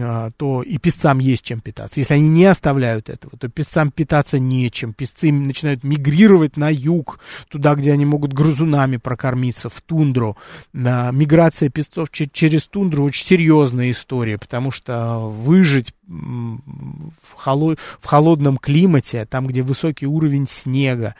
а, 0.00 0.30
то 0.38 0.62
и 0.62 0.78
песцам 0.78 1.18
есть 1.18 1.44
чем 1.44 1.60
питаться. 1.60 2.00
Если 2.00 2.14
они 2.14 2.30
не 2.30 2.46
оставляют 2.46 3.10
этого, 3.10 3.36
то 3.36 3.48
песцам 3.50 3.90
питаться 3.90 4.38
нечем. 4.38 4.94
Песцы 4.94 5.30
начинают 5.30 5.84
мигрировать 5.84 6.56
на 6.56 6.70
юг, 6.72 7.20
туда, 7.48 7.74
где 7.74 7.92
они 7.92 8.06
могут 8.06 8.32
грызунами 8.32 8.96
прокормиться, 8.96 9.68
в 9.68 9.78
тундру. 9.82 10.38
Миграция 10.72 11.68
песцов 11.68 12.10
через 12.10 12.66
тундру 12.66 13.04
очень 13.04 13.26
серьезная 13.26 13.90
история, 13.90 14.38
потому 14.38 14.70
что 14.70 15.28
выжить 15.28 15.92
в, 16.06 17.34
холод, 17.34 17.78
в 18.00 18.06
холодном 18.06 18.56
климате, 18.56 19.26
там, 19.26 19.46
где 19.46 19.60
высокий 19.60 20.06
уровень 20.06 20.46
снега, 20.46 21.14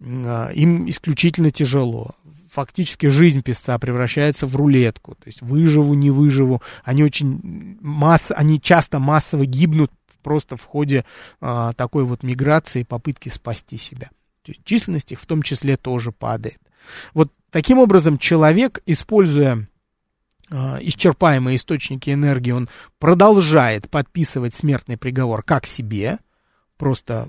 а, 0.00 0.50
им 0.52 0.88
исключительно 0.88 1.50
тяжело 1.50 2.14
фактически 2.54 3.06
жизнь 3.06 3.42
песца 3.42 3.78
превращается 3.78 4.46
в 4.46 4.54
рулетку. 4.54 5.16
То 5.16 5.26
есть 5.26 5.42
выживу, 5.42 5.94
не 5.94 6.10
выживу. 6.10 6.62
Они 6.84 7.02
очень 7.02 7.78
масс, 7.80 8.30
они 8.34 8.60
часто 8.60 9.00
массово 9.00 9.44
гибнут 9.44 9.90
просто 10.22 10.56
в 10.56 10.64
ходе 10.64 11.04
а, 11.40 11.72
такой 11.72 12.04
вот 12.04 12.22
миграции, 12.22 12.84
попытки 12.84 13.28
спасти 13.28 13.76
себя. 13.76 14.10
То 14.42 14.52
есть 14.52 14.64
численность 14.64 15.12
их 15.12 15.20
в 15.20 15.26
том 15.26 15.42
числе 15.42 15.76
тоже 15.76 16.12
падает. 16.12 16.58
Вот 17.12 17.32
таким 17.50 17.78
образом 17.78 18.18
человек, 18.18 18.80
используя 18.86 19.68
а, 20.50 20.78
исчерпаемые 20.80 21.56
источники 21.56 22.10
энергии, 22.10 22.52
он 22.52 22.68
продолжает 22.98 23.90
подписывать 23.90 24.54
смертный 24.54 24.96
приговор 24.96 25.42
как 25.42 25.66
себе, 25.66 26.18
просто 26.76 27.28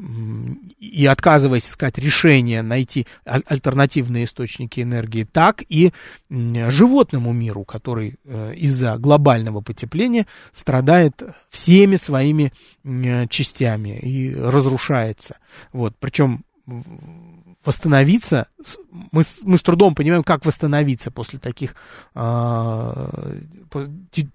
и 0.79 1.05
отказываясь 1.05 1.67
искать 1.67 1.97
решение, 1.97 2.61
найти 2.61 3.07
альтернативные 3.25 4.25
источники 4.25 4.81
энергии, 4.81 5.23
так 5.23 5.63
и 5.69 5.91
животному 6.29 7.33
миру, 7.33 7.63
который 7.63 8.15
э, 8.23 8.53
из-за 8.55 8.97
глобального 8.97 9.61
потепления 9.61 10.25
страдает 10.51 11.21
всеми 11.49 11.95
своими 11.95 12.51
частями 13.29 13.97
и 13.99 14.35
разрушается. 14.35 15.37
Вот, 15.71 15.95
причем 15.99 16.43
восстановиться, 17.65 18.47
мы, 19.11 19.23
мы 19.43 19.57
с 19.57 19.63
трудом 19.63 19.95
понимаем, 19.95 20.23
как 20.23 20.45
восстановиться 20.45 21.11
после 21.11 21.39
таких 21.39 21.75
э, 22.13 23.07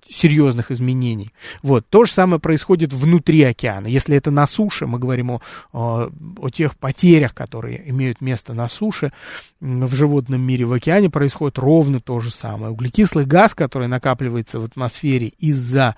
серьезных 0.09 0.71
изменений. 0.71 1.33
Вот. 1.63 1.89
То 1.89 2.05
же 2.05 2.13
самое 2.13 2.41
происходит 2.41 2.93
внутри 2.93 3.43
океана. 3.43 3.87
Если 3.87 4.17
это 4.17 4.31
на 4.31 4.47
суше, 4.47 4.87
мы 4.87 4.99
говорим 4.99 5.31
о, 5.31 5.41
о, 5.73 6.11
о 6.39 6.51
тех 6.51 6.77
потерях, 6.77 7.35
которые 7.35 7.89
имеют 7.91 8.21
место 8.21 8.55
на 8.55 8.69
суше, 8.69 9.13
в 9.61 9.95
животном 9.95 10.41
мире, 10.41 10.65
в 10.65 10.73
океане 10.73 11.11
происходит 11.11 11.59
ровно 11.59 12.01
то 12.01 12.21
же 12.21 12.31
самое. 12.31 12.73
Углекислый 12.73 13.25
газ, 13.25 13.55
который 13.55 13.89
накапливается 13.89 14.61
в 14.61 14.65
атмосфере 14.65 15.29
из-за 15.39 15.97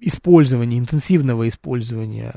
использования, 0.00 0.78
интенсивного 0.78 1.48
использования 1.48 2.32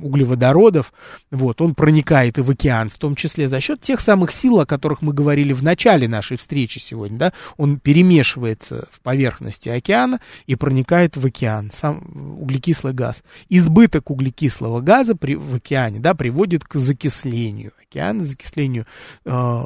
углеводородов, 0.00 0.92
вот, 1.30 1.60
он 1.60 1.74
проникает 1.74 2.38
и 2.38 2.42
в 2.42 2.50
океан, 2.50 2.90
в 2.90 2.98
том 2.98 3.14
числе 3.14 3.48
за 3.48 3.60
счет 3.60 3.80
тех 3.80 4.00
самых 4.00 4.32
сил, 4.32 4.60
о 4.60 4.66
которых 4.66 5.02
мы 5.02 5.12
говорили 5.12 5.52
в 5.52 5.62
начале 5.62 6.08
нашей 6.08 6.36
встречи 6.36 6.78
сегодня, 6.78 7.18
да, 7.18 7.32
он 7.56 7.78
перемешивается 7.78 8.88
в 8.90 9.00
поверхности 9.00 9.68
океана 9.68 10.20
и 10.46 10.56
проникает 10.56 11.16
в 11.16 11.24
океан, 11.24 11.70
сам 11.72 12.02
углекислый 12.40 12.92
газ. 12.92 13.22
Избыток 13.48 14.10
углекислого 14.10 14.80
газа 14.80 15.14
при, 15.14 15.34
в 15.34 15.56
океане, 15.56 16.00
да, 16.00 16.14
приводит 16.14 16.64
к 16.64 16.76
закислению 16.76 17.72
океана, 17.88 18.24
закислению, 18.24 18.86
э, 19.24 19.62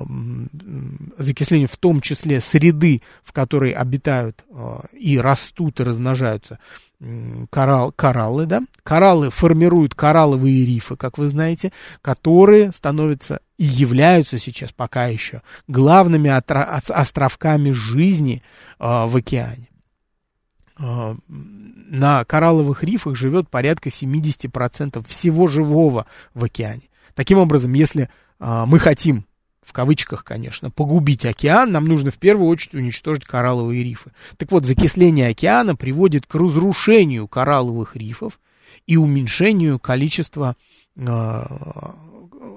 закислению 1.18 1.68
в 1.68 1.76
том 1.76 2.00
числе 2.00 2.40
среды, 2.40 3.03
в 3.24 3.32
которой 3.32 3.72
обитают 3.72 4.44
э, 4.50 4.78
и 4.92 5.18
растут 5.18 5.80
и 5.80 5.84
размножаются 6.43 6.59
коралл, 7.51 7.93
кораллы, 7.93 8.47
да, 8.47 8.62
кораллы 8.82 9.30
формируют 9.30 9.95
коралловые 9.95 10.64
рифы, 10.64 10.97
как 10.97 11.18
вы 11.18 11.28
знаете, 11.28 11.72
которые 12.01 12.72
становятся 12.72 13.40
и 13.59 13.64
являются 13.64 14.38
сейчас 14.38 14.72
пока 14.72 15.07
еще 15.07 15.43
главными 15.68 16.30
островками 16.30 17.70
жизни 17.72 18.43
э, 18.78 18.84
в 19.07 19.16
океане. 19.16 19.68
Э, 20.78 21.14
на 21.28 22.24
коралловых 22.24 22.84
рифах 22.84 23.16
живет 23.16 23.49
порядка 23.49 23.88
70% 23.88 25.07
всего 25.07 25.47
живого 25.47 26.07
в 26.34 26.45
океане. 26.45 26.82
Таким 27.14 27.38
образом, 27.38 27.72
если 27.74 28.09
э, 28.38 28.64
мы 28.66 28.78
хотим 28.78 29.26
в 29.62 29.72
кавычках, 29.72 30.24
конечно, 30.24 30.70
погубить 30.70 31.24
океан, 31.24 31.70
нам 31.70 31.86
нужно 31.86 32.10
в 32.10 32.18
первую 32.18 32.48
очередь 32.48 32.74
уничтожить 32.74 33.24
коралловые 33.24 33.84
рифы. 33.84 34.10
Так 34.36 34.50
вот, 34.50 34.64
закисление 34.64 35.28
океана 35.28 35.76
приводит 35.76 36.26
к 36.26 36.34
разрушению 36.34 37.28
коралловых 37.28 37.96
рифов 37.96 38.40
и 38.86 38.96
уменьшению 38.96 39.78
количества 39.78 40.56
э, 40.96 41.42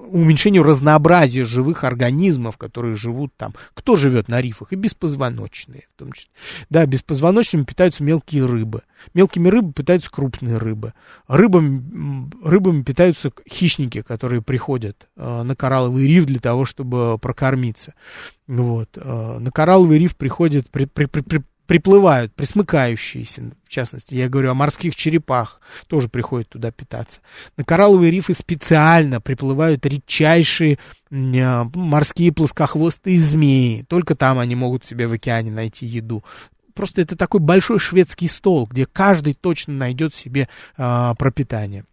уменьшению 0.07 0.63
разнообразия 0.63 1.45
живых 1.45 1.83
организмов, 1.83 2.57
которые 2.57 2.95
живут 2.95 3.33
там. 3.37 3.53
Кто 3.73 3.95
живет 3.95 4.27
на 4.27 4.41
рифах? 4.41 4.73
И 4.73 4.75
беспозвоночные, 4.75 5.87
в 5.95 5.99
том 5.99 6.11
числе. 6.11 6.29
Да, 6.69 6.85
беспозвоночными 6.85 7.63
питаются 7.63 8.03
мелкие 8.03 8.45
рыбы. 8.45 8.81
Мелкими 9.13 9.49
рыбами 9.49 9.71
питаются 9.71 10.09
крупные 10.11 10.57
рыбы. 10.57 10.93
Рыбами, 11.27 12.31
рыбами 12.43 12.83
питаются 12.83 13.31
хищники, 13.49 14.01
которые 14.01 14.41
приходят 14.41 15.07
э, 15.15 15.43
на 15.43 15.55
коралловый 15.55 16.07
риф 16.07 16.25
для 16.25 16.39
того, 16.39 16.65
чтобы 16.65 17.17
прокормиться. 17.19 17.93
Вот. 18.47 18.89
Э, 18.95 19.37
на 19.39 19.51
коралловый 19.51 19.99
риф 19.99 20.15
приходят, 20.15 20.69
при, 20.69 20.85
при, 20.85 21.05
при, 21.05 21.43
приплывают, 21.65 22.33
присмыкающиеся, 22.33 23.51
в 23.63 23.69
частности, 23.69 24.15
я 24.15 24.29
говорю 24.29 24.51
о 24.51 24.55
морских 24.55 24.95
черепах, 24.95 25.59
тоже 25.87 26.09
приходят 26.09 26.49
туда 26.49 26.71
питаться. 26.71 27.21
На 27.57 27.63
коралловые 27.63 28.11
рифы 28.11 28.33
специально 28.33 29.19
приплывают 29.21 29.85
редчайшие 29.85 30.77
э, 31.09 31.63
морские 31.73 32.31
плоскохвостые 32.31 33.19
змеи. 33.19 33.85
Только 33.87 34.15
там 34.15 34.39
они 34.39 34.55
могут 34.55 34.85
себе 34.85 35.07
в 35.07 35.13
океане 35.13 35.51
найти 35.51 35.85
еду. 35.85 36.23
Просто 36.73 37.01
это 37.01 37.15
такой 37.15 37.39
большой 37.39 37.79
шведский 37.79 38.27
стол, 38.27 38.67
где 38.67 38.85
каждый 38.85 39.33
точно 39.33 39.73
найдет 39.73 40.13
себе 40.13 40.49
э, 40.77 41.13
пропитание. 41.17 41.85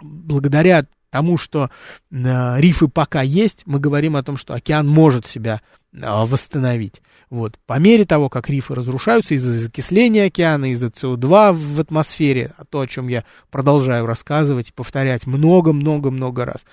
Благодаря 0.00 0.86
тому, 1.10 1.38
что 1.38 1.70
э, 2.10 2.60
рифы 2.60 2.88
пока 2.88 3.22
есть, 3.22 3.62
мы 3.66 3.80
говорим 3.80 4.16
о 4.16 4.22
том, 4.22 4.36
что 4.36 4.54
океан 4.54 4.86
может 4.86 5.26
себя 5.26 5.60
восстановить. 5.92 7.00
Вот. 7.30 7.58
По 7.66 7.78
мере 7.78 8.04
того, 8.04 8.28
как 8.28 8.48
рифы 8.48 8.74
разрушаются 8.74 9.34
из-за 9.34 9.52
закисления 9.52 10.26
океана, 10.26 10.72
из-за 10.72 10.88
СО2 10.88 11.52
в 11.52 11.80
атмосфере, 11.80 12.52
а 12.56 12.64
то, 12.64 12.80
о 12.80 12.86
чем 12.86 13.08
я 13.08 13.24
продолжаю 13.50 14.06
рассказывать 14.06 14.70
и 14.70 14.72
повторять 14.72 15.26
много-много-много 15.26 16.44
раз, 16.44 16.64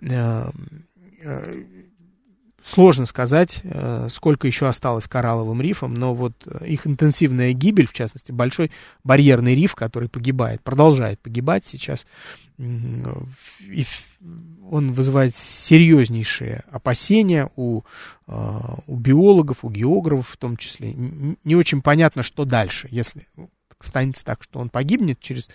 э, 0.00 0.50
э, 1.22 1.64
Сложно 2.64 3.06
сказать, 3.06 3.60
э, 3.64 4.08
сколько 4.10 4.46
еще 4.46 4.68
осталось 4.68 5.08
коралловым 5.08 5.60
рифам, 5.60 5.94
но 5.94 6.14
вот 6.14 6.46
их 6.64 6.86
интенсивная 6.86 7.52
гибель, 7.52 7.88
в 7.88 7.92
частности, 7.92 8.30
большой 8.30 8.70
барьерный 9.02 9.54
риф, 9.56 9.74
который 9.74 10.08
погибает, 10.08 10.62
продолжает 10.62 11.20
погибать 11.20 11.64
сейчас, 11.64 12.06
и 12.58 13.84
он 14.70 14.92
вызывает 14.92 15.34
серьезнейшие 15.34 16.62
опасения 16.70 17.50
у, 17.56 17.82
э, 18.28 18.58
у 18.86 18.96
биологов, 18.96 19.64
у 19.64 19.70
географов 19.70 20.28
в 20.28 20.36
том 20.36 20.56
числе. 20.56 20.94
Не 20.94 21.56
очень 21.56 21.82
понятно, 21.82 22.22
что 22.22 22.44
дальше, 22.44 22.88
если 22.90 23.26
станет 23.80 24.22
так, 24.24 24.42
что 24.42 24.60
он 24.60 24.68
погибнет 24.68 25.20
через 25.20 25.50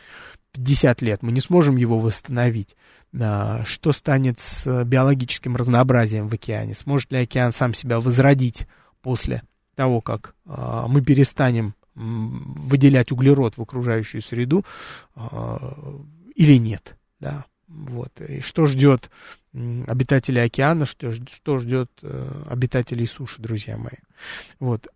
50 0.58 1.02
лет, 1.02 1.24
мы 1.24 1.32
не 1.32 1.42
сможем 1.42 1.78
его 1.78 2.00
восстановить. 2.00 2.76
Что 3.14 3.94
станет 3.94 4.40
с 4.40 4.84
биологическим 4.84 5.56
разнообразием 5.56 6.28
в 6.28 6.34
океане? 6.34 6.74
Сможет 6.74 7.12
ли 7.12 7.20
океан 7.20 7.52
сам 7.52 7.74
себя 7.74 8.00
возродить 8.00 8.68
после 9.02 9.44
того, 9.76 10.02
как 10.02 10.36
а, 10.46 10.88
мы 10.88 11.02
перестанем 11.02 11.76
выделять 11.96 13.12
углерод 13.12 13.58
в 13.58 13.62
окружающую 13.62 14.22
среду 14.22 14.66
а, 15.16 15.76
или 16.36 16.58
нет? 16.58 16.98
Да, 17.20 17.46
вот. 17.68 18.20
И 18.22 18.42
что 18.42 18.66
ждет 18.68 19.10
обитателей 19.88 20.44
океана, 20.44 20.86
что, 20.86 21.12
что 21.12 21.58
ждет 21.60 21.92
э, 22.04 22.44
обитателей 22.50 23.08
суши, 23.08 23.42
друзья 23.42 23.78
мои. 23.78 23.98
Вот 24.60 24.88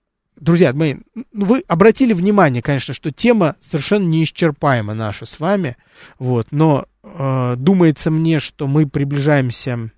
друзья 0.41 0.73
мои, 0.73 0.95
ну, 1.31 1.45
вы 1.45 1.63
обратили 1.67 2.11
внимание, 2.11 2.61
конечно, 2.61 2.93
что 2.93 3.11
тема 3.11 3.55
совершенно 3.61 4.05
неисчерпаема 4.07 4.93
наша 4.93 5.25
с 5.25 5.39
вами, 5.39 5.77
вот, 6.19 6.47
но 6.51 6.85
э, 7.03 7.55
думается 7.57 8.11
мне, 8.11 8.39
что 8.39 8.67
мы 8.67 8.87
приближаемся 8.87 9.91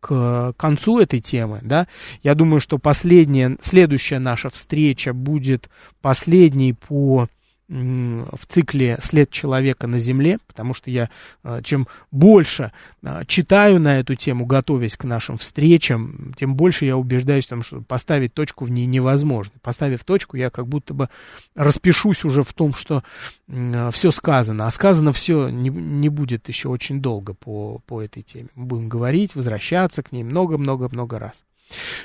к 0.00 0.54
концу 0.56 1.00
этой 1.00 1.20
темы, 1.20 1.60
да, 1.62 1.86
я 2.22 2.34
думаю, 2.34 2.60
что 2.60 2.78
последняя, 2.78 3.56
следующая 3.62 4.18
наша 4.18 4.50
встреча 4.50 5.12
будет 5.12 5.68
последней 6.00 6.74
по 6.74 7.28
в 7.72 8.46
цикле 8.46 8.98
«След 9.02 9.30
человека 9.30 9.86
на 9.86 9.98
Земле», 9.98 10.38
потому 10.46 10.74
что 10.74 10.90
я 10.90 11.08
а, 11.42 11.62
чем 11.62 11.88
больше 12.10 12.72
а, 13.02 13.24
читаю 13.24 13.80
на 13.80 13.98
эту 13.98 14.14
тему, 14.14 14.44
готовясь 14.44 14.96
к 14.96 15.04
нашим 15.04 15.38
встречам, 15.38 16.34
тем 16.36 16.54
больше 16.54 16.84
я 16.84 16.98
убеждаюсь 16.98 17.46
том, 17.46 17.62
что 17.62 17.80
поставить 17.80 18.34
точку 18.34 18.66
в 18.66 18.70
ней 18.70 18.84
невозможно. 18.84 19.52
Поставив 19.62 20.04
точку, 20.04 20.36
я 20.36 20.50
как 20.50 20.68
будто 20.68 20.92
бы 20.92 21.08
распишусь 21.54 22.24
уже 22.24 22.42
в 22.42 22.52
том, 22.52 22.74
что 22.74 23.02
а, 23.50 23.90
все 23.90 24.10
сказано, 24.10 24.66
а 24.66 24.70
сказано 24.70 25.12
все 25.12 25.48
не, 25.48 25.70
не 25.70 26.10
будет 26.10 26.48
еще 26.48 26.68
очень 26.68 27.00
долго 27.00 27.32
по, 27.32 27.80
по 27.86 28.02
этой 28.02 28.22
теме. 28.22 28.48
Мы 28.54 28.66
будем 28.66 28.88
говорить, 28.90 29.34
возвращаться 29.34 30.02
к 30.02 30.12
ней 30.12 30.24
много-много-много 30.24 31.18
раз. 31.18 31.42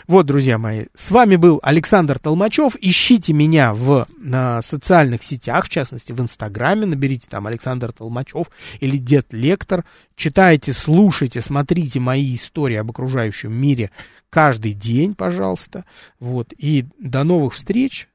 Вот, 0.08 0.26
друзья 0.26 0.58
мои, 0.58 0.86
с 0.94 1.12
вами 1.12 1.36
был 1.36 1.60
Александр 1.64 2.20
Толмачев. 2.20 2.76
Ищите 2.80 3.34
меня 3.34 3.74
в 3.74 4.08
на 4.18 4.62
социальных 4.62 5.24
сетях, 5.24 5.66
в 5.66 5.70
частности 5.70 6.12
в 6.12 6.22
Инстаграме. 6.22 6.86
Наберите 6.86 7.28
там 7.30 7.48
Александр 7.48 7.92
Толмачев 7.92 8.48
или 8.80 8.98
Дед 8.98 9.34
Лектор. 9.34 9.86
Читайте, 10.16 10.74
слушайте, 10.74 11.42
смотрите 11.42 12.00
мои 12.00 12.36
истории 12.36 12.78
об 12.78 12.90
окружающем 12.90 13.54
мире 13.54 13.92
каждый 14.30 14.74
день, 14.74 15.16
пожалуйста. 15.16 15.86
Вот. 16.20 16.54
И 16.58 16.86
до 17.00 17.24
новых 17.24 17.54
встреч 17.54 18.08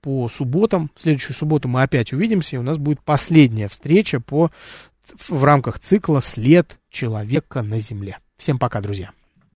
по 0.00 0.28
субботам. 0.28 0.90
В 0.94 1.02
следующую 1.02 1.34
субботу 1.34 1.68
мы 1.68 1.82
опять 1.82 2.12
увидимся, 2.12 2.56
и 2.56 2.58
у 2.58 2.62
нас 2.62 2.78
будет 2.78 3.00
последняя 3.02 3.68
встреча 3.68 4.20
по, 4.20 4.50
в 5.28 5.44
рамках 5.44 5.78
цикла 5.78 6.20
«След 6.20 6.78
человека 6.90 7.62
на 7.62 7.80
Земле». 7.80 8.18
Всем 8.36 8.58
пока, 8.58 8.80
друзья. 8.80 9.10